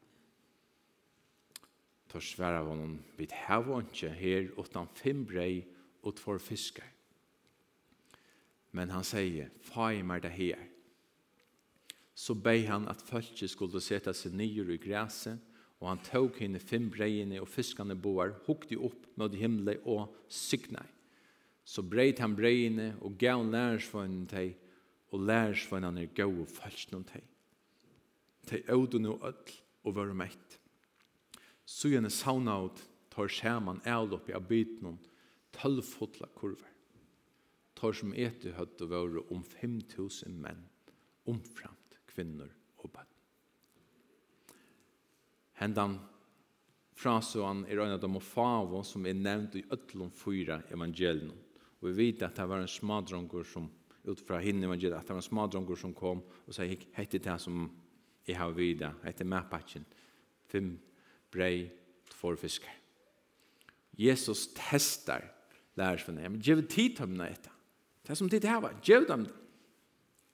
Tør 2.08 2.24
svære 2.24 2.62
av 2.62 2.72
honom, 2.72 2.96
vi 3.18 3.28
hever 3.28 3.84
ikke 3.84 4.14
her 4.16 4.48
utan 4.56 4.88
fem 4.96 5.26
brei 5.28 5.66
og 6.00 6.16
två 6.16 6.38
fiskar. 6.40 6.88
Men 8.74 8.90
han 8.90 9.06
sier, 9.06 9.52
fai 9.62 10.02
meg 10.02 10.24
det 10.26 10.34
her!» 10.34 10.70
Så 12.14 12.34
beg 12.34 12.68
han 12.68 12.86
at 12.90 13.02
folket 13.02 13.50
skulle 13.50 13.80
sätta 13.82 14.12
seg 14.14 14.34
nyer 14.38 14.70
i 14.70 14.78
gräset 14.78 15.38
og 15.84 15.90
han 15.90 16.02
tog 16.06 16.38
henne 16.40 16.60
fem 16.62 16.86
breiene 16.88 17.40
og 17.42 17.50
fiskarna 17.52 17.92
boar, 17.94 18.30
hukte 18.46 18.78
upp 18.80 19.04
mot 19.20 19.34
himlen 19.36 19.82
og 19.84 20.14
signa. 20.32 20.80
Så 21.64 21.82
breit 21.84 22.22
han 22.22 22.36
breiene 22.36 22.94
og 23.04 23.18
gav 23.20 23.44
lärsvånen 23.44 24.26
till 24.28 24.54
og 25.12 25.26
lærsvånen 25.28 25.98
er 25.98 26.14
gav 26.16 26.32
og 26.40 26.48
folkene 26.48 27.04
til. 27.04 27.26
Til 28.48 28.62
ødene 28.68 29.12
og 29.12 29.28
ødel 29.28 29.60
og 29.84 29.94
var 29.94 30.12
meitt. 30.16 30.58
Så 31.64 31.88
gjerne 31.88 32.10
sauna 32.10 32.56
ut 32.64 32.80
tar 33.12 33.28
skjermen 33.28 33.84
avlopp 33.84 34.28
i 34.28 34.34
om 34.34 34.98
tølvfotla 35.52 36.28
kurver 36.34 36.73
tar 37.84 37.92
som 37.92 38.14
etter 38.16 38.54
høtt 38.56 38.80
og 38.80 38.92
våre 38.94 39.22
om 39.34 39.42
5000 39.44 40.32
menn, 40.40 40.62
omframt 41.28 41.98
kvinner 42.08 42.48
og 42.80 42.88
bøtt. 42.94 43.10
Hendan 45.60 45.98
frasåan 46.96 47.64
er 47.68 47.82
en 47.84 47.96
av 47.98 48.00
de 48.00 48.22
favo 48.24 48.80
som 48.86 49.04
er 49.04 49.18
nevnt 49.18 49.58
i 49.60 49.66
øtlom 49.74 50.12
fyra 50.16 50.62
evangelien. 50.72 51.34
Og 51.82 51.90
vi 51.90 51.94
vet 51.98 52.24
at 52.24 52.40
det 52.40 52.48
var 52.48 52.64
en 52.64 52.70
smadronger 52.70 53.44
som, 53.52 53.68
ut 54.04 54.20
fra 54.24 54.40
henne 54.40 54.64
evangeliet, 54.64 54.96
at 54.96 55.10
det 55.10 55.18
var 55.18 55.20
en 55.20 55.28
smadronger 55.28 55.80
som 55.80 55.92
kom 55.96 56.24
og 56.24 56.56
sa, 56.56 56.64
hette 56.64 57.20
det 57.20 57.38
som 57.42 57.68
jeg 58.24 58.40
har 58.40 58.56
videre, 58.56 58.94
hette 59.04 59.28
mapatjen, 59.28 59.84
fem 60.48 60.72
brei, 61.32 61.68
två 62.16 62.32
fiskar. 62.40 62.80
Jesus 63.92 64.48
testar 64.56 65.34
lärs 65.74 66.04
för 66.04 66.12
dem. 66.12 66.40
Ge 66.40 66.62
tid 66.62 66.96
til 66.96 67.06
dem 67.06 67.20
etter. 67.20 67.53
Det 68.04 68.12
er 68.12 68.20
som 68.20 68.28
ditt 68.28 68.44
hava, 68.44 68.74
gjev 68.84 69.06
dem 69.08 69.24
det. 69.24 69.34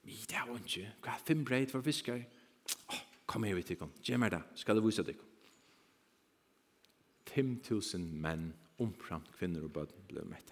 Vi, 0.02 0.16
det 0.26 0.38
hava 0.40 0.56
ikke. 0.58 0.88
Hva 1.04 1.14
er 1.14 1.26
fem 1.26 1.44
breit 1.46 1.70
for 1.70 1.86
fiskar? 1.86 2.18
Oh, 2.90 3.02
kom 3.30 3.46
her 3.46 3.54
vi 3.54 3.62
til 3.62 3.76
tikkum, 3.76 3.92
gjev 4.02 4.18
meg 4.18 4.32
det, 4.34 4.42
skal 4.58 4.78
du 4.78 4.82
vise 4.82 5.04
deg. 5.06 5.18
5.000 7.30 8.08
menn, 8.18 8.48
omframt 8.82 9.30
kvinner 9.36 9.62
og 9.62 9.74
bøten, 9.76 10.02
ble 10.10 10.24
mett 10.26 10.50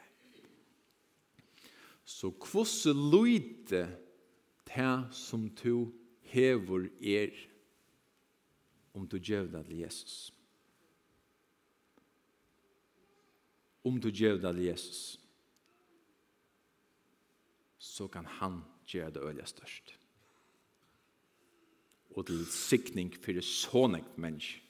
Så 2.08 2.30
kvosse 2.40 2.94
lydde 2.94 3.82
det 4.68 4.92
som 5.12 5.48
du 5.58 5.90
hever 6.30 6.86
er 7.02 7.34
om 8.94 9.04
du 9.08 9.18
gjev 9.18 9.50
det 9.52 9.66
til 9.66 9.82
Jesus. 9.82 10.32
Om 13.84 13.98
du 14.00 14.08
gjev 14.08 14.38
det 14.40 14.54
til 14.54 14.68
Jesus. 14.70 15.18
Jesus 15.18 15.27
så 17.98 18.06
kan 18.12 18.26
han 18.38 18.60
gjøre 18.86 19.16
det 19.16 19.24
øye 19.26 19.46
størst. 19.46 19.96
Og 22.16 22.26
til 22.26 22.46
sikning 22.46 23.10
for 23.18 23.34
det 23.34 23.44
sånne 23.46 24.02
menneske. 24.16 24.62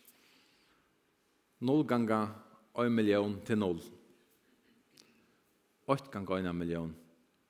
Null 1.60 1.84
ganger 1.88 2.30
en 2.78 2.94
million 2.94 3.34
til 3.44 3.58
null. 3.58 3.80
8 5.88 6.12
ganger 6.12 6.44
en 6.48 6.56
million 6.56 6.94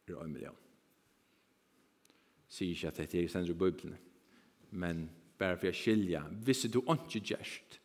er 0.09 0.23
en 0.23 0.33
million. 0.33 0.57
Sier 2.49 2.73
ikke 2.73 2.89
at 2.89 3.01
dette 3.03 3.19
er 3.19 3.27
i 3.27 3.29
sender 3.29 3.55
Bibelen. 3.55 3.99
men 4.71 5.09
bare 5.39 5.57
for 5.57 5.71
å 5.71 5.73
skilje, 5.73 6.21
hvis 6.45 6.67
du 6.69 6.81
ikke 6.83 7.21
gjerst, 7.25 7.79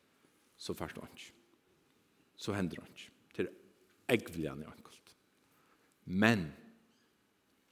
så 0.57 0.73
først 0.73 0.95
du 0.95 1.01
ikke. 1.05 1.29
Så 2.35 2.53
hender 2.53 2.75
det 2.81 2.89
ikke. 2.89 3.11
Til 3.33 3.49
egvelig 4.09 4.49
han 4.49 4.63
er 4.63 4.73
enkelt. 4.73 5.13
Men, 6.05 6.51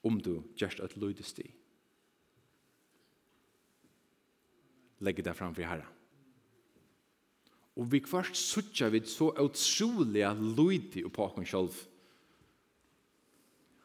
om 0.04 0.20
du 0.22 0.41
gjørst 0.58 0.82
et 0.84 0.97
lydest 0.99 1.41
i. 1.43 1.47
Legg 5.02 5.22
det 5.26 5.34
fram 5.38 5.54
for 5.58 5.66
herre. 5.66 5.88
Og 7.80 7.88
vi 7.91 8.02
kvart 8.04 8.36
suttja 8.38 8.89
vid 8.91 9.08
så 9.10 9.32
utrolig 9.39 10.26
lydig 10.58 11.06
på 11.14 11.26
oss 11.26 11.49
selv. 11.49 11.78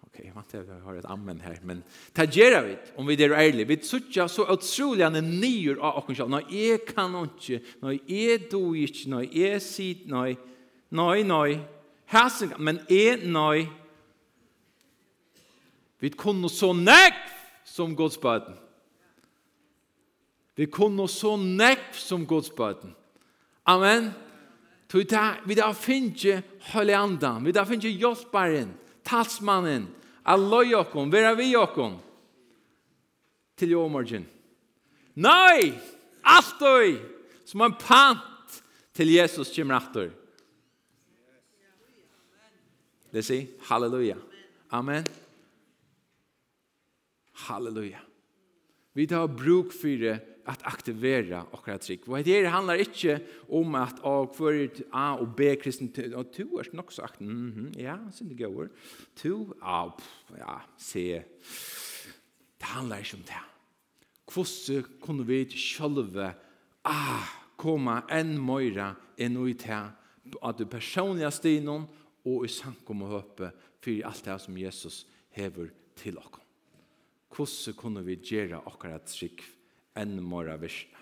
Ok, 0.07 0.19
jeg 0.25 0.35
vant 0.35 0.49
til 0.51 0.61
at 0.65 0.73
jeg 0.73 0.83
har 0.83 0.99
et 0.99 1.09
ammen 1.13 1.41
her, 1.45 1.61
men 1.69 1.83
ta 2.17 2.27
gjerra 2.27 2.65
vi, 2.67 2.75
om 2.97 3.07
vi 3.07 3.17
er 3.21 3.37
ærlig, 3.37 3.69
Vi 3.69 3.79
suttja 3.83 4.29
så 4.29 4.47
utrolig 4.49 5.05
han 5.05 5.17
er 5.17 5.23
nyer 5.23 5.79
av 5.81 6.03
oss 6.03 6.17
selv. 6.17 6.31
Nei, 6.33 6.43
jeg 6.51 6.85
kan 6.89 7.15
ikke, 7.23 7.63
nei, 7.83 8.01
jeg 8.09 8.51
do 8.51 8.75
ikke, 8.75 9.11
nei, 9.11 9.25
jeg 9.33 9.63
sier, 9.63 10.05
nei, 10.07 10.37
nei, 10.91 11.23
nei, 11.23 11.61
hæsing, 12.11 12.57
men 12.59 12.81
jeg, 12.91 13.23
nei, 13.25 13.65
nei, 13.65 13.86
Vi 16.01 16.11
kunne 16.13 16.49
så 16.53 16.73
nekv 16.77 17.33
som 17.65 17.97
Guds 17.97 18.19
bøten. 18.21 18.57
Vi 20.57 20.67
kunne 20.73 21.09
så 21.09 21.37
nekv 21.37 21.97
som 22.01 22.27
Guds 22.27 22.51
bøten. 22.51 22.95
Amen. 23.67 24.13
Tog 24.89 25.03
vi 25.47 25.57
da 25.59 25.73
finner 25.75 26.45
høylig 26.71 26.95
andan, 26.95 27.43
vi 27.45 27.53
da 27.53 27.65
finner 27.67 27.91
hjelparen, 27.91 28.71
talsmannen, 29.05 29.89
alløy 30.23 30.77
okkom, 30.79 31.11
vera 31.11 31.35
vi 31.35 31.51
okkom, 31.59 31.99
til 33.59 33.75
jo 33.75 33.83
morgen. 33.91 34.29
Nei, 35.17 35.75
altøy, 36.23 37.01
som 37.49 37.67
en 37.67 37.75
pant 37.81 38.63
til 38.95 39.11
Jesus 39.17 39.51
kommer 39.57 39.81
atter. 39.81 40.11
Det 43.11 43.25
sier, 43.25 43.47
halleluja. 43.67 44.21
Amen. 44.71 45.03
Amen. 45.03 45.26
Halleluja. 47.45 48.01
Vi 48.97 49.05
tar 49.07 49.29
bruk 49.29 49.75
for 49.77 50.05
at 50.47 50.63
aktivera 50.65 51.43
akkurat 51.53 51.83
trygg. 51.85 52.07
Og 52.09 52.25
det 52.25 52.47
handlar 52.49 52.81
ikkje 52.81 53.19
om 53.53 53.75
at 53.77 53.99
av 54.07 54.31
hver 54.39 54.71
A 54.95 55.19
og 55.21 55.35
B 55.37 55.51
kristen 55.61 55.91
og 56.15 56.31
to 56.33 56.59
er 56.59 56.71
nok 56.73 56.93
sagt, 56.93 57.21
mm 57.21 57.53
-hmm, 57.53 57.81
ja, 57.83 57.99
sin 58.13 58.29
det 58.29 58.39
går. 58.39 58.69
To, 59.17 59.55
ja, 59.63 59.91
ja, 60.39 60.61
se. 60.79 61.23
Det 62.59 62.67
handlar 62.67 62.99
ikkje 62.99 63.17
om 63.17 63.23
det. 63.23 63.45
Kvosse 64.27 64.85
kunne 65.01 65.27
vi 65.27 65.45
sjølve 65.51 66.35
ah, 66.85 67.29
koma 67.57 68.03
enn 68.11 68.39
møyra 68.39 68.95
enn 69.19 69.49
i 69.49 69.55
til 69.55 69.91
at 70.43 70.59
du 70.59 70.65
personliga 70.65 71.31
stinon 71.31 71.87
og 72.25 72.45
i 72.45 72.49
sankom 72.49 73.03
og 73.03 73.09
høpe 73.09 73.53
for 73.81 74.07
alt 74.07 74.25
det 74.25 74.41
som 74.41 74.59
Jesus 74.59 75.07
hever 75.31 75.71
til 75.97 76.19
okkom 76.19 76.46
hvordan 77.33 77.77
kunne 77.79 78.05
vi 78.07 78.19
gjøre 78.21 78.63
akkurat 78.69 79.07
trygg 79.11 79.43
enn 79.97 80.19
mora 80.23 80.57
versene. 80.61 81.01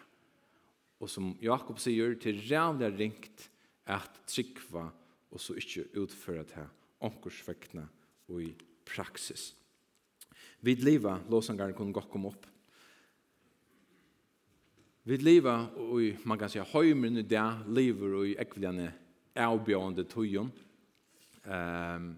Og 1.03 1.11
som 1.11 1.35
Jakob 1.43 1.81
sier, 1.83 2.14
til 2.16 2.41
rævlig 2.49 2.93
ringt 2.97 3.49
at 3.91 4.22
tryggva 4.31 4.87
og 5.35 5.43
så 5.43 5.57
ikke 5.59 5.89
utføre 6.01 6.47
det 6.49 6.64
omkorsvekkene 7.05 7.85
og 8.31 8.41
i 8.41 8.53
praksis. 8.87 9.53
Vid 10.64 10.85
liva, 10.87 11.18
låsangar 11.29 11.75
kunne 11.77 11.93
godt 11.93 12.09
komme 12.09 12.31
opp. 12.31 12.47
Vid 15.05 15.20
liva, 15.27 15.59
og 15.77 16.25
man 16.25 16.41
kan 16.41 16.49
si, 16.49 16.62
høymeren 16.62 17.20
i 17.20 17.27
det, 17.29 17.45
lever 17.68 18.14
og 18.16 18.29
i 18.31 18.37
ekvillene 18.41 18.89
avbjørende 19.37 20.07
tøyen. 20.09 20.49
Um, 21.45 22.14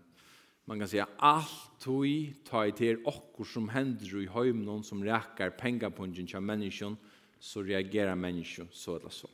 Man 0.66 0.78
kan 0.78 0.88
säga 0.88 1.08
allt 1.16 1.78
tog 1.78 2.34
ta 2.44 2.66
i 2.66 2.72
till 2.72 3.06
okkor 3.06 3.44
som 3.44 3.68
händer 3.68 4.22
i 4.22 4.26
höjmnon 4.26 4.84
som 4.84 5.04
räkar 5.04 5.50
pengapunjen 5.50 6.26
till 6.26 6.40
människan 6.40 6.96
så 7.38 7.62
reagerar 7.62 8.14
människan 8.14 8.68
så 8.72 8.96
eller 8.96 9.08
så. 9.08 9.30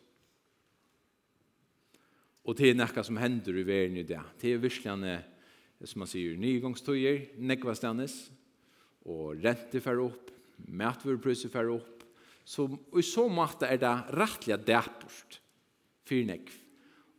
Och 2.42 2.54
det 2.54 2.70
är 2.70 2.74
näka 2.74 3.04
som 3.04 3.16
händer 3.16 3.56
i 3.56 3.62
världen 3.62 3.96
i 3.96 4.02
det. 4.02 4.22
Det 4.40 4.52
är 4.52 4.58
verkligen 4.58 5.18
som 5.84 5.98
man 5.98 6.08
säger 6.08 6.36
nygångstøyer, 6.36 7.32
nekva 7.42 7.74
stannes, 7.74 8.14
og 9.02 9.40
rente 9.42 9.80
fer 9.82 9.98
opp, 10.02 10.30
mætverprøse 10.68 11.50
fer 11.50 11.70
opp, 11.72 12.04
så 12.44 12.68
i 12.98 13.02
så 13.06 13.26
måte 13.30 13.66
er 13.66 13.80
det 13.82 13.94
rettelig 14.14 14.60
dæport 14.66 15.40
for 16.06 16.28
nekv. 16.28 16.52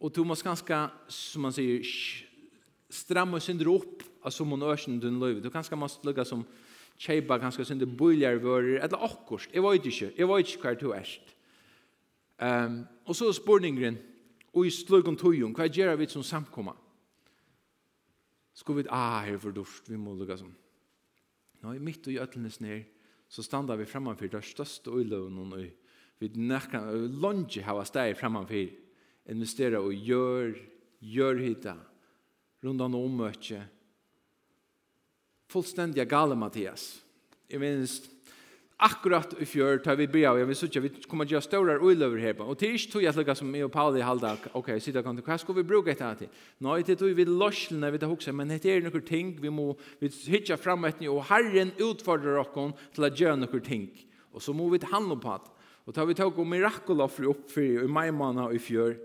Og 0.04 0.12
du 0.16 0.24
må 0.28 0.36
ganske, 0.36 0.78
som 1.08 1.46
man 1.48 1.56
sier, 1.56 1.84
stramma 2.94 3.40
synder 3.40 3.68
upp 3.68 4.04
av 4.22 4.30
som 4.30 4.52
hon 4.52 4.62
örsen 4.62 5.00
den 5.00 5.20
löv. 5.20 5.42
Du 5.42 5.50
kanske 5.50 5.76
måste 5.76 6.08
lugga 6.08 6.26
som 6.26 6.46
tjejba 6.98 7.38
ganska 7.38 7.66
synder 7.66 7.86
bojlar 7.86 8.36
vörer 8.36 8.80
eller 8.80 9.06
akkurst. 9.06 9.50
Jag 9.54 9.72
vet 9.72 9.86
inte. 9.86 10.12
Jag 10.16 10.36
vet 10.36 10.48
inte 10.48 10.68
hver 10.68 10.76
du 10.76 10.96
erst. 10.96 11.22
Um, 12.38 12.86
och 13.06 13.16
så 13.16 13.34
spårningren 13.34 13.98
och 14.52 14.66
i 14.66 14.72
sluggen 14.72 15.16
tojon. 15.16 15.54
Vad 15.54 15.76
gör 15.76 15.96
vi 15.96 16.08
som 16.08 16.24
samkomma? 16.24 16.76
Ska 18.54 18.74
vi, 18.74 18.86
ah, 18.90 19.20
här 19.20 19.38
för 19.38 19.52
dörst. 19.52 19.90
Vi 19.90 19.98
må 19.98 20.14
lugga 20.14 20.38
som. 20.38 20.56
Nå, 21.60 21.74
mitt 21.74 22.08
och 22.08 22.14
i 22.14 22.20
ötlenes 22.20 22.60
ner 22.60 22.86
så 23.28 23.44
standa 23.44 23.76
vi 23.76 23.86
framför 23.86 24.28
det 24.28 24.42
största 24.42 24.92
öjlövnen 24.92 25.54
och 25.54 25.60
vi 26.20 26.30
näkna, 26.30 26.92
lunge 26.92 27.62
hava 27.62 27.86
steg 27.86 28.18
framför 28.18 28.70
investera 29.30 29.80
och 29.80 29.94
gör, 29.94 30.70
gör 31.00 31.36
hitta 31.36 31.78
rundan 32.64 32.96
om 32.96 33.18
møtje. 33.18 33.62
Fullstendig 35.52 36.08
gale, 36.10 36.36
Mattias. 36.36 37.04
Jeg 37.52 37.62
minns, 37.62 38.00
akkurat 38.84 39.36
i 39.40 39.46
fjør, 39.46 39.82
tar 39.84 39.98
vi 40.00 40.08
bra, 40.10 40.34
jeg 40.40 40.48
vil 40.48 40.56
söka, 40.56 40.80
vi 40.80 40.90
kommer 41.08 41.26
att 41.26 41.32
göra 41.32 41.42
større 41.42 41.80
uilöver 41.80 42.18
här 42.18 42.34
på. 42.34 42.44
Och 42.44 42.58
det 42.60 42.68
är 42.68 42.92
tog 42.92 43.04
jag 43.04 43.16
lukka 43.16 43.36
som 43.36 43.56
jeg 43.56 43.66
och 43.66 43.72
Pauli 43.72 44.02
halda, 44.02 44.38
okej, 44.52 44.76
okay, 44.76 45.04
kan 45.04 45.16
du, 45.16 45.22
vad 45.26 45.56
vi 45.56 45.64
bruka 45.64 45.92
ett 45.92 46.02
annat 46.02 46.18
till? 46.18 46.30
Nej, 46.58 46.84
det 46.86 46.96
tog 46.96 47.14
vi 47.14 47.26
løslene, 47.26 47.92
vi 47.92 48.00
tar 48.00 48.12
också, 48.12 48.34
men 48.34 48.48
det 48.48 48.66
är 48.66 48.82
några 48.82 49.02
ting, 49.02 49.42
vi 49.42 49.50
må 49.50 49.78
vi 50.00 50.08
hitja 50.08 50.58
fram 50.58 50.86
ett 50.86 51.08
och 51.08 51.24
Herren 51.24 51.72
utfordrar 51.78 52.38
oss 52.38 52.74
till 52.94 53.04
att 53.04 53.20
göra 53.20 53.36
några 53.36 53.60
ting. 53.60 53.90
Och 54.32 54.42
så 54.42 54.54
må 54.54 54.70
vi 54.70 54.80
ta 54.80 54.88
hand 54.88 55.12
om 55.12 55.20
på 55.20 55.30
det. 55.30 55.52
Och 55.86 55.94
tar 55.94 56.06
vi 56.06 56.14
tog 56.14 56.40
om 56.40 56.50
mirakel 56.50 57.02
offre 57.02 57.26
upp 57.26 57.52
för 57.52 57.62
i 57.62 57.88
mai 57.88 58.12
måned 58.12 58.56
i 58.56 58.60
fjör, 58.60 58.98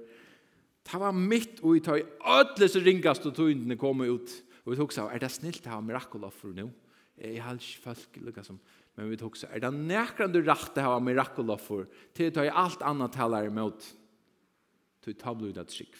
Det 0.88 0.98
var 1.00 1.12
mitt 1.12 1.60
og 1.60 1.76
i 1.76 1.82
tøy 1.84 2.00
ödles 2.24 2.78
ringast 2.80 3.26
og 3.28 3.36
tøyndene 3.36 3.76
kom 3.80 4.00
ut. 4.06 4.32
Og 4.64 4.72
vi 4.72 4.80
hugsa, 4.80 5.06
er 5.12 5.20
det 5.20 5.30
snilt 5.32 5.66
å 5.68 5.76
ha 5.76 5.82
mirakula 5.84 6.30
for 6.32 6.56
nu? 6.56 6.70
Jeg 7.18 7.42
har 7.42 7.56
ikke 7.58 7.82
folk 7.82 8.18
lukka 8.22 8.44
som, 8.46 8.60
men 8.96 9.08
vi 9.10 9.18
hugsa, 9.20 9.48
er 9.50 9.62
det 9.64 9.72
nekran 9.74 10.32
du 10.32 10.38
rakt 10.46 10.78
å 10.78 10.84
ha 10.86 10.98
mirakula 11.02 11.58
for? 11.60 11.88
Til 12.16 12.32
i 12.44 12.52
alt 12.52 12.84
annet 12.86 13.16
talar 13.16 13.48
imot. 13.48 13.84
Tøy 15.04 15.16
tablu 15.18 15.50
det 15.52 15.66
trygg. 15.72 15.96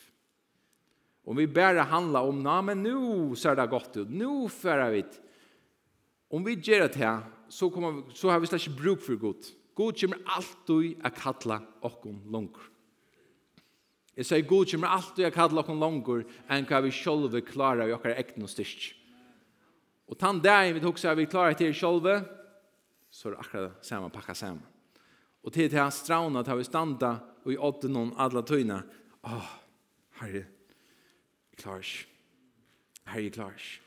Om 1.28 1.36
vi 1.36 1.48
bare 1.52 1.84
handla 1.84 2.22
om, 2.24 2.40
na, 2.40 2.60
men 2.64 2.80
nu 2.80 3.36
ser 3.36 3.58
det 3.58 3.68
godt 3.68 3.98
ut, 3.98 4.08
nu 4.08 4.48
færa 4.48 4.88
vi. 4.94 5.02
Om 6.32 6.44
vi 6.44 6.56
gjør 6.56 6.86
det 6.86 7.02
her, 7.02 7.26
så, 7.52 7.68
kommer, 7.72 8.02
så 8.16 8.32
har 8.32 8.40
vi 8.40 8.48
slags 8.48 8.68
bruk 8.72 9.04
for 9.04 9.20
godt. 9.20 9.52
God 9.76 9.96
kommer 10.00 10.24
alltid 10.36 11.04
å 11.04 11.60
og 11.84 12.06
om 12.08 12.20
langt. 12.32 12.56
Jeg 14.18 14.26
sier 14.26 14.46
god 14.50 14.66
kommer 14.66 14.90
alltid 14.96 15.28
å 15.28 15.34
kalle 15.34 15.62
oss 15.62 15.68
langer 15.78 16.24
enn 16.50 16.66
hva 16.66 16.80
vi 16.82 16.90
selv 16.90 17.36
klarer 17.46 17.84
å 17.84 17.92
gjøre 17.92 18.16
ekne 18.18 18.48
og 18.48 18.50
styrk. 18.50 18.88
Og 20.10 20.18
tann 20.18 20.40
der 20.42 20.72
vi 20.74 20.82
tok 20.82 20.98
seg 20.98 21.14
vi 21.20 21.28
klarer 21.30 21.54
til 21.54 21.74
selv, 21.76 22.24
så 23.10 23.28
er 23.28 23.36
det 23.36 23.44
akkurat 23.44 23.86
samme 23.86 24.10
pakka 24.10 24.34
samme. 24.34 24.64
Og 25.46 25.54
til 25.54 25.68
til 25.70 25.78
han 25.78 25.94
strauna 25.94 26.42
til 26.42 26.58
vi 26.58 26.66
standa 26.66 27.12
og 27.44 27.52
i 27.52 27.60
åtte 27.68 27.88
noen 27.92 28.10
alle 28.18 28.42
tøyna. 28.42 28.80
Åh, 29.28 29.52
herre, 30.18 30.42
jeg 31.52 31.60
klarer 31.62 31.86
ikke. 31.86 32.08
Herre, 33.08 33.22
jeg 33.22 33.34
klarer 33.36 33.60
ikke. 33.62 33.84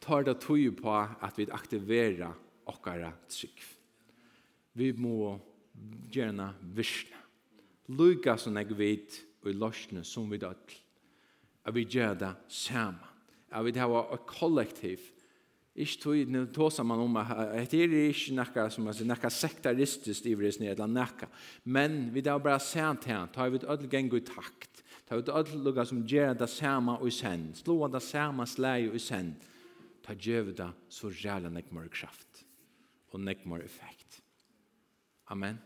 Tar 0.00 0.24
det 0.24 0.36
tøy 0.40 0.70
på 0.78 0.94
at 0.94 1.36
vi 1.36 1.48
aktiverer 1.52 2.38
okkara 2.70 3.10
trygg. 3.28 3.58
Vi 4.78 4.92
må 4.96 5.34
gjerne 6.12 6.52
visne. 6.76 7.18
Lykke 7.90 8.36
som 8.38 8.54
jeg 8.56 8.78
vet, 8.78 9.18
og 9.40 9.50
i 9.50 9.56
løsene 9.56 10.04
som 10.04 10.28
vi 10.30 10.40
dødl. 10.40 10.76
At 11.64 11.74
vi 11.76 11.84
gjør 11.84 12.14
det 12.18 12.34
sammen. 12.48 13.06
At 13.50 13.64
vi 13.64 13.72
har 13.78 14.14
et 14.14 14.26
kollektiv. 14.26 15.00
Ikke 15.80 16.00
tog 16.02 16.18
inn 16.18 16.38
og 16.40 16.50
tåsa 16.54 16.82
man 16.84 17.00
om 17.00 17.16
at 17.20 17.70
det 17.70 17.84
er 17.84 17.92
ikke 18.10 18.34
noe 18.36 18.64
som 18.74 18.88
er 18.90 19.04
noe 19.06 19.30
sektaristisk 19.32 20.26
i 20.26 20.34
vresen 20.38 20.66
eller 20.66 20.90
noe. 20.90 21.28
Men 21.64 22.10
vi 22.14 22.24
har 22.26 22.42
bare 22.42 22.60
sent 22.60 23.06
her. 23.08 23.28
Ta 23.32 23.48
vi 23.48 23.62
ødel 23.62 23.88
gang 23.88 24.10
i 24.14 24.20
takt. 24.26 24.82
Ta 25.06 25.16
vi 25.16 25.24
ødel 25.24 25.64
lukket 25.64 25.88
som 25.88 26.02
gjør 26.06 26.34
det 26.42 26.50
sammen 26.50 26.98
og 26.98 27.12
sen. 27.12 27.50
Slå 27.54 27.88
det 27.88 28.02
sammen 28.02 28.46
slag 28.46 28.90
og 28.90 29.00
sen. 29.00 29.34
Ta 30.04 30.14
gjør 30.14 30.52
det 30.52 30.70
så 30.90 31.10
jævla 31.10 31.50
nekmere 31.50 31.88
kraft. 31.88 32.44
Og 33.10 33.20
nekmere 33.20 33.64
effekt. 33.64 34.20
Amen. 35.30 35.58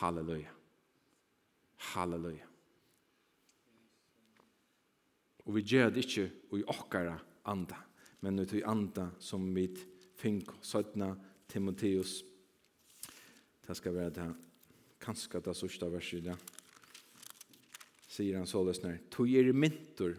Halleluja. 0.00 0.59
Halleluja. 1.94 2.46
Og 5.46 5.56
vi 5.56 5.64
gjør 5.66 5.90
det 5.90 6.04
ikke 6.04 6.28
i 6.58 6.64
okkara 6.70 7.16
anda, 7.50 7.78
men 8.22 8.42
ut 8.42 8.52
i 8.54 8.62
anda 8.66 9.08
som 9.18 9.48
vi 9.54 9.66
fink 10.20 10.52
søtna 10.62 11.14
Timotheus. 11.50 12.20
Det 13.66 13.76
skal 13.76 13.96
være 13.96 14.14
det 14.14 14.28
kanskje 15.00 15.40
det 15.42 15.56
sørste 15.56 15.88
verset, 15.90 16.26
ja. 16.28 16.36
Sier 18.10 18.40
han 18.40 18.48
så 18.48 18.62
løsner. 18.66 18.98
To 19.14 19.24
er 19.24 19.52
myntor, 19.54 20.16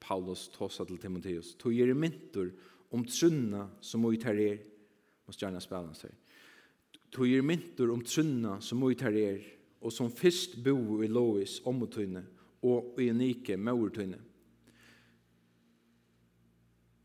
Paulus 0.00 0.48
tåsa 0.54 0.84
til 0.86 0.98
Timotheus, 0.98 1.54
to 1.58 1.70
er 1.70 1.94
myntor 1.94 2.50
om 2.94 3.04
trunna 3.04 3.66
som 3.80 4.04
ut 4.06 4.24
her 4.26 4.40
er. 4.40 4.58
Måste 5.26 5.46
gjerne 5.46 5.62
spela 5.62 5.88
han 5.88 5.98
seg. 5.98 6.12
Tog 7.10 7.30
er 7.30 7.44
myntor 7.46 7.90
om 7.94 8.02
trunna 8.04 8.58
som 8.62 8.82
ut 8.84 9.02
her 9.02 9.16
er 9.18 9.44
og 9.80 9.92
som 9.92 10.10
fyrst 10.10 10.56
bo 10.64 11.02
i 11.02 11.08
Lois 11.10 11.60
omotøyne 11.66 12.24
og 12.66 12.96
i 13.00 13.10
unike 13.10 13.56
maurtøyne. 13.56 14.18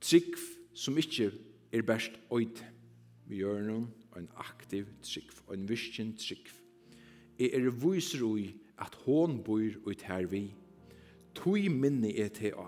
Trygg 0.01 0.37
som 0.73 0.97
ikke 0.97 1.31
er 1.71 1.85
best 1.85 2.17
øyde. 2.33 2.65
Vi 3.27 3.41
gjør 3.43 3.61
noen 3.67 3.89
en 4.17 4.27
aktiv 4.41 4.87
trygg, 5.03 5.29
en 5.53 5.67
virkjen 5.69 6.15
trygg. 6.19 6.49
Jeg 7.39 7.53
er 7.57 7.69
viser 7.71 8.23
ui 8.25 8.51
at 8.81 8.95
hon 9.05 9.39
bor 9.43 9.61
ut 9.85 10.01
her 10.07 10.27
vi. 10.29 10.49
Tui 11.35 11.69
minni 11.69 12.15
er 12.19 12.31
til 12.35 12.57
å. 12.59 12.67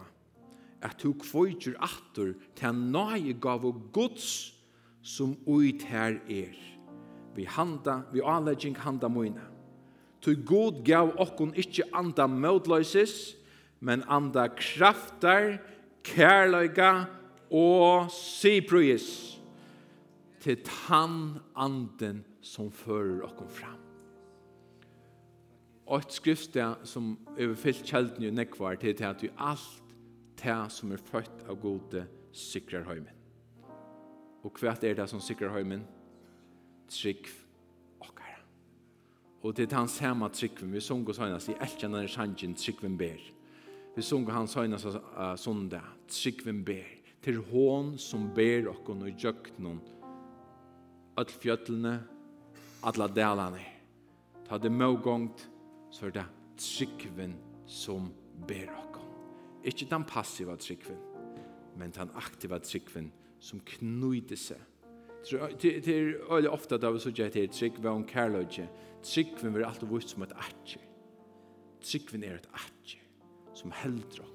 At 0.83 0.99
du 1.03 1.13
kvøyter 1.15 1.75
atter 1.83 2.33
til 2.59 2.79
nøye 2.93 3.35
gav 3.41 3.65
og 3.67 3.81
gods 3.95 4.53
som 5.03 5.35
ut 5.47 5.83
her 5.87 6.19
er. 6.31 6.55
Vi 7.35 7.47
handa, 7.49 8.03
vi 8.13 8.21
anlegging 8.21 8.77
handa 8.77 9.09
møyne. 9.09 9.52
Tu 10.24 10.36
god 10.47 10.84
gav 10.88 11.11
okkon 11.19 11.51
ikkje 11.59 11.89
anda 11.91 12.28
mødløysis, 12.32 13.36
men 13.84 14.05
anda 14.07 14.47
kraftar, 14.47 15.57
kærløyga 16.03 17.05
og 17.51 18.11
siprøyis 18.11 19.07
til 20.43 20.63
tann 20.63 21.39
anden 21.55 22.24
som 22.43 22.71
fører 22.71 23.24
okkon 23.28 23.51
fram. 23.51 23.80
Og 25.88 25.99
et 25.99 26.15
skriftsted 26.15 26.88
som 26.88 27.17
overfyllt 27.36 27.84
kjelden 27.88 28.24
jo 28.24 28.32
nekvar 28.32 28.80
til 28.80 28.95
at 29.03 29.24
vi 29.24 29.32
alt 29.38 29.82
det 30.39 30.59
som 30.71 30.91
er 30.91 31.03
født 31.11 31.43
av 31.47 31.59
gode 31.59 32.05
sikrar 32.32 32.88
høymen. 32.88 33.11
Og 34.43 34.51
hva 34.59 34.74
er 34.76 34.95
det 34.95 35.07
som 35.11 35.21
sikrar 35.24 35.53
høymen? 35.55 35.84
Trygg 36.91 37.28
Og 39.43 39.51
det 39.57 39.67
er 39.67 39.75
han 39.75 39.91
samme 39.91 40.29
tryggven. 40.31 40.71
Vi 40.71 40.79
hans 40.79 41.17
søgnast 41.17 41.49
i 41.51 41.57
elkjennan 41.59 42.05
er 42.05 42.11
sangen 42.11 42.55
tryggven 42.55 42.95
ber. 42.97 43.19
Vi 43.95 44.01
sunga 44.01 44.31
han 44.31 44.47
søgnast 44.47 44.85
uh, 44.85 45.35
sonda, 45.35 45.81
Tryggven 46.07 46.63
ber. 46.63 46.87
Til 47.23 47.41
hån 47.51 47.97
som 47.99 48.29
ber 48.35 48.69
okkon 48.71 49.03
og 49.03 49.19
gjøknon. 49.19 49.79
All 51.17 51.29
fjöllene, 51.29 51.99
alla 52.83 53.07
delane. 53.07 53.61
Ta 54.47 54.57
det 54.57 54.71
mågångt, 54.71 55.47
så 55.91 56.07
er 56.07 56.15
det 56.17 56.25
tryggven 56.57 57.35
som 57.67 58.11
ber 58.47 58.71
okkon. 58.71 59.07
Ikke 59.63 59.87
den 59.89 60.03
passiva 60.03 60.55
tryggven, 60.55 60.99
men 61.77 61.91
den 61.95 62.11
aktiva 62.15 62.59
tryggven 62.59 63.11
som 63.39 63.59
knyter 63.59 64.39
seg 64.39 64.72
Det 65.24 65.88
er 65.88 66.15
veldig 66.28 66.51
ofte 66.51 66.78
da 66.82 66.91
vi 66.91 66.99
så 66.99 67.11
gjør 67.15 67.32
til 67.32 67.45
er 67.47 67.53
trygg 67.53 67.78
ved 67.80 67.91
en 67.91 68.07
kærløyde. 68.07 68.67
Tryggven 69.03 69.55
vil 69.55 69.65
alltid 69.67 69.88
vise 69.91 70.13
som 70.13 70.24
et 70.24 70.36
atje. 70.36 70.82
Tryggven 71.84 72.24
er 72.24 72.39
et 72.39 72.49
atje 72.55 72.99
som 73.55 73.71
helder 73.84 74.24
oss. 74.24 74.30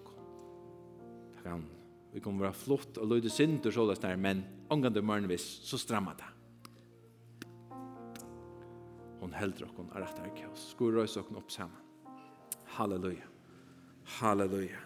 Det 1.39 1.45
kan 1.45 1.67
vi 2.13 2.21
kommer 2.25 2.49
være 2.49 2.57
flott 2.57 2.99
og 2.99 3.09
løyde 3.13 3.31
sint 3.31 3.67
og 3.69 3.89
løs 3.89 4.01
der, 4.01 4.17
men 4.17 4.45
omgang 4.73 4.95
det 4.95 5.05
morgenvis 5.05 5.45
så 5.69 5.79
strammer 5.79 6.17
det. 6.19 6.29
Hon 9.21 9.35
helder 9.35 9.67
oss 9.69 9.77
er 9.95 10.01
rett 10.03 10.23
her 10.23 10.33
kaos. 10.37 10.71
Skur 10.73 10.97
røys 10.97 11.17
oss 11.17 11.29
opp 11.37 11.51
sammen. 11.51 11.85
Halleluja. 12.79 13.29
Halleluja. 14.19 14.81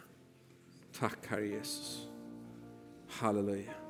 Takk, 0.92 1.26
Herre 1.30 1.54
Jesus. 1.58 2.08
Halleluja. 3.20 3.81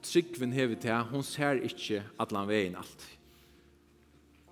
Og 0.00 0.06
tryggven 0.08 0.52
hever 0.56 0.78
til, 0.80 0.96
hon 1.12 1.22
ser 1.22 1.58
at 1.60 2.22
allan 2.24 2.46
veien 2.48 2.76
alt. 2.80 3.02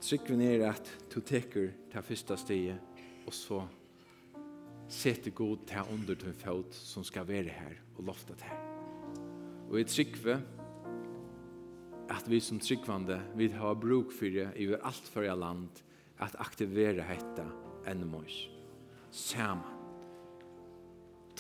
Tryggven 0.05 0.43
er 0.45 0.67
at 0.69 0.91
du 1.09 1.23
teker 1.25 1.71
til 1.89 2.05
fyrsta 2.05 2.37
stige, 2.37 2.75
og 3.25 3.33
så 3.33 3.63
setter 4.93 5.33
god 5.33 5.63
til 5.71 5.95
under 5.95 6.19
til 6.21 6.35
fot 6.37 6.77
som 6.77 7.05
skal 7.05 7.25
være 7.29 7.49
her 7.49 7.79
og 7.97 8.05
loftet 8.11 8.45
her. 8.45 8.61
Og 9.71 9.81
i 9.81 9.87
tryggve, 9.89 10.37
at 12.13 12.29
vi 12.29 12.43
som 12.45 12.61
tryggvande 12.61 13.17
vil 13.41 13.57
ha 13.57 13.73
bruk 13.73 14.13
for 14.13 14.29
det 14.29 14.51
i 14.61 14.69
alt 14.77 15.09
for 15.09 15.25
land, 15.33 15.81
at 16.21 16.37
aktivere 16.45 17.09
hetta 17.09 17.49
enn 17.89 18.05
mors. 18.05 18.37
Saman. 19.11 19.65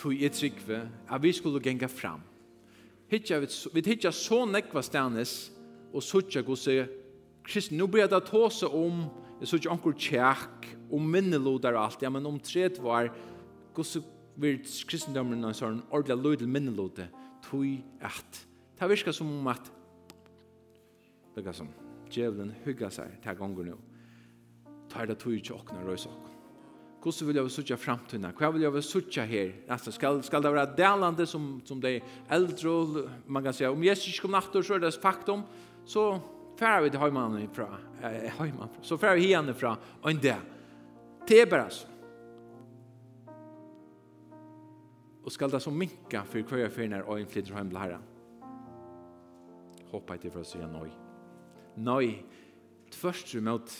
Tog 0.00 0.16
i 0.16 0.32
tryggve, 0.32 0.86
at 1.12 1.22
vi 1.22 1.36
skulle 1.36 1.60
genga 1.60 1.92
fram, 1.92 2.24
hitja 3.10 3.40
vi, 3.42 3.48
vi 3.74 3.84
hitja 3.86 4.12
så 4.14 4.44
nekva 4.48 4.82
stanes 4.84 5.50
og 5.92 6.04
sutja 6.04 6.42
gosse 6.46 6.84
kristne. 7.46 7.78
Nu 7.80 7.88
blir 7.88 8.08
det 8.10 8.20
tåse 8.28 8.68
om 8.68 9.06
jeg 9.38 9.52
sutja 9.52 9.72
onkur 9.72 9.96
tjekk 9.96 10.68
om 10.94 11.04
minnelodar 11.08 11.76
og 11.76 11.84
alt. 11.86 12.02
Ja, 12.02 12.10
men 12.12 12.26
om 12.26 12.40
tret 12.42 12.80
var 12.82 13.10
gosse 13.76 14.02
vir 14.38 14.60
kristendommen 14.62 15.42
en 15.42 15.56
sånn 15.56 15.82
orla 15.94 16.14
løy 16.14 16.36
til 16.38 16.50
minnelode 16.50 17.08
tui 17.48 17.78
at. 18.04 18.44
Det 18.78 18.88
virker 18.90 19.14
som 19.14 19.30
om 19.34 19.50
at 19.50 19.72
det 21.38 21.54
som 21.54 21.70
djevelen 22.10 22.54
seg 22.90 23.18
ta 23.22 23.34
gonger 23.38 23.70
nu 23.70 23.76
tar 24.90 25.06
det 25.06 25.18
tui 25.20 25.36
ikke 25.38 25.58
røysok 25.84 26.27
Hvordan 26.98 27.28
vil 27.28 27.36
jeg 27.38 27.46
vil 27.46 27.52
suttje 27.54 27.76
framtiden? 27.78 28.26
Hva 28.34 28.48
vil 28.50 28.64
jeg 28.64 28.74
vil 28.74 28.82
suttje 28.82 29.24
her? 29.30 29.52
Altså, 29.70 29.92
skal, 29.94 30.18
skal 30.26 30.42
det 30.42 30.50
være 30.52 30.74
delande 30.76 31.26
som, 31.30 31.60
som 31.64 31.80
de 31.80 32.00
eldre, 32.34 33.04
man 33.26 33.44
kan 33.44 33.54
si, 33.54 33.66
om 33.66 33.84
Jesus 33.84 34.08
ikke 34.10 34.24
kom 34.24 34.34
natt, 34.34 34.56
så 34.66 34.74
er 34.74 34.82
det 34.82 34.94
faktum, 34.98 35.44
så 35.86 36.08
færer 36.58 36.82
vi 36.82 36.90
til 36.90 37.00
høymannen 37.00 37.52
fra. 37.54 37.68
eh, 38.02 38.32
høymannen 38.34 38.72
fra. 38.74 38.82
så 38.82 38.98
færer 38.98 39.20
vi 39.20 39.30
henne 39.30 39.54
fra. 39.54 39.76
og 40.02 40.10
en 40.10 40.22
del. 40.22 40.42
Det 41.28 41.42
er 41.42 41.46
bare 41.46 41.70
så. 41.70 41.86
Og 45.24 45.32
skal 45.32 45.50
det 45.50 45.60
så 45.62 45.70
minka 45.70 46.22
for 46.24 46.42
hver 46.42 46.64
jeg 46.64 46.72
finner 46.72 47.04
og 47.04 47.20
en 47.20 47.28
flytter 47.28 47.54
hjem 47.54 47.70
til 47.70 47.78
herren. 47.78 48.02
Håper 49.92 50.14
jeg 50.14 50.20
til 50.20 50.32
for 50.32 50.40
å 50.40 50.48
si 50.48 50.58
nøy. 50.58 50.90
Nøy, 51.78 52.08
tvørst 52.90 53.36
mot, 53.44 53.76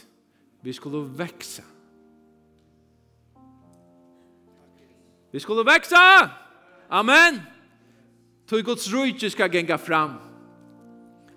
vi 0.63 0.73
skulle 0.73 1.03
vekse. 1.19 1.65
Nøy 1.65 1.78
Vi 5.31 5.41
skulle 5.41 5.63
växa! 5.63 6.31
Amen! 6.89 7.41
Tog 8.49 8.65
Guds 8.65 8.89
rujtje 8.89 9.31
ska 9.31 9.47
gänga 9.47 9.79
fram. 9.79 10.11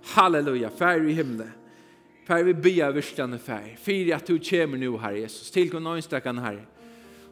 Halleluja, 0.06 0.70
färg 0.70 1.12
i 1.12 1.14
himlen. 1.14 1.52
Färg 2.28 2.44
vi 2.44 2.54
bia 2.54 2.92
värstande 2.92 3.38
färg. 3.38 3.78
Fyra 3.84 4.16
att 4.16 4.26
du 4.26 4.40
kommer 4.40 4.78
nu, 4.78 4.98
Herre 4.98 5.20
Jesus. 5.20 5.52
Tillgång 5.52 5.84
någon 5.84 6.02
stackaren, 6.02 6.38
Herre. 6.38 6.66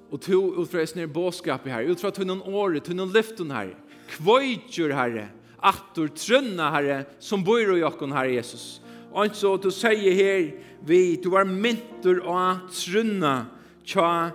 Och 0.10 0.22
to 0.22 0.62
utfräs 0.62 0.95
ner 0.95 1.07
båskap 1.07 1.68
i 1.68 1.70
Herre. 1.70 1.86
Utfra 1.86 2.12
till 2.12 2.28
någon 2.28 2.41
året, 2.41 2.84
till 2.84 2.95
någon 2.95 3.12
lyfton, 3.12 3.51
Herre. 3.51 3.76
Kvojtjur, 4.10 4.89
Herre. 4.89 5.28
Attor 5.57 6.07
trunna, 6.07 6.72
Herre, 6.72 7.05
som 7.20 7.43
bor 7.43 7.78
i 7.78 7.84
oss, 7.84 7.93
Herre 8.14 8.34
Jesus. 8.34 8.82
Och 9.12 9.26
inte 9.26 9.38
så 9.38 9.53
att 9.53 9.62
du 9.62 9.72
säger 9.72 10.16
här, 10.16 10.60
vi, 10.86 11.16
du 11.16 11.30
var 11.30 11.45
myntor 11.45 12.20
och 12.20 12.74
trunna, 12.74 13.45
tja, 13.84 14.32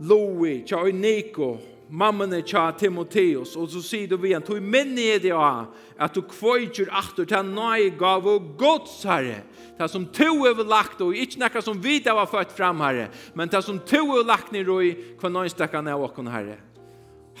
Loi, 0.00 0.62
tja 0.64 0.80
Niko, 0.92 1.58
mammene 1.92 2.40
tja 2.46 2.70
Timotheus, 2.72 3.52
og 3.58 3.68
så 3.68 3.82
sier 3.84 4.08
du 4.08 4.22
igjen, 4.24 4.44
tog 4.46 4.62
minne 4.64 5.02
i 5.02 5.18
det 5.20 5.32
av, 5.36 5.74
at 6.00 6.14
du 6.16 6.22
kvøytjur 6.24 6.88
aftur 6.96 7.26
til 7.28 7.50
nøy 7.50 7.90
gav 8.00 8.24
og 8.24 8.54
gods, 8.60 9.02
herre, 9.04 9.42
det 9.76 9.88
som 9.92 10.06
to 10.08 10.46
er 10.48 10.62
lagt, 10.64 11.02
og 11.04 11.12
ikke 11.16 11.42
nekka 11.42 11.60
som 11.64 11.82
vi 11.84 11.98
da 12.04 12.14
var 12.16 12.30
født 12.30 12.54
fram, 12.56 12.80
herre, 12.84 13.10
men 13.36 13.52
det 13.52 13.60
som 13.66 13.82
to 13.84 14.00
er 14.16 14.24
lagt 14.24 14.54
nir 14.56 14.70
i, 14.80 14.94
hva 15.20 15.32
nøystakkan 15.34 15.92
er 15.92 16.00
åkken, 16.00 16.32
herre. 16.32 16.56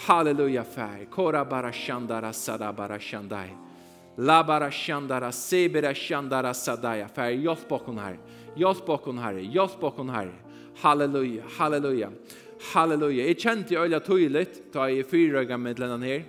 Halleluja, 0.04 0.66
fær, 0.68 1.06
kora 1.12 1.46
bara 1.48 1.72
shandara, 1.72 2.34
sada 2.36 2.74
bara 2.76 3.00
shandai, 3.00 3.48
la 4.20 4.42
bara 4.44 4.68
shandara, 4.68 5.32
sebera 5.32 5.94
shandara, 5.96 6.52
sadaya, 6.52 7.08
fær, 7.08 7.32
hjelp 7.32 7.72
okken, 7.72 8.04
herre, 8.04 8.20
hjelp 8.60 8.94
okken, 8.98 9.24
herre, 9.24 9.48
hjelp 9.48 9.88
okken, 9.92 10.12
herre, 10.12 10.36
halleluja, 10.82 11.48
halleluja, 11.56 12.12
halleluja, 12.12 12.48
Halleluja. 12.60 13.24
Jeg 13.30 13.38
kjente 13.40 13.74
jo 13.74 13.84
øyla 13.86 14.00
tøylet, 14.04 14.60
da 14.74 14.90
jeg 14.90 15.08
fyrrøyga 15.08 15.56
med 15.56 15.80
denne 15.80 16.04
her, 16.04 16.26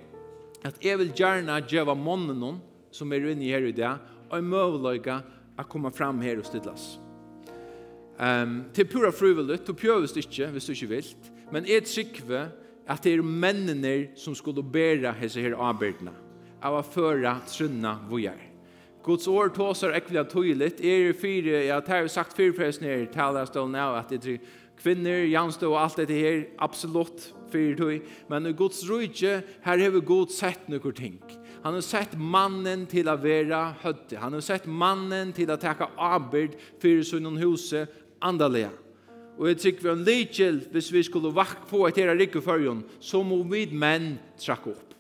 at 0.64 0.78
jeg 0.84 1.00
vil 1.02 1.12
gjerne 1.18 1.58
gjøre 1.68 1.96
månen 1.98 2.38
noen 2.40 2.60
som 2.94 3.12
er 3.12 3.26
inne 3.32 3.50
her 3.50 3.68
i 3.68 3.76
dag, 3.76 4.00
og 4.30 4.38
jeg 4.38 4.48
møveløyga 4.48 5.18
å 5.60 5.66
komme 5.70 5.92
fram 5.94 6.22
her 6.24 6.40
og 6.40 6.48
stidlas. 6.48 6.96
Um, 8.22 8.66
til 8.74 8.86
pura 8.86 9.12
frivillig, 9.12 9.60
du 9.66 9.74
prøves 9.74 10.14
ikke, 10.16 10.52
hvis 10.54 10.68
du 10.70 10.74
ikke 10.76 10.92
vil, 10.92 11.12
men 11.52 11.68
jeg 11.68 11.88
trykker 11.90 12.52
at 12.92 13.04
det 13.04 13.16
er 13.18 13.26
mennene 13.26 13.96
som 14.20 14.36
skulle 14.38 14.64
bære 14.64 15.14
hese 15.20 15.42
her 15.42 15.58
arbeidene, 15.58 16.14
av 16.62 16.78
å 16.78 16.86
føre 16.86 17.34
trunna 17.50 17.98
vojer. 18.10 18.48
Guds 19.02 19.26
år 19.28 19.50
tåsar 19.56 19.96
ekvila 19.98 20.28
tøylet, 20.30 20.84
er 20.86 21.16
fire, 21.18 21.64
jeg 21.66 21.86
har 21.88 22.10
sagt 22.12 22.36
fire 22.38 22.54
presen 22.54 22.86
her, 22.86 23.08
taler 23.10 23.50
stål 23.50 23.72
nå, 23.74 23.88
at 23.98 24.14
det 24.14 24.36
er 24.36 24.44
kvinner, 24.82 25.24
janstå 25.30 25.70
og 25.72 25.80
alt 25.84 26.02
dette 26.02 26.18
her, 26.18 26.44
absolutt, 26.62 27.30
fyrir 27.52 27.78
tøy, 27.78 28.02
men 28.32 28.48
i 28.48 28.56
Guds 28.56 28.82
rujtje, 28.88 29.42
her 29.66 29.82
har 29.84 29.94
vi 29.94 30.04
god 30.08 30.32
sett 30.34 30.70
nokkur 30.72 30.96
ting. 30.96 31.20
Han 31.62 31.76
har 31.78 31.86
sett 31.86 32.16
mannen 32.18 32.88
til 32.90 33.10
å 33.12 33.18
være 33.22 33.60
høtte. 33.84 34.18
Han 34.18 34.34
har 34.34 34.46
sett 34.46 34.66
mannen 34.66 35.34
til 35.36 35.52
å 35.52 35.60
takke 35.62 35.92
arbeid 36.02 36.56
fyrir 36.82 37.06
sunnen 37.06 37.38
huset 37.42 37.92
andalega. 38.24 38.72
Og 39.38 39.48
jeg 39.50 39.60
tykker 39.62 39.86
vi 39.86 39.92
en 39.92 40.06
lykjel, 40.06 40.58
hvis 40.74 40.90
vi 40.94 41.04
skulle 41.06 41.32
vakk 41.34 41.68
på 41.70 41.84
et 41.88 41.98
her 42.02 42.12
rikke 42.18 42.42
førjon, 42.44 42.82
så 43.02 43.22
må 43.26 43.40
vi 43.50 43.68
menn 43.72 44.16
trakke 44.42 44.74
opp. 44.74 44.98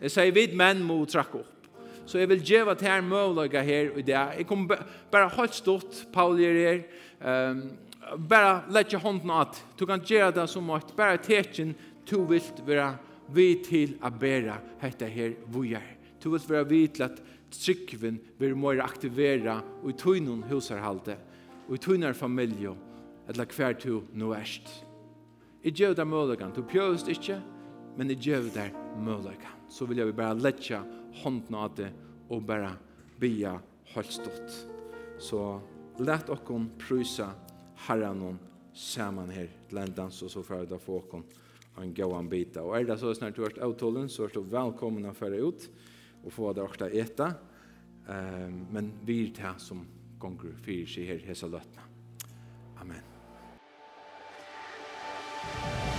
Jeg 0.00 0.14
sier 0.14 0.34
vi 0.36 0.46
menn 0.56 0.82
må 0.84 0.98
trakke 1.08 1.42
opp. 1.42 1.68
Så 2.08 2.18
jeg 2.18 2.30
vil 2.32 2.42
gjøre 2.42 2.74
til 2.74 2.90
her 2.90 3.04
møvlaga 3.06 3.62
her 3.62 3.92
i 3.94 4.02
det. 4.02 4.16
Jeg 4.40 4.46
kommer 4.48 4.80
bare 5.12 5.30
holdt 5.36 5.54
stort, 5.54 6.00
Paul 6.12 6.40
gjør 6.40 6.58
her. 6.58 6.80
Um, 7.20 7.62
bara 8.16 8.62
lägga 8.68 8.98
hånden 8.98 9.30
åt. 9.30 9.64
Du 9.76 9.86
kan 9.86 10.00
göra 10.04 10.30
det 10.30 10.48
som 10.48 10.70
att 10.70 10.96
bara 10.96 11.18
tecken 11.18 11.74
du 12.08 12.26
vill 12.26 12.42
vara 12.66 12.94
vi 13.26 13.64
till 13.64 13.96
att 14.00 14.20
bära 14.20 14.56
detta 14.80 15.04
här 15.04 15.36
vojar. 15.44 15.96
Du 16.22 16.30
vill 16.30 16.40
vara 16.48 16.64
vi 16.64 16.88
till 16.88 17.02
att 17.02 17.22
tryggven 17.50 18.18
vill 18.38 18.54
mer 18.54 18.78
aktivera 18.80 19.60
och 19.82 19.90
i 19.90 19.92
tunnon 19.92 20.42
husarhalte 20.42 21.16
och 21.68 21.74
i 21.74 21.78
tunnar 21.78 22.12
familj 22.12 22.68
eller 23.28 23.44
kvar 23.44 23.76
du 23.82 24.02
nu 24.12 24.34
erst. 24.34 24.84
I 25.62 25.70
gör 25.70 25.94
det 25.94 26.04
möjligen. 26.04 26.52
Du 26.54 26.62
pjöst 26.62 27.08
inte, 27.08 27.40
men 27.96 28.10
i 28.10 28.14
gör 28.14 28.42
det 28.54 28.70
möjligen. 28.98 29.52
Så 29.68 29.86
vill 29.86 29.98
jag 29.98 30.14
bara 30.14 30.32
lägga 30.32 30.82
hånden 31.22 31.54
av 31.54 31.74
det 31.74 31.90
och 32.28 32.42
bara 32.42 32.72
bia 33.16 33.60
holstott. 33.94 34.66
Så 35.18 35.60
lät 35.98 36.28
okkon 36.28 36.70
prysa 36.78 37.30
herran 37.86 38.20
hon 38.20 38.40
saman 38.74 39.30
her 39.34 39.48
til 39.68 39.78
en 39.82 39.94
dans 39.94 40.22
og 40.22 40.30
så 40.32 40.42
fyrir 40.46 40.68
det 40.70 40.80
for 40.82 41.02
åkon 41.02 41.24
en 41.80 41.94
gåan 41.94 42.28
bita. 42.28 42.62
Og 42.62 42.76
er 42.76 42.84
det 42.88 42.98
så 43.00 43.14
snart 43.14 43.36
du 43.36 43.42
har 43.42 43.50
vært 43.50 43.62
avtålen, 43.64 44.08
så 44.08 44.26
er 44.26 44.34
du 44.34 44.42
velkommen 44.42 45.08
å 45.08 45.16
føre 45.16 45.40
ut 45.40 45.68
og 46.24 46.32
få 46.34 46.52
det 46.52 46.64
åkta 46.64 46.90
eta. 46.92 47.32
Um, 48.10 48.66
men 48.74 48.92
vi 49.06 49.22
er 49.28 49.36
det 49.36 49.54
som 49.62 49.84
gonger 50.20 50.56
fyrir 50.64 50.88
sig 50.90 51.08
her 51.08 51.22
hesa 51.28 51.48
løtna. 51.48 51.86
Amen. 52.80 53.04
Amen. 55.40 55.89